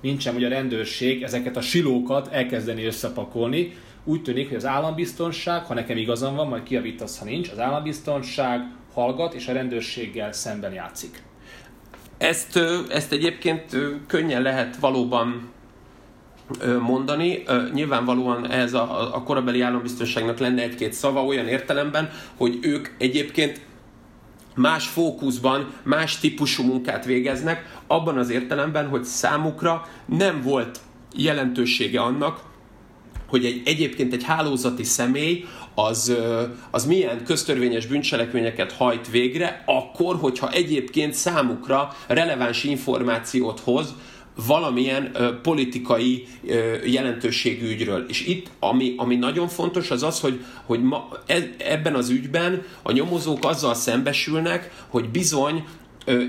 nincsen, 0.00 0.32
hogy 0.32 0.44
a 0.44 0.48
rendőrség 0.48 1.22
ezeket 1.22 1.56
a 1.56 1.60
silókat 1.60 2.28
elkezdeni 2.32 2.84
összepakolni. 2.84 3.72
Úgy 4.04 4.22
tűnik, 4.22 4.48
hogy 4.48 4.56
az 4.56 4.66
állambiztonság, 4.66 5.64
ha 5.64 5.74
nekem 5.74 5.96
igazam 5.96 6.34
van, 6.34 6.48
majd 6.48 6.62
kiavítasz, 6.62 7.18
ha 7.18 7.24
nincs, 7.24 7.50
az 7.50 7.58
állambiztonság 7.58 8.60
hallgat 8.92 9.34
és 9.34 9.48
a 9.48 9.52
rendőrséggel 9.52 10.32
szemben 10.32 10.72
játszik. 10.72 11.25
Ezt, 12.18 12.60
ezt 12.88 13.12
egyébként 13.12 13.76
könnyen 14.06 14.42
lehet 14.42 14.76
valóban 14.76 15.48
mondani. 16.80 17.42
Nyilvánvalóan 17.72 18.50
ez 18.50 18.74
a, 18.74 19.14
a 19.14 19.22
korabeli 19.22 19.60
állambiztonságnak 19.60 20.38
lenne 20.38 20.62
egy-két 20.62 20.92
szava 20.92 21.24
olyan 21.24 21.46
értelemben, 21.46 22.10
hogy 22.36 22.58
ők 22.60 22.88
egyébként 22.98 23.60
más 24.54 24.86
fókuszban, 24.86 25.72
más 25.82 26.18
típusú 26.18 26.62
munkát 26.62 27.04
végeznek, 27.04 27.78
abban 27.86 28.18
az 28.18 28.30
értelemben, 28.30 28.88
hogy 28.88 29.04
számukra 29.04 29.86
nem 30.04 30.40
volt 30.42 30.80
jelentősége 31.16 32.00
annak, 32.00 32.40
hogy 33.28 33.44
egy, 33.44 33.62
egyébként 33.64 34.12
egy 34.12 34.24
hálózati 34.24 34.84
személy 34.84 35.44
az, 35.78 36.16
az 36.70 36.86
milyen 36.86 37.24
köztörvényes 37.24 37.86
bűncselekményeket 37.86 38.72
hajt 38.72 39.10
végre, 39.10 39.62
akkor, 39.66 40.16
hogyha 40.16 40.50
egyébként 40.50 41.12
számukra 41.12 41.96
releváns 42.06 42.64
információt 42.64 43.60
hoz, 43.60 43.94
valamilyen 44.46 45.16
politikai 45.42 46.26
ö, 46.46 46.74
jelentőségű 46.84 47.68
ügyről. 47.68 48.04
És 48.08 48.26
itt, 48.26 48.46
ami, 48.58 48.94
ami 48.96 49.16
nagyon 49.16 49.48
fontos, 49.48 49.90
az 49.90 50.02
az, 50.02 50.20
hogy, 50.20 50.44
hogy 50.64 50.82
ma, 50.82 51.08
e, 51.26 51.48
ebben 51.58 51.94
az 51.94 52.08
ügyben 52.08 52.62
a 52.82 52.92
nyomozók 52.92 53.44
azzal 53.44 53.74
szembesülnek, 53.74 54.84
hogy 54.88 55.08
bizony 55.08 55.64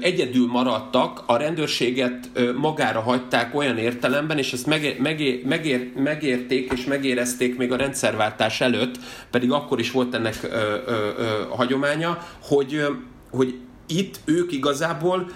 egyedül 0.01 0.47
maradtak, 0.47 1.23
a 1.25 1.37
rendőrséget 1.37 2.29
magára 2.55 2.99
hagyták 2.99 3.55
olyan 3.55 3.77
értelemben, 3.77 4.37
és 4.37 4.53
ezt 4.53 4.65
megér, 4.65 4.99
megér, 4.99 5.45
megér, 5.45 5.91
megérték 5.95 6.71
és 6.71 6.85
megérezték 6.85 7.57
még 7.57 7.71
a 7.71 7.75
rendszerváltás 7.75 8.61
előtt, 8.61 8.95
pedig 9.31 9.51
akkor 9.51 9.79
is 9.79 9.91
volt 9.91 10.13
ennek 10.13 10.39
ö, 10.43 10.47
ö, 10.47 10.91
ö, 11.17 11.25
hagyománya, 11.49 12.17
hogy, 12.41 12.85
hogy 13.31 13.55
itt 13.87 14.19
ők 14.25 14.51
igazából 14.51 15.27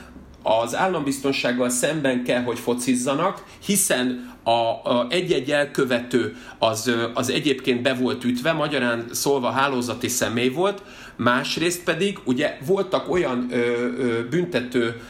az 0.43 0.75
állambiztonsággal 0.75 1.69
szemben 1.69 2.23
kell, 2.23 2.43
hogy 2.43 2.59
focizzanak, 2.59 3.43
hiszen 3.65 4.31
a, 4.43 4.49
a 4.51 5.07
egy-egy 5.09 5.51
elkövető 5.51 6.35
az, 6.59 6.91
az 7.13 7.29
egyébként 7.29 7.81
be 7.81 7.93
volt 7.93 8.23
ütve, 8.23 8.51
magyarán 8.51 9.05
szólva 9.11 9.49
hálózati 9.49 10.07
személy 10.07 10.49
volt, 10.49 10.83
másrészt 11.21 11.83
pedig 11.83 12.19
ugye 12.23 12.57
voltak 12.65 13.11
olyan 13.11 13.47
ö, 13.51 13.55
ö, 13.55 14.27
büntető 14.29 15.01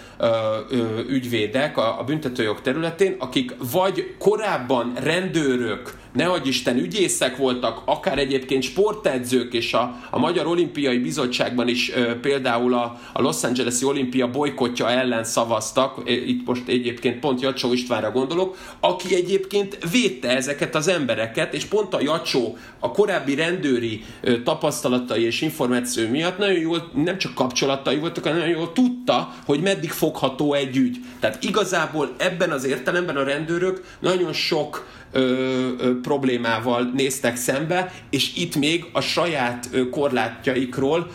ügyvédek 1.08 1.78
a, 1.78 2.04
büntetőjog 2.06 2.62
területén, 2.62 3.16
akik 3.20 3.56
vagy 3.72 4.16
korábban 4.18 4.94
rendőrök, 5.04 6.00
nehogy 6.14 6.48
Isten 6.48 6.78
ügyészek 6.78 7.38
voltak, 7.38 7.82
akár 7.86 8.18
egyébként 8.18 8.64
sportedzők, 8.64 9.54
és 9.54 9.74
a, 9.74 10.00
a 10.10 10.20
Magyar 10.20 10.48
Olimpiai 10.48 10.98
Bizottságban 10.98 11.68
is 11.68 11.90
e, 11.90 12.16
például 12.16 12.74
a, 12.74 13.00
a 13.14 13.22
Los 13.22 13.44
Angeles-i 13.44 13.86
olimpia 13.86 14.30
bolykotja 14.30 14.90
ellen 14.90 15.24
szavaztak, 15.24 16.02
itt 16.06 16.48
most 16.48 16.68
egyébként 16.68 17.20
pont 17.20 17.42
Jacsó 17.42 17.74
Istvánra 17.74 18.12
gondolok, 18.12 18.58
aki 18.80 19.16
egyébként 19.16 19.78
védte 19.92 20.36
ezeket 20.36 20.76
az 20.76 20.88
embereket, 20.88 21.54
és 21.54 21.66
pont 21.66 21.94
a 21.94 22.02
Jacsó 22.02 22.58
a 22.80 22.92
korábbi 22.92 23.36
rendőri 23.36 24.04
e, 24.22 24.42
tapasztalatai 24.42 25.26
és 25.26 25.42
információ 25.42 26.08
miatt 26.08 26.38
nagyon 26.38 26.60
jól, 26.60 26.92
nem 26.94 27.18
csak 27.18 27.34
kapcsolatai 27.34 27.98
voltak, 27.98 28.24
hanem 28.24 28.40
nagyon 28.40 28.58
jól 28.58 28.74
tudta, 28.74 29.34
hogy 29.46 29.62
meddig 29.62 29.90
fogható 30.12 30.53
egy 30.53 30.78
ügy. 30.78 30.97
Tehát 31.20 31.43
igazából 31.43 32.14
ebben 32.18 32.51
az 32.51 32.64
értelemben 32.64 33.18
a 33.18 33.24
rendőrök 33.24 33.84
nagyon 33.99 34.34
sok 34.34 34.88
ö, 35.12 35.20
ö, 35.20 35.99
problémával 36.01 36.91
néztek 36.95 37.36
szembe, 37.36 37.93
és 38.09 38.36
itt 38.36 38.55
még 38.55 38.86
a 38.93 39.01
saját 39.01 39.68
ö, 39.72 39.89
korlátjaikról 39.89 41.07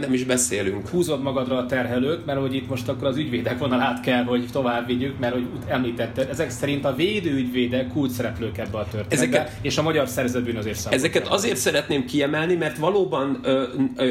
nem 0.00 0.12
is 0.12 0.24
beszélünk. 0.24 0.88
Húzod 0.88 1.22
magadra 1.22 1.56
a 1.56 1.66
terhelőt, 1.66 2.26
mert 2.26 2.38
hogy 2.38 2.54
itt 2.54 2.68
most 2.68 2.88
akkor 2.88 3.06
az 3.06 3.16
ügyvédek 3.16 3.58
vonalát 3.58 4.00
kell, 4.00 4.24
hogy 4.24 4.44
tovább 4.52 4.86
vigyük, 4.86 5.18
mert 5.18 5.32
hogy 5.32 5.46
említetted, 5.66 6.28
ezek 6.28 6.50
szerint 6.50 6.84
a 6.84 6.94
védőügyvédek 6.94 7.88
kult 7.92 8.10
szereplők 8.10 8.58
ebbe 8.58 8.78
a 8.78 8.84
történetbe, 8.84 9.14
ezeket, 9.14 9.52
és 9.62 9.78
a 9.78 9.82
magyar 9.82 10.08
szerzetbűnözés 10.08 10.78
Ezeket 10.88 11.22
kell. 11.22 11.32
azért 11.32 11.56
szeretném 11.56 12.04
kiemelni, 12.04 12.54
mert 12.54 12.78
valóban, 12.78 13.46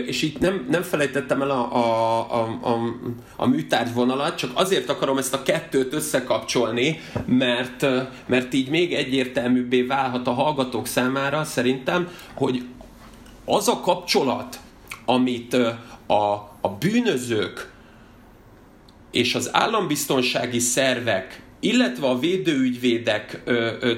és 0.05 0.21
itt 0.21 0.39
nem, 0.39 0.67
nem 0.69 0.81
felejtettem 0.81 1.41
el 1.41 1.49
a, 1.49 1.75
a, 1.75 2.19
a, 2.31 2.59
a, 2.61 2.77
a 3.35 3.47
műtárgy 3.47 3.93
vonalat, 3.93 4.35
csak 4.35 4.51
azért 4.53 4.89
akarom 4.89 5.17
ezt 5.17 5.33
a 5.33 5.43
kettőt 5.43 5.93
összekapcsolni, 5.93 6.99
mert, 7.25 7.85
mert 8.25 8.53
így 8.53 8.69
még 8.69 8.93
egyértelműbbé 8.93 9.81
válhat 9.81 10.27
a 10.27 10.31
hallgatók 10.31 10.87
számára 10.87 11.43
szerintem, 11.43 12.07
hogy 12.33 12.63
az 13.45 13.67
a 13.67 13.79
kapcsolat, 13.79 14.59
amit 15.09 15.53
a, 16.05 16.15
a 16.61 16.69
bűnözők 16.79 17.71
és 19.11 19.35
az 19.35 19.49
állambiztonsági 19.51 20.59
szervek, 20.59 21.41
illetve 21.59 22.07
a 22.07 22.19
védőügyvédek 22.19 23.41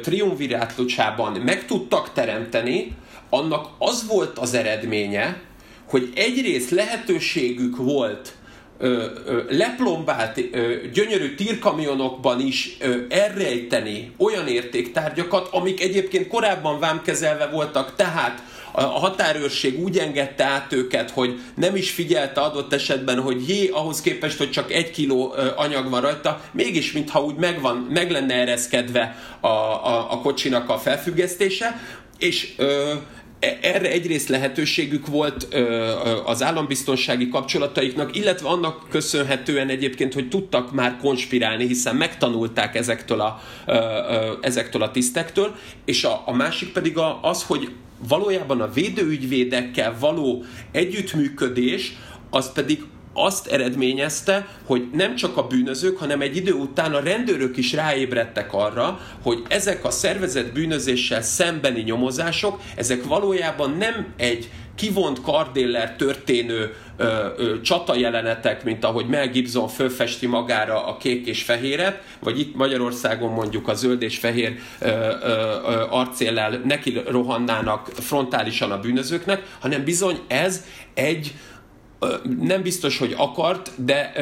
triumvirátusában 0.01 1.32
meg 1.32 1.66
tudtak 1.66 2.14
teremteni, 2.14 2.95
annak 3.30 3.70
az 3.78 4.07
volt 4.07 4.38
az 4.38 4.53
eredménye, 4.53 5.41
hogy 5.89 6.09
egyrészt 6.16 6.70
lehetőségük 6.70 7.78
volt 7.78 8.36
ö, 8.78 9.05
ö, 9.26 9.41
leplombált 9.49 10.39
ö, 10.51 10.76
gyönyörű 10.93 11.36
tírkamionokban 11.36 12.39
is 12.39 12.78
ö, 12.80 12.97
elrejteni 13.09 14.12
olyan 14.18 14.47
értéktárgyakat, 14.47 15.47
amik 15.51 15.82
egyébként 15.82 16.28
korábban 16.28 16.80
vámkezelve 16.80 17.47
voltak, 17.47 17.95
tehát 17.95 18.43
a 18.72 18.82
határőrség 18.82 19.80
úgy 19.80 19.97
engedte 19.97 20.43
át 20.43 20.74
őket, 20.74 21.11
hogy 21.11 21.39
nem 21.55 21.76
is 21.76 21.91
figyelte 21.91 22.41
adott 22.41 22.74
esetben, 22.74 23.19
hogy 23.19 23.49
jé, 23.49 23.67
ahhoz 23.67 24.01
képest, 24.01 24.38
hogy 24.38 24.51
csak 24.51 24.72
egy 24.72 24.91
kiló 24.91 25.36
anyag 25.55 25.89
van 25.89 26.01
rajta, 26.01 26.41
mégis 26.51 26.91
mintha 26.91 27.24
úgy 27.24 27.36
megvan, 27.36 27.78
meg 27.78 28.11
lenne 28.11 28.34
ereszkedve 28.34 29.15
a, 29.39 29.47
a, 29.47 30.11
a 30.11 30.17
kocsinak 30.17 30.69
a 30.69 30.78
felfüggesztése, 30.78 31.82
és 32.17 32.53
ö, 32.57 32.93
e, 33.39 33.57
erre 33.61 33.89
egyrészt 33.91 34.30
lehetőségük 34.30 35.07
volt 35.07 35.47
az 36.26 36.43
állambiztonsági 36.43 37.30
kapcsolataiknak, 37.30 38.15
illetve 38.15 38.47
annak 38.47 38.89
köszönhetően 38.89 39.69
egyébként, 39.69 40.13
hogy 40.13 40.30
tudtak 40.30 40.72
már 40.72 40.97
konspirálni, 41.01 41.67
hiszen 41.67 41.95
megtanulták 41.95 42.76
ezektől 42.76 43.22
a, 43.22 43.41
ezektől 44.41 44.82
a 44.82 44.91
tisztektől, 44.91 45.55
és 45.86 46.03
a, 46.03 46.24
a 46.26 46.34
másik 46.34 46.74
pedig 46.74 46.97
a, 46.97 47.19
az, 47.22 47.43
hogy 47.43 47.72
valójában 48.08 48.62
a 48.62 48.72
védőügyvédekkel 48.72 49.95
való 49.99 50.43
együttműködés 50.72 51.97
az 52.30 52.52
pedig 52.52 52.84
azt 53.14 53.47
eredményezte, 53.47 54.47
hogy 54.66 54.89
nem 54.93 55.16
csak 55.16 55.38
a 55.38 55.47
bűnözők, 55.47 55.97
hanem 55.97 56.22
egy 56.22 56.36
idő 56.36 56.51
után 56.53 56.93
a 56.93 56.99
rendőrök 56.99 57.57
is 57.57 57.74
ráébredtek 57.74 58.53
arra, 58.53 58.99
hogy 59.24 59.43
ezek 59.47 59.86
a 59.86 59.91
szervezett 59.91 60.53
bűnözéssel 60.53 61.22
szembeni 61.22 61.82
nyomozások, 61.82 62.59
ezek 62.76 63.03
valójában 63.03 63.78
nem 63.78 64.14
egy 64.18 64.49
kivont 64.76 65.22
kardéller 65.22 65.95
történő 65.95 66.76
ö, 66.97 67.28
ö, 67.38 67.62
csata 67.62 67.95
jelenetek, 67.95 68.64
mint 68.64 68.84
ahogy 68.84 69.07
Mel 69.07 69.28
Gibson 69.28 69.68
fölfesti 69.68 70.28
magára 70.28 70.86
a 70.86 70.97
kék 70.97 71.28
és 71.28 71.43
fehéret, 71.43 72.01
vagy 72.20 72.39
itt 72.39 72.55
Magyarországon 72.55 73.34
mondjuk 73.34 73.68
a 73.68 73.74
zöld 73.74 74.01
és 74.01 74.18
fehér 74.18 74.59
ö, 74.80 74.88
ö, 74.88 75.86
arcéllel 75.89 76.62
neki 76.66 77.01
rohannának 77.07 77.88
frontálisan 77.88 78.72
a 78.72 78.80
bűnözőknek, 78.80 79.41
hanem 79.59 79.84
bizony 79.84 80.20
ez 80.28 80.66
egy 80.93 81.34
nem 82.39 82.62
biztos, 82.62 82.97
hogy 82.97 83.14
akart, 83.18 83.72
de 83.86 84.14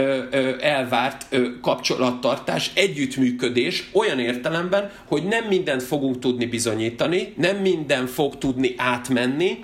elvárt 0.60 1.36
kapcsolattartás, 1.62 2.72
együttműködés 2.76 3.90
olyan 3.94 4.20
értelemben, 4.20 4.92
hogy 5.06 5.24
nem 5.24 5.46
mindent 5.46 5.84
fogunk 5.84 6.20
tudni 6.20 6.46
bizonyítani, 6.46 7.34
nem 7.38 7.58
minden 7.58 8.08
fog 8.08 8.38
tudni 8.38 8.74
átmenni, 8.78 9.60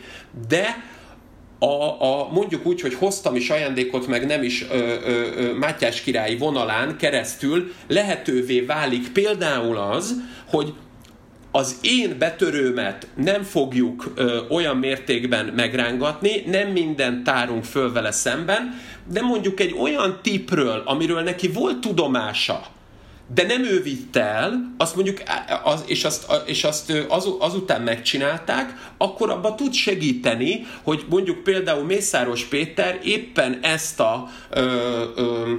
de 0.47 0.93
a, 1.59 2.01
a, 2.03 2.30
mondjuk 2.32 2.66
úgy, 2.66 2.82
hogy 2.82 2.93
hoztam 2.93 3.36
is 3.36 3.49
ajándékot, 3.49 4.07
meg 4.07 4.26
nem 4.26 4.43
is 4.43 4.66
ö, 4.72 4.78
ö, 4.78 5.28
ö, 5.36 5.53
Mátyás 5.53 6.01
királyi 6.01 6.38
vonalán 6.38 6.97
keresztül 6.97 7.74
lehetővé 7.88 8.59
válik 8.59 9.09
például 9.09 9.78
az, 9.78 10.16
hogy 10.49 10.74
az 11.56 11.76
én 11.82 12.16
betörőmet 12.18 13.08
nem 13.16 13.43
fogjuk 13.43 14.12
ö, 14.16 14.39
olyan 14.49 14.78
mértékben 14.78 15.45
megrángatni, 15.45 16.43
nem 16.45 16.68
mindent 16.68 17.24
tárunk 17.24 17.64
föl 17.64 17.91
vele 17.91 18.12
szemben, 18.12 18.80
de 19.12 19.22
mondjuk 19.22 19.60
egy 19.60 19.76
olyan 19.80 20.20
tipről, 20.22 20.82
amiről 20.86 21.22
neki 21.22 21.47
volt 21.47 21.80
tudomása, 21.80 22.66
de 23.34 23.45
nem 23.45 23.64
ő 23.64 23.82
vitte 23.82 24.22
el, 24.22 24.74
azt 24.78 24.95
mondjuk, 24.95 25.24
az, 25.64 25.84
és 25.88 26.03
azt, 26.03 26.32
és 26.45 26.64
azt 26.64 27.06
az, 27.10 27.28
azután 27.39 27.82
megcsinálták, 27.82 28.91
akkor 28.97 29.30
abba 29.30 29.56
tud 29.56 29.74
segíteni, 29.74 30.66
hogy 30.84 31.06
mondjuk 31.10 31.43
például 31.43 31.86
Mészáros 31.86 32.43
Péter 32.43 32.99
éppen 33.03 33.60
ezt 33.62 33.99
a 33.99 34.30
ö, 34.49 34.62
ö, 35.16 35.53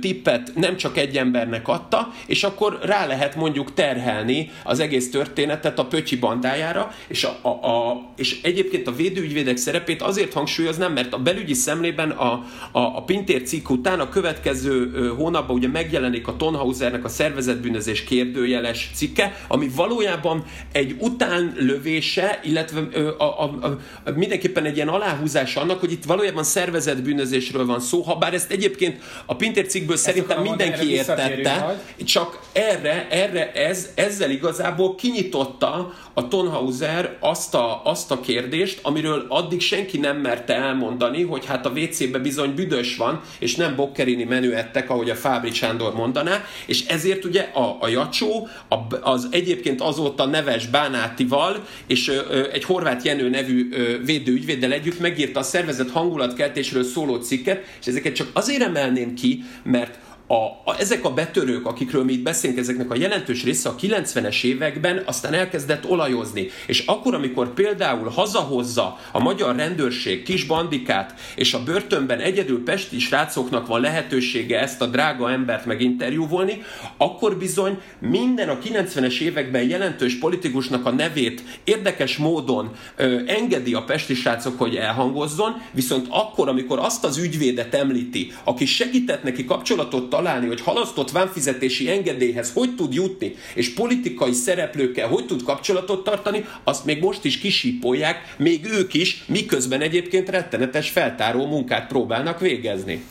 tippet 0.00 0.52
nem 0.54 0.76
csak 0.76 0.96
egy 0.96 1.16
embernek 1.16 1.68
adta, 1.68 2.12
és 2.26 2.42
akkor 2.42 2.78
rá 2.82 3.06
lehet 3.06 3.34
mondjuk 3.34 3.74
terhelni 3.74 4.50
az 4.64 4.80
egész 4.80 5.10
történetet 5.10 5.78
a 5.78 5.84
Pötyi 5.84 6.16
bandájára, 6.16 6.94
és, 7.06 7.24
a, 7.24 7.38
a, 7.42 7.48
a, 7.48 8.02
és 8.16 8.40
egyébként 8.42 8.86
a 8.86 8.94
védőügyvédek 8.94 9.56
szerepét 9.56 10.02
azért 10.02 10.32
hangsúlyoznám, 10.32 10.92
mert 10.92 11.12
a 11.12 11.18
belügyi 11.18 11.54
szemlében 11.54 12.10
a, 12.10 12.32
a, 12.72 12.80
a 12.80 13.02
Pintér 13.04 13.42
cikk 13.42 13.70
után 13.70 14.00
a 14.00 14.08
következő 14.08 14.90
hónapban 15.16 15.56
ugye 15.56 15.68
megjelenik 15.68 16.28
a 16.28 16.36
Tonhausernek 16.36 17.04
a 17.04 17.08
szervezetbűnözés 17.08 18.04
kérdőjeles 18.04 18.90
cikke, 18.94 19.36
ami 19.48 19.68
valójában 19.76 20.44
egy 20.72 20.96
utánlövése, 20.98 22.40
illetve 22.44 22.80
a, 23.18 23.22
a, 23.22 23.42
a, 23.42 23.78
a, 24.04 24.10
mindenképpen 24.10 24.64
egy 24.64 24.76
ilyen 24.76 24.88
aláhúzása 24.88 25.60
annak, 25.60 25.80
hogy 25.80 25.92
itt 25.92 26.04
valójában 26.04 26.44
szervezetbűnözésről 26.44 27.66
van 27.66 27.80
szó, 27.80 28.00
ha 28.00 28.16
bár 28.16 28.34
ezt 28.34 28.50
egyébként 28.50 29.02
a 29.26 29.36
Pintér 29.36 29.66
cikkből 29.72 29.94
Ezt 29.94 30.04
szerintem 30.04 30.42
mindenki 30.42 30.90
értette, 30.90 31.80
csak 32.04 32.40
erre, 32.52 33.06
erre 33.10 33.52
ez, 33.52 33.90
ezzel 33.94 34.30
igazából 34.30 34.94
kinyitotta 34.94 35.92
a 36.14 36.28
Tonhauser 36.28 37.16
azt 37.20 37.54
a, 37.54 37.80
azt 37.84 38.10
a 38.10 38.20
kérdést, 38.20 38.78
amiről 38.82 39.26
addig 39.28 39.60
senki 39.60 39.98
nem 39.98 40.16
merte 40.16 40.54
elmondani, 40.54 41.22
hogy 41.22 41.46
hát 41.46 41.66
a 41.66 41.70
WC-be 41.70 42.18
bizony 42.18 42.54
büdös 42.54 42.96
van, 42.96 43.20
és 43.38 43.54
nem 43.54 43.76
bokkerini 43.76 44.24
menü 44.24 44.52
ettek, 44.52 44.90
ahogy 44.90 45.10
a 45.10 45.14
Fábri 45.14 45.52
Sándor 45.52 45.94
mondaná, 45.94 46.44
és 46.66 46.86
ezért 46.86 47.24
ugye 47.24 47.40
a, 47.40 47.76
a 47.80 47.88
Jacsó 47.88 48.48
a, 48.68 48.76
az 49.00 49.28
egyébként 49.30 49.80
azóta 49.80 50.26
neves 50.26 50.66
Bánátival 50.66 51.64
és 51.86 52.08
ö, 52.08 52.48
egy 52.52 52.64
Horváth 52.64 53.04
Jenő 53.04 53.28
nevű 53.28 53.68
ö, 53.72 54.04
védőügyvéddel 54.04 54.72
együtt 54.72 55.00
megírta 55.00 55.40
a 55.40 55.42
szervezet 55.42 55.90
hangulatkeltésről 55.90 56.84
szóló 56.84 57.16
cikket, 57.16 57.64
és 57.80 57.86
ezeket 57.86 58.14
csak 58.14 58.28
azért 58.32 58.62
emelném 58.62 59.14
ki, 59.14 59.44
mert 59.62 60.01
a, 60.32 60.60
a, 60.64 60.74
ezek 60.78 61.04
a 61.04 61.12
betörők, 61.12 61.66
akikről 61.66 62.04
mi 62.04 62.12
itt 62.12 62.22
beszélünk, 62.22 62.58
ezeknek 62.58 62.90
a 62.90 62.96
jelentős 62.96 63.44
része 63.44 63.68
a 63.68 63.74
90-es 63.74 64.44
években 64.44 65.02
aztán 65.04 65.34
elkezdett 65.34 65.88
olajozni. 65.88 66.48
És 66.66 66.86
akkor, 66.86 67.14
amikor 67.14 67.54
például 67.54 68.08
hazahozza 68.08 68.98
a 69.12 69.22
magyar 69.22 69.56
rendőrség 69.56 70.22
kis 70.22 70.44
bandikát, 70.44 71.14
és 71.34 71.54
a 71.54 71.62
börtönben 71.62 72.18
egyedül 72.18 72.62
pesti 72.64 72.98
srácoknak 72.98 73.66
van 73.66 73.80
lehetősége 73.80 74.60
ezt 74.60 74.80
a 74.80 74.86
drága 74.86 75.30
embert 75.30 75.66
meginterjúvolni, 75.66 76.62
akkor 76.96 77.36
bizony 77.36 77.78
minden 77.98 78.48
a 78.48 78.58
90-es 78.58 79.20
években 79.20 79.62
jelentős 79.62 80.18
politikusnak 80.18 80.86
a 80.86 80.90
nevét 80.90 81.42
érdekes 81.64 82.16
módon 82.16 82.70
ö, 82.96 83.18
engedi 83.26 83.74
a 83.74 83.82
pesti 83.82 84.14
srácok, 84.14 84.58
hogy 84.58 84.76
elhangozzon, 84.76 85.62
viszont 85.72 86.06
akkor, 86.10 86.48
amikor 86.48 86.78
azt 86.78 87.04
az 87.04 87.18
ügyvédet 87.18 87.74
említi, 87.74 88.32
aki 88.44 88.64
segített 88.64 89.22
neki 89.22 89.44
kapcsolatot 89.44 90.02
találni, 90.02 90.20
hogy 90.46 90.60
halasztott 90.60 91.10
vámfizetési 91.10 91.90
engedélyhez 91.90 92.52
hogy 92.52 92.74
tud 92.74 92.94
jutni, 92.94 93.34
és 93.54 93.74
politikai 93.74 94.32
szereplőkkel 94.32 95.08
hogy 95.08 95.26
tud 95.26 95.42
kapcsolatot 95.42 96.04
tartani, 96.04 96.44
azt 96.64 96.84
még 96.84 97.02
most 97.02 97.24
is 97.24 97.38
kisípolják, 97.38 98.34
még 98.38 98.64
ők 98.64 98.94
is, 98.94 99.24
miközben 99.26 99.80
egyébként 99.80 100.28
rettenetes 100.28 100.90
feltáró 100.90 101.46
munkát 101.46 101.86
próbálnak 101.86 102.40
végezni. 102.40 103.04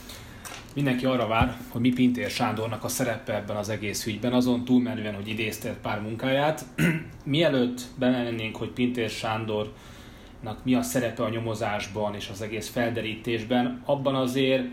Mindenki 0.75 1.05
arra 1.05 1.27
vár, 1.27 1.57
hogy 1.69 1.81
mi 1.81 1.89
Pintér 1.89 2.29
Sándornak 2.29 2.83
a 2.83 2.87
szerepe 2.87 3.35
ebben 3.35 3.55
az 3.55 3.69
egész 3.69 4.05
ügyben, 4.05 4.33
azon 4.33 4.65
túlmenően, 4.65 5.15
hogy 5.15 5.27
idézte 5.27 5.75
pár 5.81 6.01
munkáját. 6.01 6.65
Mielőtt 7.23 7.81
bemennénk, 7.99 8.55
hogy 8.55 8.69
Pintér 8.69 9.09
Sándornak 9.09 10.63
mi 10.63 10.75
a 10.75 10.81
szerepe 10.81 11.23
a 11.23 11.29
nyomozásban 11.29 12.15
és 12.15 12.29
az 12.31 12.41
egész 12.41 12.69
felderítésben, 12.69 13.81
abban 13.85 14.15
azért 14.15 14.63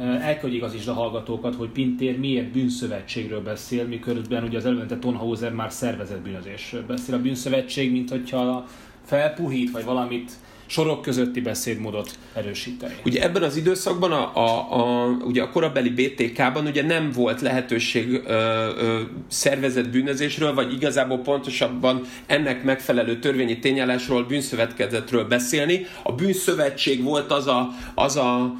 el 0.00 0.38
hogy 0.40 0.54
igazítsd 0.54 0.88
a 0.88 0.92
hallgatókat, 0.92 1.54
hogy 1.54 1.68
Pintér 1.68 2.18
miért 2.18 2.52
bűnszövetségről 2.52 3.42
beszél, 3.42 3.84
miközben 3.84 4.44
ugye 4.44 4.58
az 4.58 4.66
előtte 4.66 4.98
Tonhauser 4.98 5.52
már 5.52 5.72
szervezett 5.72 6.20
bűnözésről 6.20 6.86
beszél. 6.86 7.14
A 7.14 7.18
bűnszövetség, 7.18 7.92
mint 7.92 8.10
hogyha 8.10 8.66
felpuhít, 9.04 9.70
vagy 9.70 9.84
valamit 9.84 10.32
sorok 10.66 11.02
közötti 11.02 11.40
beszédmódot 11.40 12.18
erősíteni. 12.34 12.94
Ugye 13.04 13.22
ebben 13.22 13.42
az 13.42 13.56
időszakban, 13.56 14.12
a, 14.12 14.36
a, 14.36 14.72
a, 14.72 15.06
ugye 15.06 15.42
a 15.42 15.50
korabeli 15.50 15.90
BTK-ban 15.90 16.66
ugye 16.66 16.82
nem 16.82 17.10
volt 17.10 17.40
lehetőség 17.40 18.12
ö, 18.12 18.20
ö, 18.26 19.00
szervezett 19.28 19.88
bűnözésről, 19.88 20.54
vagy 20.54 20.72
igazából 20.72 21.18
pontosabban 21.18 22.02
ennek 22.26 22.64
megfelelő 22.64 23.18
törvényi 23.18 23.58
tényállásról, 23.58 24.24
bűnszövetkezetről 24.24 25.24
beszélni. 25.24 25.86
A 26.02 26.12
bűnszövetség 26.12 27.02
volt 27.02 27.32
az 27.32 27.46
a, 27.46 27.68
az 27.94 28.16
a 28.16 28.54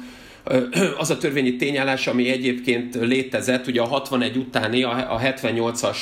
az 0.97 1.09
a 1.09 1.17
törvényi 1.17 1.55
tényállás, 1.55 2.07
ami 2.07 2.29
egyébként 2.29 2.95
létezett 2.95 3.67
ugye 3.67 3.81
a 3.81 3.87
61 3.87 4.37
utáni, 4.37 4.83
a 4.83 5.19
78-as 5.23 5.97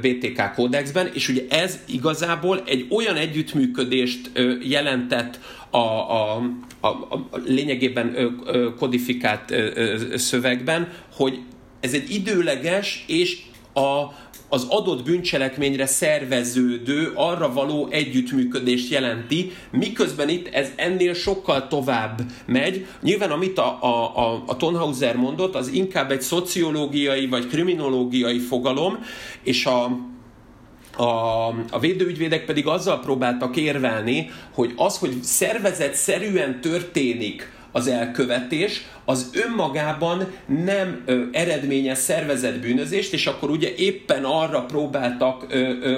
BTK 0.00 0.52
kódexben, 0.54 1.10
és 1.12 1.28
ugye 1.28 1.42
ez 1.48 1.78
igazából 1.86 2.62
egy 2.66 2.86
olyan 2.90 3.16
együttműködést 3.16 4.30
jelentett 4.62 5.38
a, 5.70 5.78
a, 5.78 6.42
a, 6.80 6.86
a 6.86 7.40
lényegében 7.44 8.34
kodifikált 8.78 9.54
szövegben, 10.14 10.88
hogy 11.14 11.38
ez 11.80 11.92
egy 11.92 12.10
időleges 12.10 13.04
és 13.06 13.38
a 13.74 14.04
az 14.48 14.66
adott 14.68 15.04
bűncselekményre 15.04 15.86
szerveződő, 15.86 17.12
arra 17.14 17.52
való 17.52 17.88
együttműködést 17.90 18.90
jelenti, 18.90 19.52
miközben 19.70 20.28
itt 20.28 20.48
ez 20.48 20.72
ennél 20.76 21.14
sokkal 21.14 21.66
tovább 21.68 22.20
megy. 22.46 22.86
Nyilván 23.02 23.30
amit 23.30 23.58
a, 23.58 23.78
a, 23.82 24.16
a, 24.16 24.42
a 24.46 24.56
Tonhauser 24.56 25.16
mondott, 25.16 25.54
az 25.54 25.68
inkább 25.68 26.10
egy 26.10 26.22
szociológiai 26.22 27.26
vagy 27.26 27.46
kriminológiai 27.46 28.38
fogalom, 28.38 28.98
és 29.42 29.66
a, 29.66 29.84
a, 30.96 31.46
a 31.70 31.78
védőügyvédek 31.80 32.44
pedig 32.44 32.66
azzal 32.66 33.00
próbáltak 33.00 33.56
érvelni, 33.56 34.30
hogy 34.54 34.72
az, 34.76 34.98
hogy 34.98 35.22
szervezet 35.22 35.94
szerűen 35.94 36.60
történik 36.60 37.54
az 37.76 37.86
elkövetés, 37.86 38.84
az 39.04 39.30
önmagában 39.32 40.26
nem 40.64 41.02
ö, 41.06 41.22
eredményez 41.32 41.98
szervezett 41.98 42.60
bűnözést, 42.60 43.12
és 43.12 43.26
akkor 43.26 43.50
ugye 43.50 43.74
éppen 43.76 44.24
arra 44.24 44.60
próbáltak 44.60 45.46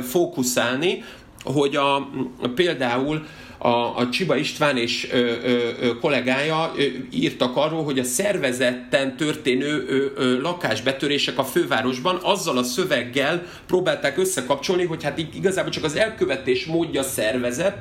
fókuszálni, 0.02 1.04
hogy 1.44 1.76
a, 1.76 2.10
például 2.54 3.26
a, 3.58 3.68
a 3.68 4.08
Csiba 4.10 4.36
István 4.36 4.76
és 4.76 5.08
ö, 5.12 5.32
ö, 5.44 5.98
kollégája 6.00 6.72
ö, 6.76 6.82
írtak 7.10 7.56
arról, 7.56 7.84
hogy 7.84 7.98
a 7.98 8.04
szervezetten 8.04 9.16
történő 9.16 9.84
ö, 9.88 10.04
ö, 10.22 10.40
lakásbetörések 10.40 11.38
a 11.38 11.44
fővárosban 11.44 12.18
azzal 12.22 12.58
a 12.58 12.62
szöveggel 12.62 13.42
próbálták 13.66 14.18
összekapcsolni, 14.18 14.84
hogy 14.84 15.02
hát 15.02 15.18
igazából 15.34 15.70
csak 15.70 15.84
az 15.84 15.96
elkövetés 15.96 16.66
módja 16.66 17.02
szervezet, 17.02 17.76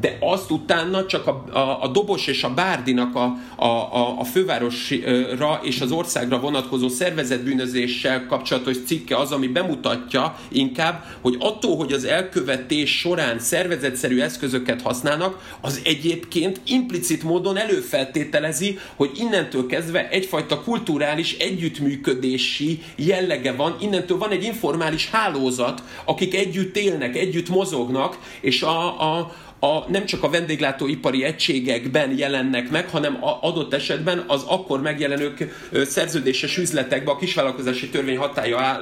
de 0.00 0.16
azt 0.20 0.50
utána 0.50 1.06
csak 1.06 1.26
a, 1.26 1.44
a, 1.52 1.82
a 1.82 1.88
Dobos 1.88 2.26
és 2.26 2.42
a 2.42 2.54
Bárdinak 2.54 3.14
a, 3.14 3.32
a, 3.64 4.18
a 4.18 4.24
fővárosra 4.24 5.60
és 5.62 5.80
az 5.80 5.90
országra 5.90 6.40
vonatkozó 6.40 6.88
szervezetbűnözéssel 6.88 8.26
kapcsolatos 8.26 8.76
cikke 8.86 9.16
az, 9.16 9.32
ami 9.32 9.46
bemutatja 9.46 10.36
inkább, 10.48 11.04
hogy 11.20 11.36
attól, 11.38 11.76
hogy 11.76 11.92
az 11.92 12.04
elkövetés 12.04 12.98
során 12.98 13.38
szervezetszerű 13.38 14.20
eszközöket 14.20 14.82
használnak, 14.82 15.56
az 15.60 15.80
egyébként 15.84 16.60
implicit 16.66 17.22
módon 17.22 17.56
előfeltételezi, 17.56 18.78
hogy 18.96 19.10
innentől 19.14 19.66
kezdve 19.66 20.08
egyfajta 20.08 20.60
kulturális 20.60 21.36
együttműködési 21.38 22.82
jellege 22.96 23.52
van, 23.52 23.76
innentől 23.80 24.18
van 24.18 24.30
egy 24.30 24.44
informális 24.44 25.10
hálózat, 25.10 25.82
akik 26.04 26.34
együtt 26.34 26.76
élnek, 26.76 27.16
együtt 27.16 27.48
mozognak, 27.48 28.18
és 28.40 28.62
a, 28.62 29.14
a, 29.16 29.34
a, 29.60 29.90
nem 29.90 30.04
csak 30.04 30.22
a 30.22 30.30
vendéglátóipari 30.30 31.24
egységekben 31.24 32.18
jelennek 32.18 32.70
meg, 32.70 32.88
hanem 32.88 33.24
a, 33.24 33.38
adott 33.40 33.74
esetben 33.74 34.24
az 34.26 34.42
akkor 34.48 34.80
megjelenő 34.80 35.34
szerződéses 35.72 36.58
üzletekbe, 36.58 37.10
a 37.10 37.16
kisvállalkozási 37.16 37.88
törvény 37.88 38.16
hatája 38.16 38.80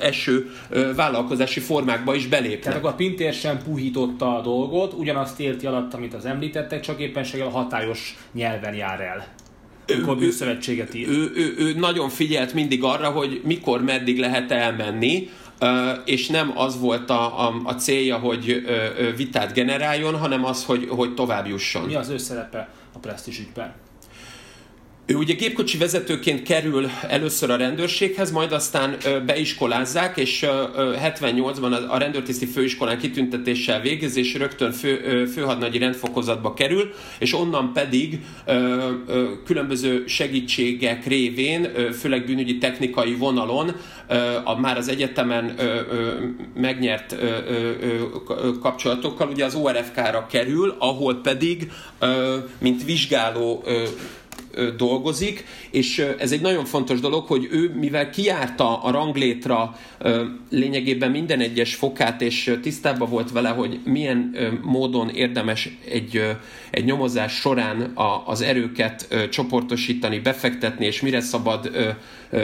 eső 0.00 0.50
vállalkozási 0.96 1.60
formákba 1.60 2.14
is 2.14 2.26
belépnek. 2.26 2.60
Tehát 2.60 2.78
akkor 2.78 2.90
a 2.90 2.94
Pintér 2.94 3.32
sem 3.32 3.62
puhította 3.62 4.38
a 4.38 4.40
dolgot, 4.40 4.92
ugyanazt 4.92 5.40
érti 5.40 5.66
alatt, 5.66 5.94
amit 5.94 6.14
az 6.14 6.24
említettek, 6.24 6.80
csak 6.80 7.00
éppenséggel 7.00 7.46
a 7.46 7.50
hatályos 7.50 8.16
nyelven 8.32 8.74
jár 8.74 9.00
el 9.00 9.26
ő, 10.20 10.30
szövetséget 10.30 10.94
ír. 10.94 11.08
Ő, 11.08 11.32
ő, 11.34 11.54
ő 11.58 11.74
nagyon 11.74 12.08
figyelt 12.08 12.54
mindig 12.54 12.82
arra, 12.82 13.10
hogy 13.10 13.40
mikor, 13.44 13.82
meddig 13.82 14.18
lehet 14.18 14.50
elmenni, 14.50 15.28
és 16.04 16.28
nem 16.28 16.52
az 16.58 16.80
volt 16.80 17.10
a, 17.10 17.48
a, 17.48 17.54
a 17.64 17.74
célja, 17.74 18.18
hogy 18.18 18.62
vitát 19.16 19.52
generáljon, 19.52 20.18
hanem 20.18 20.44
az, 20.44 20.64
hogy, 20.64 20.88
hogy 20.88 21.14
tovább 21.14 21.46
jusson. 21.46 21.82
Mi 21.82 21.94
az 21.94 22.08
ő 22.08 22.16
szerepe 22.16 22.68
a 22.92 22.98
presztis 22.98 23.38
ügyben? 23.38 23.74
Ő 25.10 25.14
ugye 25.14 25.34
gépkocsi 25.34 25.78
vezetőként 25.78 26.42
kerül 26.42 26.88
először 27.08 27.50
a 27.50 27.56
rendőrséghez, 27.56 28.30
majd 28.30 28.52
aztán 28.52 28.96
beiskolázzák, 29.26 30.16
és 30.16 30.46
78-ban 30.76 31.88
a 31.88 31.98
rendőrtiszti 31.98 32.46
főiskolán 32.46 32.98
kitüntetéssel 32.98 33.80
végez, 33.80 34.16
és 34.16 34.34
rögtön 34.34 34.72
fő, 34.72 35.24
főhadnagyi 35.26 35.78
rendfokozatba 35.78 36.54
kerül, 36.54 36.92
és 37.18 37.34
onnan 37.34 37.72
pedig 37.72 38.20
különböző 39.44 40.06
segítségek 40.06 41.06
révén, 41.06 41.68
főleg 41.92 42.26
bűnügyi 42.26 42.58
technikai 42.58 43.14
vonalon, 43.14 43.76
a 44.44 44.60
már 44.60 44.76
az 44.76 44.88
egyetemen 44.88 45.54
megnyert 46.54 47.16
kapcsolatokkal 48.60 49.28
ugye 49.28 49.44
az 49.44 49.54
ORFK-ra 49.54 50.26
kerül, 50.30 50.74
ahol 50.78 51.14
pedig, 51.14 51.72
mint 52.58 52.84
vizsgáló 52.84 53.64
dolgozik, 54.76 55.44
és 55.70 56.06
ez 56.18 56.32
egy 56.32 56.40
nagyon 56.40 56.64
fontos 56.64 57.00
dolog, 57.00 57.26
hogy 57.26 57.48
ő, 57.50 57.74
mivel 57.74 58.10
kiárta 58.10 58.82
a 58.82 58.90
ranglétra 58.90 59.76
lényegében 60.50 61.10
minden 61.10 61.40
egyes 61.40 61.74
fokát, 61.74 62.22
és 62.22 62.56
tisztában 62.62 63.08
volt 63.10 63.32
vele, 63.32 63.48
hogy 63.48 63.80
milyen 63.84 64.36
módon 64.62 65.08
érdemes 65.08 65.78
egy, 65.90 66.22
egy 66.70 66.84
nyomozás 66.84 67.32
során 67.32 67.92
az 68.24 68.40
erőket 68.40 69.28
csoportosítani, 69.30 70.18
befektetni, 70.18 70.86
és 70.86 71.00
mire 71.00 71.20
szabad 71.20 71.70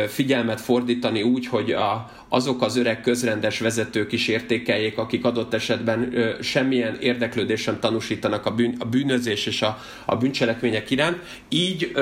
figyelmet 0.09 0.61
fordítani 0.61 1.23
úgy, 1.23 1.47
hogy 1.47 1.71
a, 1.73 2.11
azok 2.29 2.63
az 2.63 2.77
öreg 2.77 3.01
közrendes 3.01 3.59
vezetők 3.59 4.13
is 4.13 4.29
értékeljék, 4.29 4.99
akik 4.99 5.25
adott 5.25 5.55
esetben 5.55 6.15
semmilyen 6.41 6.97
érdeklődés 7.01 7.61
sem 7.61 7.79
tanúsítanak 7.81 8.47
a, 8.47 8.55
bűn, 8.55 8.77
a 8.79 8.85
bűnözés 8.85 9.47
és 9.47 9.63
a, 9.63 9.79
a 10.05 10.17
bűncselekmények 10.17 10.91
iránt. 10.91 11.19
Így 11.49 11.93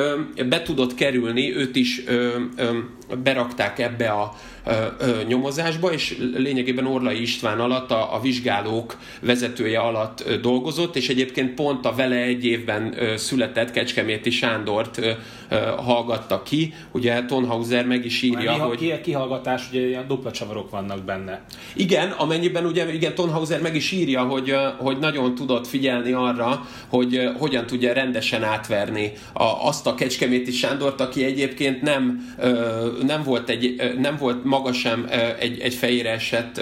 be 0.49 0.63
tudott 0.63 0.95
kerülni, 0.95 1.57
őt 1.57 1.77
is 1.77 2.03
berakták 3.23 3.79
ebbe 3.79 4.11
a 4.11 4.35
nyomozásba, 5.27 5.93
és 5.93 6.19
lényegében 6.37 6.87
Orlai 6.87 7.21
István 7.21 7.61
alatt 7.61 7.91
a, 7.91 8.15
a 8.15 8.21
vizsgálók 8.21 8.97
vezetője 9.21 9.79
alatt 9.79 10.31
dolgozott, 10.43 10.97
és 10.97 11.09
egyébként 11.09 11.55
pont 11.55 11.87
a 11.87 11.95
vele 11.95 12.17
egy 12.17 12.45
évben 12.45 12.95
született 13.17 13.71
Kecskeméti 13.71 14.31
Sándort 14.31 15.01
hallgatta 15.77 16.43
ki. 16.43 16.75
Ugye 16.93 17.25
Tonhauser 17.25 17.87
meg 17.87 18.05
is 18.05 18.23
írja, 18.23 18.57
Már 18.57 18.67
hogy... 18.69 19.01
Kihallgatás, 19.01 19.69
ugye 19.71 19.87
ilyen 19.87 20.07
dupla 20.07 20.31
csavarok 20.31 20.71
vannak 20.71 21.05
benne. 21.05 21.45
Igen, 21.75 22.11
amennyiben 22.11 22.65
ugye 22.65 22.93
igen, 22.93 23.15
Tonhauser 23.15 23.61
meg 23.61 23.77
is 23.77 23.93
írja, 23.93 24.23
hogy, 24.23 24.55
hogy 24.79 24.99
nagyon 24.99 25.35
tudott 25.35 25.67
figyelni 25.67 26.13
arra, 26.13 26.67
hogy 26.89 27.31
hogyan 27.39 27.67
tudja 27.67 27.93
rendesen 27.93 28.43
átverni 28.43 29.13
a, 29.33 29.45
azt 29.45 29.87
a 29.87 29.95
Kecskeméti 29.95 30.51
Sándort, 30.51 31.01
aki 31.01 31.25
egyébként 31.25 31.83
nem, 31.83 32.35
nem 33.07 33.23
volt, 33.23 33.49
egy, 33.49 33.95
nem 33.99 34.17
volt 34.17 34.45
maga 34.53 34.73
sem 34.73 35.09
egy, 35.39 35.61
egy 35.61 35.75
fejére 35.75 36.11
esett 36.11 36.61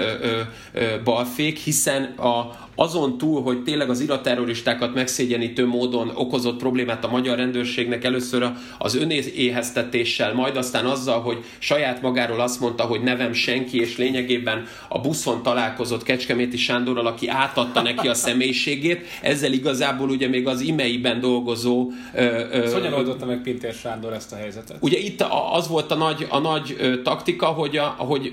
balfék, 1.04 1.58
hiszen 1.58 2.02
a, 2.04 2.68
azon 2.80 3.18
túl, 3.18 3.42
hogy 3.42 3.62
tényleg 3.62 3.90
az 3.90 4.00
iraterroristákat 4.00 4.94
megszégyenítő 4.94 5.66
módon 5.66 6.10
okozott 6.14 6.58
problémát 6.58 7.04
a 7.04 7.10
magyar 7.10 7.36
rendőrségnek 7.36 8.04
először 8.04 8.50
az 8.78 8.94
önéheztetéssel, 8.94 10.34
majd 10.34 10.56
aztán 10.56 10.86
azzal, 10.86 11.20
hogy 11.20 11.44
saját 11.58 12.02
magáról 12.02 12.40
azt 12.40 12.60
mondta, 12.60 12.82
hogy 12.82 13.00
nevem 13.02 13.32
senki, 13.32 13.80
és 13.80 13.96
lényegében 13.96 14.66
a 14.88 14.98
buszon 14.98 15.42
találkozott 15.42 16.02
Kecskeméti 16.02 16.56
Sándorral, 16.56 17.06
aki 17.06 17.28
átadta 17.28 17.82
neki 17.82 18.08
a 18.08 18.14
személyiségét, 18.14 19.06
ezzel 19.22 19.52
igazából 19.52 20.08
ugye 20.10 20.28
még 20.28 20.46
az 20.46 20.60
imeiben 20.60 21.20
dolgozó... 21.20 21.90
Ö, 22.14 22.70
hogyan 22.72 22.92
oldotta 22.92 23.26
meg 23.26 23.42
Pintér 23.42 23.72
Sándor 23.72 24.12
ezt 24.12 24.32
a 24.32 24.36
helyzetet? 24.36 24.76
Ugye 24.80 24.98
itt 24.98 25.24
az 25.52 25.68
volt 25.68 25.90
a 25.90 25.94
nagy, 25.94 26.26
a 26.30 26.38
nagy 26.38 26.76
taktika, 27.02 27.46
hogy, 27.46 27.76
a, 27.76 27.94
hogy 27.98 28.32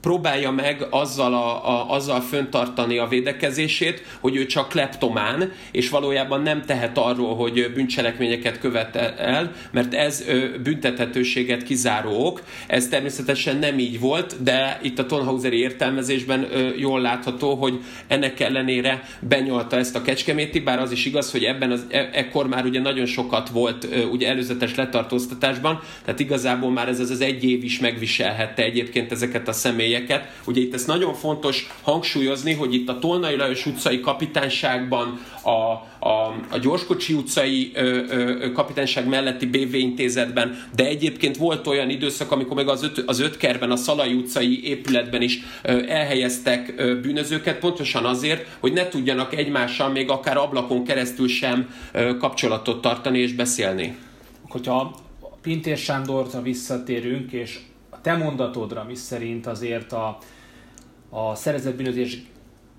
próbálja 0.00 0.50
meg 0.50 0.86
azzal, 0.90 1.34
a, 1.34 1.68
a, 1.68 1.94
azzal 1.94 2.20
föntartani 2.20 2.98
a 2.98 3.06
védelmet, 3.06 3.26
védekezését, 3.28 4.02
hogy 4.20 4.36
ő 4.36 4.46
csak 4.46 4.68
kleptomán, 4.68 5.52
és 5.70 5.88
valójában 5.88 6.42
nem 6.42 6.62
tehet 6.62 6.98
arról, 6.98 7.36
hogy 7.36 7.72
bűncselekményeket 7.74 8.58
követ 8.58 8.96
el, 8.96 9.52
mert 9.70 9.94
ez 9.94 10.24
büntethetőséget 10.62 11.62
kizáró 11.62 12.26
ok. 12.26 12.42
Ez 12.66 12.88
természetesen 12.88 13.56
nem 13.56 13.78
így 13.78 14.00
volt, 14.00 14.42
de 14.42 14.78
itt 14.82 14.98
a 14.98 15.06
Tonhauseri 15.06 15.58
értelmezésben 15.58 16.48
jól 16.76 17.00
látható, 17.00 17.54
hogy 17.54 17.78
ennek 18.06 18.40
ellenére 18.40 19.02
benyolta 19.20 19.76
ezt 19.76 19.96
a 19.96 20.02
kecskeméti, 20.02 20.60
bár 20.60 20.78
az 20.78 20.92
is 20.92 21.04
igaz, 21.04 21.30
hogy 21.30 21.44
ebben 21.44 21.70
az, 21.70 21.86
e, 21.88 22.08
ekkor 22.12 22.48
már 22.48 22.64
ugye 22.64 22.80
nagyon 22.80 23.06
sokat 23.06 23.48
volt 23.48 23.88
ugye 24.10 24.28
előzetes 24.28 24.74
letartóztatásban, 24.74 25.80
tehát 26.04 26.20
igazából 26.20 26.70
már 26.70 26.88
ez 26.88 27.00
az, 27.00 27.10
az 27.10 27.20
egy 27.20 27.44
év 27.44 27.64
is 27.64 27.78
megviselhette 27.78 28.62
egyébként 28.62 29.12
ezeket 29.12 29.48
a 29.48 29.52
személyeket. 29.52 30.28
Ugye 30.46 30.60
itt 30.60 30.74
ez 30.74 30.84
nagyon 30.84 31.14
fontos 31.14 31.66
hangsúlyozni, 31.82 32.52
hogy 32.52 32.74
itt 32.74 32.88
a 32.88 32.98
Tolnai 33.18 33.36
Lajos 33.36 33.66
utcai 33.66 34.00
kapitányságban, 34.00 35.20
a, 35.42 35.50
a, 36.08 36.34
a 36.50 36.58
Gyorskocsi 36.58 37.12
utcai 37.12 37.70
ö, 37.74 38.02
ö, 38.08 38.52
kapitányság 38.52 39.08
melletti 39.08 39.46
BV 39.46 39.74
intézetben, 39.74 40.58
de 40.74 40.84
egyébként 40.84 41.36
volt 41.36 41.66
olyan 41.66 41.90
időszak, 41.90 42.32
amikor 42.32 42.56
meg 42.56 42.68
az, 42.68 42.82
öt, 42.82 43.02
az 43.06 43.20
ötkerben, 43.20 43.70
a 43.70 43.76
Szalai 43.76 44.14
utcai 44.14 44.68
épületben 44.68 45.22
is 45.22 45.40
ö, 45.62 45.82
elhelyeztek 45.88 46.74
ö, 46.76 47.00
bűnözőket, 47.00 47.58
pontosan 47.58 48.04
azért, 48.04 48.46
hogy 48.60 48.72
ne 48.72 48.88
tudjanak 48.88 49.34
egymással 49.34 49.88
még 49.88 50.10
akár 50.10 50.36
ablakon 50.36 50.84
keresztül 50.84 51.28
sem 51.28 51.74
ö, 51.92 52.16
kapcsolatot 52.16 52.80
tartani 52.80 53.18
és 53.18 53.32
beszélni. 53.32 53.96
Hogyha 54.48 54.94
Pintér 55.42 55.76
Sándorra 55.76 56.42
visszatérünk, 56.42 57.32
és 57.32 57.58
a 57.90 58.00
te 58.00 58.16
mondatodra, 58.16 58.84
mi 58.88 58.94
szerint 58.94 59.46
azért 59.46 59.92
a, 59.92 60.18
a 61.10 61.34
szerezett 61.34 61.76
bűnözés 61.76 62.18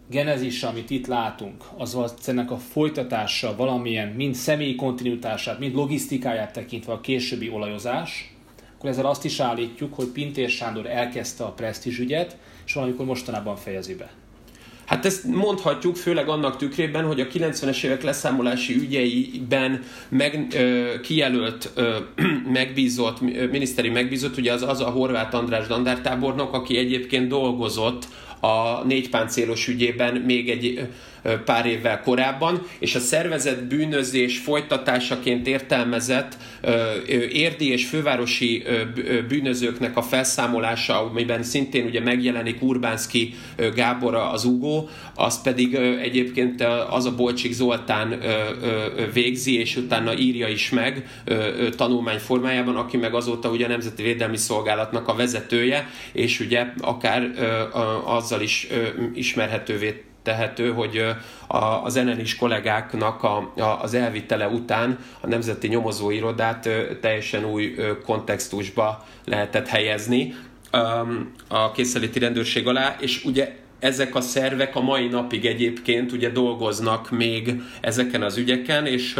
genezis, 0.09 0.63
amit 0.63 0.89
itt 0.89 1.07
látunk, 1.07 1.63
az 1.77 1.97
ennek 2.25 2.51
a 2.51 2.57
folytatása 2.57 3.55
valamilyen, 3.55 4.07
mind 4.07 4.35
személyi 4.35 4.75
kontinuitását, 4.75 5.59
mind 5.59 5.75
logisztikáját 5.75 6.53
tekintve 6.53 6.93
a 6.93 7.01
későbbi 7.01 7.49
olajozás, 7.49 8.33
akkor 8.77 8.89
ezzel 8.89 9.05
azt 9.05 9.25
is 9.25 9.39
állítjuk, 9.39 9.93
hogy 9.93 10.07
Pintér 10.07 10.49
Sándor 10.49 10.85
elkezdte 10.85 11.43
a 11.43 11.51
presztízsügyet, 11.51 12.37
és 12.65 12.73
valamikor 12.73 13.05
mostanában 13.05 13.55
fejezi 13.55 13.95
be. 13.95 14.11
Hát 14.85 15.05
ezt 15.05 15.23
mondhatjuk, 15.23 15.95
főleg 15.95 16.29
annak 16.29 16.57
tükrében, 16.57 17.05
hogy 17.05 17.19
a 17.19 17.27
90-es 17.27 17.83
évek 17.83 18.03
leszámolási 18.03 18.75
ügyeiben 18.75 19.83
meg, 20.09 20.47
ö, 20.55 20.93
kijelölt, 21.03 21.71
ö, 21.75 21.97
megbízott, 22.59 23.21
miniszteri 23.51 23.89
megbízott, 23.89 24.37
ugye 24.37 24.53
az, 24.53 24.61
az 24.61 24.81
a 24.81 24.89
Horváth 24.89 25.35
András 25.35 25.67
dandártábornok, 25.67 26.53
aki 26.53 26.77
egyébként 26.77 27.27
dolgozott 27.27 28.07
a 28.39 28.83
négypáncélos 28.85 29.67
ügyében 29.67 30.15
még 30.15 30.49
egy 30.49 30.87
pár 31.45 31.65
évvel 31.65 32.01
korábban, 32.01 32.61
és 32.79 32.95
a 32.95 32.99
szervezett 32.99 33.63
bűnözés 33.63 34.37
folytatásaként 34.37 35.47
értelmezett 35.47 36.37
érdi 37.31 37.71
és 37.71 37.85
fővárosi 37.85 38.63
bűnözőknek 39.27 39.97
a 39.97 40.01
felszámolása, 40.01 41.01
amiben 41.01 41.43
szintén 41.43 41.85
ugye 41.85 42.01
megjelenik 42.01 42.61
Urbánszki 42.61 43.33
Gábor 43.75 44.15
az 44.15 44.45
Ugó, 44.45 44.89
az 45.15 45.41
pedig 45.41 45.75
egyébként 46.01 46.63
az 46.89 47.05
a 47.05 47.15
Bolcsik 47.15 47.51
Zoltán 47.51 48.21
végzi, 49.13 49.59
és 49.59 49.75
utána 49.75 50.17
írja 50.17 50.47
is 50.47 50.69
meg 50.69 51.21
tanulmány 51.75 52.19
formájában, 52.19 52.75
aki 52.75 52.97
meg 52.97 53.13
azóta 53.13 53.49
ugye 53.49 53.65
a 53.65 53.69
Nemzeti 53.69 54.03
Védelmi 54.03 54.37
Szolgálatnak 54.37 55.07
a 55.07 55.15
vezetője, 55.15 55.89
és 56.11 56.39
ugye 56.39 56.65
akár 56.81 57.31
azzal 58.05 58.41
is 58.41 58.67
ismerhetővé 59.13 60.03
tehető, 60.23 60.71
hogy 60.73 61.05
az 61.83 61.95
enenis 61.95 62.35
kollégáknak 62.35 63.23
a, 63.23 63.53
a, 63.57 63.81
az 63.81 63.93
elvitele 63.93 64.47
után 64.47 64.99
a 65.21 65.27
Nemzeti 65.27 65.67
Nyomozóirodát 65.67 66.69
teljesen 67.01 67.45
új 67.45 67.75
kontextusba 68.05 69.05
lehetett 69.25 69.67
helyezni 69.67 70.35
a 71.47 71.71
készeléti 71.71 72.19
rendőrség 72.19 72.67
alá, 72.67 72.95
és 72.99 73.25
ugye 73.25 73.55
ezek 73.79 74.15
a 74.15 74.21
szervek 74.21 74.75
a 74.75 74.81
mai 74.81 75.07
napig 75.07 75.45
egyébként 75.45 76.11
ugye 76.11 76.29
dolgoznak 76.29 77.11
még 77.11 77.61
ezeken 77.81 78.21
az 78.21 78.37
ügyeken, 78.37 78.85
és 78.85 79.15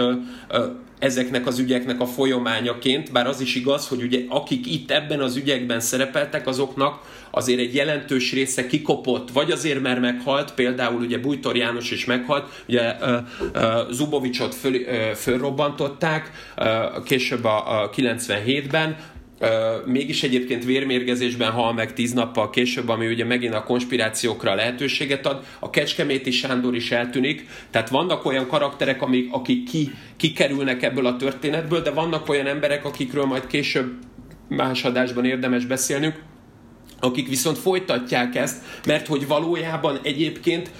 ezeknek 0.99 1.47
az 1.47 1.60
ügyeknek 1.60 1.99
a 1.99 2.05
folyamányaként, 2.05 3.12
bár 3.12 3.28
az 3.28 3.41
is 3.41 3.55
igaz, 3.55 3.88
hogy 3.88 4.01
ugye 4.01 4.20
akik 4.28 4.68
itt 4.68 4.91
ebben 4.91 5.20
az 5.20 5.36
ügyekben 5.36 5.80
szerepeltek, 5.80 6.47
azoknak 6.47 7.01
azért 7.32 7.60
egy 7.60 7.76
jelentős 7.76 8.34
része 8.34 8.68
kikopott, 8.68 9.32
vagy 9.32 9.51
azért, 9.51 9.82
mert 9.82 9.99
meghalt, 9.99 10.53
például 10.53 11.01
ugye 11.01 11.18
Bújtor 11.18 11.55
János 11.55 11.91
is 11.91 12.05
meghalt, 12.05 12.64
ugye 12.68 12.95
Zubovicsot 13.91 14.55
föl, 14.55 14.74
fölrobbantották, 15.16 16.32
később 17.03 17.43
a, 17.43 17.82
a 17.82 17.89
97-ben, 17.89 18.97
Mégis 19.86 20.24
egyébként 20.24 20.66
vérmérgezésben 20.66 21.52
hal 21.52 21.74
meg 21.74 21.94
tíz 21.94 22.14
nappal 22.14 22.50
később, 22.50 22.90
ami 22.90 23.08
ugye 23.08 23.26
megint 23.26 23.54
a 23.54 23.64
konspirációkra 23.64 24.56
lehetőséget 24.56 25.26
ad. 25.26 25.46
A 25.60 25.70
Kecskeméti 25.70 26.32
Sándor 26.32 26.76
is 26.76 26.92
eltűnik, 26.92 27.48
tehát 27.72 27.90
vannak 27.90 28.26
olyan 28.26 28.48
karakterek, 28.48 29.02
amik, 29.02 29.34
akik 29.34 29.70
ki, 29.70 29.92
kikerülnek 30.18 30.84
ebből 30.84 31.06
a 31.06 31.16
történetből, 31.16 31.82
de 31.82 31.92
vannak 31.92 32.30
olyan 32.30 32.48
emberek, 32.48 32.86
akikről 32.86 33.26
majd 33.26 33.48
később 33.48 33.92
más 34.48 34.84
adásban 34.84 35.26
érdemes 35.26 35.66
beszélnünk, 35.66 36.22
akik 37.00 37.28
viszont 37.28 37.58
folytatják 37.58 38.36
ezt, 38.36 38.64
mert 38.86 39.08
hogy 39.08 39.28
valójában 39.28 40.00
egyébként 40.04 40.72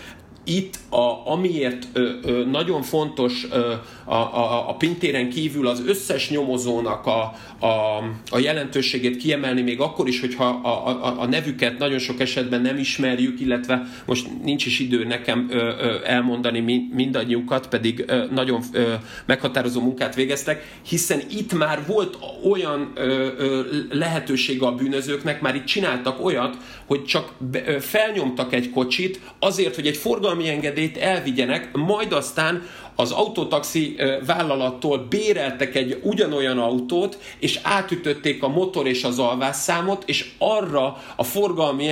itt, 0.50 0.80
a, 0.90 1.32
amiért 1.32 1.88
ö, 1.94 2.10
ö, 2.24 2.46
nagyon 2.46 2.82
fontos 2.82 3.48
ö, 3.52 3.74
a, 4.06 4.16
a, 4.16 4.70
a 4.70 4.74
pintéren 4.74 5.30
kívül 5.30 5.68
az 5.68 5.84
összes 5.86 6.30
nyomozónak 6.30 7.06
a, 7.06 7.34
a, 7.66 7.98
a 8.30 8.40
jelentőségét 8.40 9.18
kiemelni, 9.18 9.62
még 9.62 9.80
akkor 9.80 10.08
is, 10.08 10.20
hogyha 10.20 10.46
a, 10.46 10.88
a, 10.88 11.22
a 11.22 11.26
nevüket 11.26 11.78
nagyon 11.78 12.00
sok 12.00 12.20
esetben 12.20 12.62
nem 12.62 12.78
ismerjük, 12.78 13.40
illetve 13.40 13.88
most 14.06 14.28
nincs 14.44 14.66
is 14.66 14.80
idő 14.80 15.04
nekem 15.04 15.48
ö, 15.50 15.56
ö, 15.56 15.96
elmondani 16.06 16.88
mindannyiukat, 16.94 17.68
pedig 17.68 18.04
ö, 18.08 18.26
nagyon 18.32 18.62
ö, 18.72 18.94
meghatározó 19.26 19.82
munkát 19.82 20.16
végeztek, 20.16 20.80
hiszen 20.88 21.22
itt 21.32 21.54
már 21.54 21.86
volt 21.88 22.18
olyan 22.52 22.92
ö, 22.96 23.28
ö, 23.38 23.62
lehetősége 23.92 24.66
a 24.66 24.76
bűnözőknek, 24.76 25.42
már 25.42 25.56
itt 25.56 25.66
csináltak 25.66 26.26
olyat, 26.26 26.58
hogy 26.86 27.06
csak 27.06 27.34
be, 27.52 27.64
ö, 27.66 27.80
felnyomtak 27.80 28.54
egy 28.54 28.70
kocsit 28.70 29.20
azért, 29.40 29.76
hogy 29.76 29.88
egy 29.88 29.98
forgalmi 29.98 30.39
forgalmi 30.40 30.50
engedélyt 30.50 30.98
elvigyenek, 30.98 31.70
majd 31.74 32.14
aztán 32.14 32.68
az 32.96 33.12
autotaxi 33.12 33.96
vállalattól 34.26 34.98
béreltek 35.10 35.76
egy 35.76 36.00
ugyanolyan 36.04 36.60
autót, 36.60 37.18
és 37.40 37.60
átütötték 37.64 38.44
a 38.44 38.48
motor 38.48 38.88
és 38.88 39.04
az 39.04 39.20
alvásszámot, 39.20 40.04
és 40.06 40.30
arra 40.38 40.98
a 41.16 41.24
forgalmi 41.24 41.92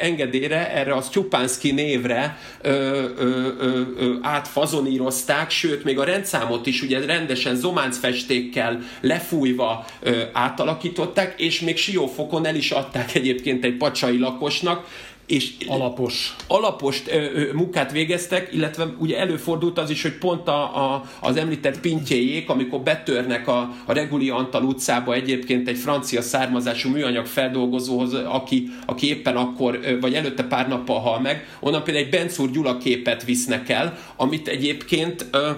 engedélyre, 0.00 0.72
erre 0.72 0.92
a 0.92 1.00
Stupánszki 1.00 1.70
névre 1.70 2.38
ö, 2.60 2.70
ö, 2.70 3.48
ö, 3.58 3.80
ö, 3.96 4.14
átfazonírozták, 4.22 5.50
sőt, 5.50 5.84
még 5.84 5.98
a 5.98 6.04
rendszámot 6.04 6.66
is 6.66 6.82
ugye 6.82 7.06
rendesen 7.06 7.56
zománcfestékkel 7.56 8.80
lefújva 9.00 9.84
ö, 10.00 10.22
átalakították, 10.32 11.40
és 11.40 11.60
még 11.60 11.76
siófokon 11.76 12.46
el 12.46 12.54
is 12.54 12.70
adták 12.70 13.14
egyébként 13.14 13.64
egy 13.64 13.76
pacsai 13.76 14.18
lakosnak, 14.18 14.86
és 15.28 15.52
alapos, 15.66 16.36
alapos 16.46 17.02
ö, 17.06 17.22
ö, 17.34 17.52
munkát 17.52 17.92
végeztek, 17.92 18.48
illetve 18.52 18.86
ugye 18.98 19.18
előfordult 19.18 19.78
az 19.78 19.90
is, 19.90 20.02
hogy 20.02 20.18
pont 20.18 20.48
a, 20.48 20.92
a, 20.92 21.04
az 21.20 21.36
említett 21.36 21.80
pintjéjék, 21.80 22.50
amikor 22.50 22.80
betörnek 22.80 23.48
a, 23.48 23.74
a 23.84 23.92
Reguli 23.92 24.30
Antal 24.30 24.62
utcába 24.62 25.14
egyébként 25.14 25.68
egy 25.68 25.78
francia 25.78 26.22
származású 26.22 26.90
műanyag 26.90 27.26
feldolgozóhoz, 27.26 28.14
aki, 28.14 28.68
aki 28.86 29.08
éppen 29.08 29.36
akkor, 29.36 29.80
vagy 30.00 30.14
előtte 30.14 30.42
pár 30.42 30.68
nappal 30.68 31.00
hal 31.00 31.20
meg, 31.20 31.48
onnan 31.60 31.82
például 31.82 32.04
egy 32.04 32.10
Bencúr 32.10 32.50
Gyula 32.50 32.78
képet 32.78 33.24
visznek 33.24 33.68
el, 33.68 33.98
amit 34.16 34.48
egyébként 34.48 35.26
ö, 35.30 35.50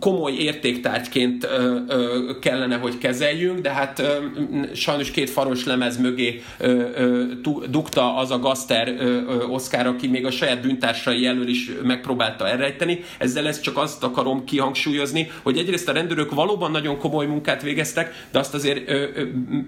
komoly 0.00 0.32
értéktárgyként 0.32 1.48
kellene, 2.40 2.76
hogy 2.76 2.98
kezeljünk, 2.98 3.60
de 3.60 3.70
hát 3.70 4.02
sajnos 4.74 5.10
két 5.10 5.30
faros 5.30 5.64
lemez 5.64 5.96
mögé 5.98 6.42
dugta 7.70 8.16
az 8.16 8.30
a 8.30 8.38
Gaster 8.38 8.94
Oscar, 9.50 9.86
aki 9.86 10.06
még 10.06 10.26
a 10.26 10.30
saját 10.30 10.60
bűntársai 10.60 11.26
elől 11.26 11.48
is 11.48 11.70
megpróbálta 11.82 12.48
elrejteni. 12.48 13.04
Ezzel 13.18 13.46
ezt 13.46 13.62
csak 13.62 13.76
azt 13.76 14.02
akarom 14.02 14.44
kihangsúlyozni, 14.44 15.30
hogy 15.42 15.58
egyrészt 15.58 15.88
a 15.88 15.92
rendőrök 15.92 16.34
valóban 16.34 16.70
nagyon 16.70 16.98
komoly 16.98 17.26
munkát 17.26 17.62
végeztek, 17.62 18.26
de 18.32 18.38
azt 18.38 18.54
azért 18.54 18.92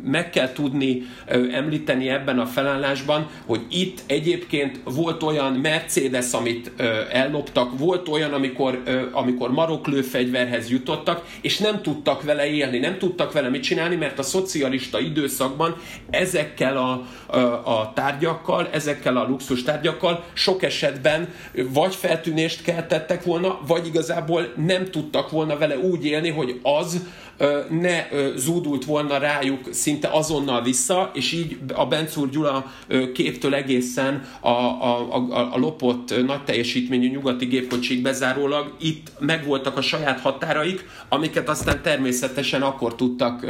meg 0.05 0.30
kell 0.30 0.53
tudni 0.53 1.03
említeni 1.53 2.09
ebben 2.09 2.38
a 2.38 2.47
felállásban, 2.47 3.26
hogy 3.47 3.61
itt 3.70 4.03
egyébként 4.07 4.80
volt 4.84 5.22
olyan 5.22 5.53
Mercedes, 5.53 6.32
amit 6.32 6.72
elloptak, 7.12 7.78
volt 7.78 8.09
olyan, 8.09 8.32
amikor, 8.32 8.82
amikor 9.12 9.34
amikor 9.35 9.53
maroklő 9.53 10.03
fegyverhez 10.03 10.70
jutottak, 10.70 11.24
és 11.41 11.59
nem 11.59 11.82
tudtak 11.82 12.22
vele 12.22 12.47
élni, 12.47 12.78
nem 12.78 12.99
tudtak 12.99 13.32
vele 13.32 13.49
mit 13.49 13.62
csinálni, 13.62 13.97
mert 13.97 14.18
a 14.18 14.22
szocialista 14.22 15.01
időszakban 15.01 15.76
ezekkel 16.11 16.76
a, 16.76 17.07
a, 17.64 17.93
tárgyakkal, 17.95 18.68
ezekkel 18.72 19.16
a 19.16 19.26
luxus 19.28 19.62
tárgyakkal 19.62 20.24
sok 20.32 20.62
esetben 20.62 21.28
vagy 21.68 21.95
feltűnést 21.95 22.62
keltettek 22.62 23.24
volna, 23.24 23.59
vagy 23.66 23.87
igazából 23.87 24.53
nem 24.66 24.85
tudtak 24.91 25.30
volna 25.30 25.59
vele 25.59 25.78
úgy 25.78 26.05
élni, 26.05 26.30
hogy 26.30 26.61
az 26.62 27.01
ne 27.70 28.07
zúdult 28.37 28.85
volna 28.85 29.18
rájuk 29.18 29.68
szinte 29.70 30.09
azonnal 30.09 30.62
vissza, 30.62 31.11
és 31.14 31.32
így 31.32 31.57
a 31.74 31.87
Bencúr 31.87 32.30
Gyula 32.30 32.72
képtől 33.14 33.55
egészen 33.55 34.22
a, 34.41 34.49
a, 34.49 35.14
a, 35.14 35.53
a 35.53 35.59
lopott 35.59 36.26
nagy 36.26 36.45
teljesítményű 36.45 37.11
nyugati 37.11 37.45
gépkocsik 37.45 38.03
bezárólag 38.03 38.72
itt 38.80 39.12
megvoltak 39.18 39.76
a 39.76 39.80
saját 39.80 40.20
határaik, 40.20 40.85
amiket 41.09 41.49
aztán 41.49 41.82
természetesen 41.82 42.62
akkor 42.62 42.95
tudtak 42.95 43.47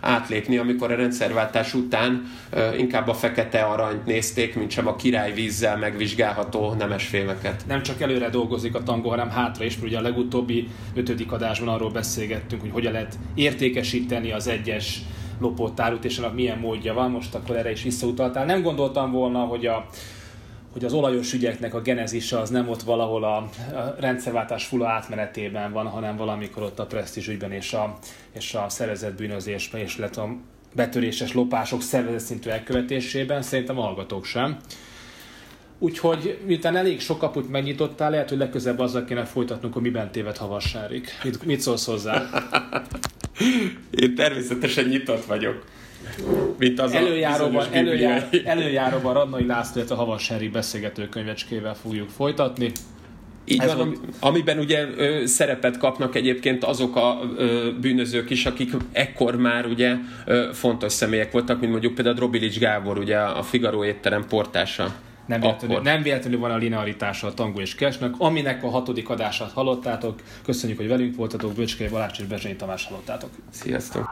átlépni, 0.00 0.56
amikor 0.56 0.92
a 0.92 0.96
rendszerváltás 0.96 1.74
után 1.74 2.30
inkább 2.78 3.08
a 3.08 3.14
fekete 3.26 3.60
aranyt 3.60 4.06
nézték, 4.06 4.54
mint 4.54 4.70
sem 4.70 4.86
a 4.86 4.96
királyvízzel 4.96 5.76
megvizsgálható 5.76 6.72
nemesfémeket. 6.72 7.64
Nem 7.66 7.82
csak 7.82 8.00
előre 8.00 8.28
dolgozik 8.28 8.74
a 8.74 8.82
tangó, 8.82 9.08
hanem 9.08 9.30
hátra 9.30 9.64
is, 9.64 9.78
ugye 9.82 9.98
a 9.98 10.00
legutóbbi 10.00 10.68
ötödik 10.94 11.32
adásban 11.32 11.68
arról 11.68 11.90
beszélgettünk, 11.90 12.60
hogy 12.60 12.70
hogyan 12.70 12.92
lehet 12.92 13.18
értékesíteni 13.34 14.32
az 14.32 14.46
egyes 14.46 15.00
lopott 15.40 15.80
árut, 15.80 16.04
és 16.04 16.18
annak 16.18 16.34
milyen 16.34 16.58
módja 16.58 16.94
van, 16.94 17.10
most 17.10 17.34
akkor 17.34 17.56
erre 17.56 17.70
is 17.70 17.82
visszautaltál. 17.82 18.44
Nem 18.44 18.62
gondoltam 18.62 19.12
volna, 19.12 19.38
hogy 19.38 19.66
a, 19.66 19.86
hogy 20.72 20.84
az 20.84 20.92
olajos 20.92 21.32
ügyeknek 21.32 21.74
a 21.74 21.80
genezise 21.80 22.38
az 22.38 22.50
nem 22.50 22.68
ott 22.68 22.82
valahol 22.82 23.24
a 23.24 23.48
rendszerváltás 23.98 24.66
fula 24.66 24.88
átmenetében 24.88 25.72
van, 25.72 25.86
hanem 25.86 26.16
valamikor 26.16 26.62
ott 26.62 26.78
a 26.78 26.86
presztízs 26.86 27.28
ügyben 27.28 27.52
és 27.52 27.72
a, 27.72 27.98
és 28.32 28.54
a 28.54 28.68
szervezett 28.68 29.16
bűnözésben, 29.16 29.80
és 29.80 29.98
a 30.16 30.26
betöréses 30.74 31.32
lopások 31.32 31.82
szervezett 31.82 32.26
szintű 32.26 32.50
elkövetésében, 32.50 33.42
szerintem 33.42 33.78
a 33.78 33.82
hallgatók 33.82 34.24
sem. 34.24 34.56
Úgyhogy 35.78 36.38
miután 36.46 36.76
elég 36.76 37.00
sok 37.00 37.18
kaput 37.18 37.50
megnyitottál, 37.50 38.10
lehet, 38.10 38.28
hogy 38.28 38.38
legközelebb 38.38 38.78
azzal 38.78 39.04
kéne 39.04 39.24
folytatnunk, 39.24 39.74
hogy 39.74 39.82
miben 39.82 40.10
téved 40.10 40.36
Havassárik. 40.36 41.18
Mit, 41.24 41.44
mit 41.44 41.60
szólsz 41.60 41.86
hozzá? 41.86 42.22
Én 44.02 44.14
természetesen 44.14 44.84
nyitott 44.84 45.24
vagyok. 45.24 45.64
Mint 46.58 46.80
az 46.80 46.92
előjáróban, 46.92 47.66
előjár, 47.72 48.28
előjáróban 48.44 49.14
Radnai 49.14 49.46
László, 49.46 49.82
a 49.88 49.94
Havassári 49.94 50.48
beszélgetőkönyvecskével 50.48 51.74
fogjuk 51.74 52.08
folytatni. 52.08 52.72
Így 53.48 53.60
Ez 53.60 53.74
van, 53.74 53.98
amiben 54.20 54.58
ugye 54.58 54.86
ö, 54.96 55.26
szerepet 55.26 55.78
kapnak 55.78 56.14
egyébként 56.14 56.64
azok 56.64 56.96
a 56.96 57.20
ö, 57.36 57.70
bűnözők 57.80 58.30
is, 58.30 58.46
akik 58.46 58.72
ekkor 58.92 59.36
már 59.36 59.66
ugye 59.66 59.94
ö, 60.24 60.48
fontos 60.52 60.92
személyek 60.92 61.32
voltak, 61.32 61.60
mint 61.60 61.72
mondjuk 61.72 61.94
például 61.94 62.16
Robilics 62.16 62.58
Gábor, 62.58 62.98
ugye 62.98 63.18
a 63.18 63.42
Figaro 63.42 63.84
étterem 63.84 64.26
portása. 64.28 64.94
Nem 65.26 65.40
véletlenül, 65.40 65.80
nem 65.80 66.02
véletlenül 66.02 66.38
van 66.38 66.50
a 66.50 66.56
linearitása 66.56 67.26
a 67.26 67.34
Tango 67.34 67.60
és 67.60 67.74
Kesnek, 67.74 68.14
aminek 68.18 68.62
a 68.62 68.68
hatodik 68.68 69.08
adását 69.08 69.52
hallottátok. 69.52 70.20
Köszönjük, 70.44 70.78
hogy 70.78 70.88
velünk 70.88 71.16
voltatok, 71.16 71.52
Böcskei 71.52 71.88
Balázs 71.88 72.18
és 72.18 72.24
Bezsényi 72.24 72.56
Tamás 72.56 72.84
hallottátok. 72.84 73.30
Sziasztok! 73.50 74.08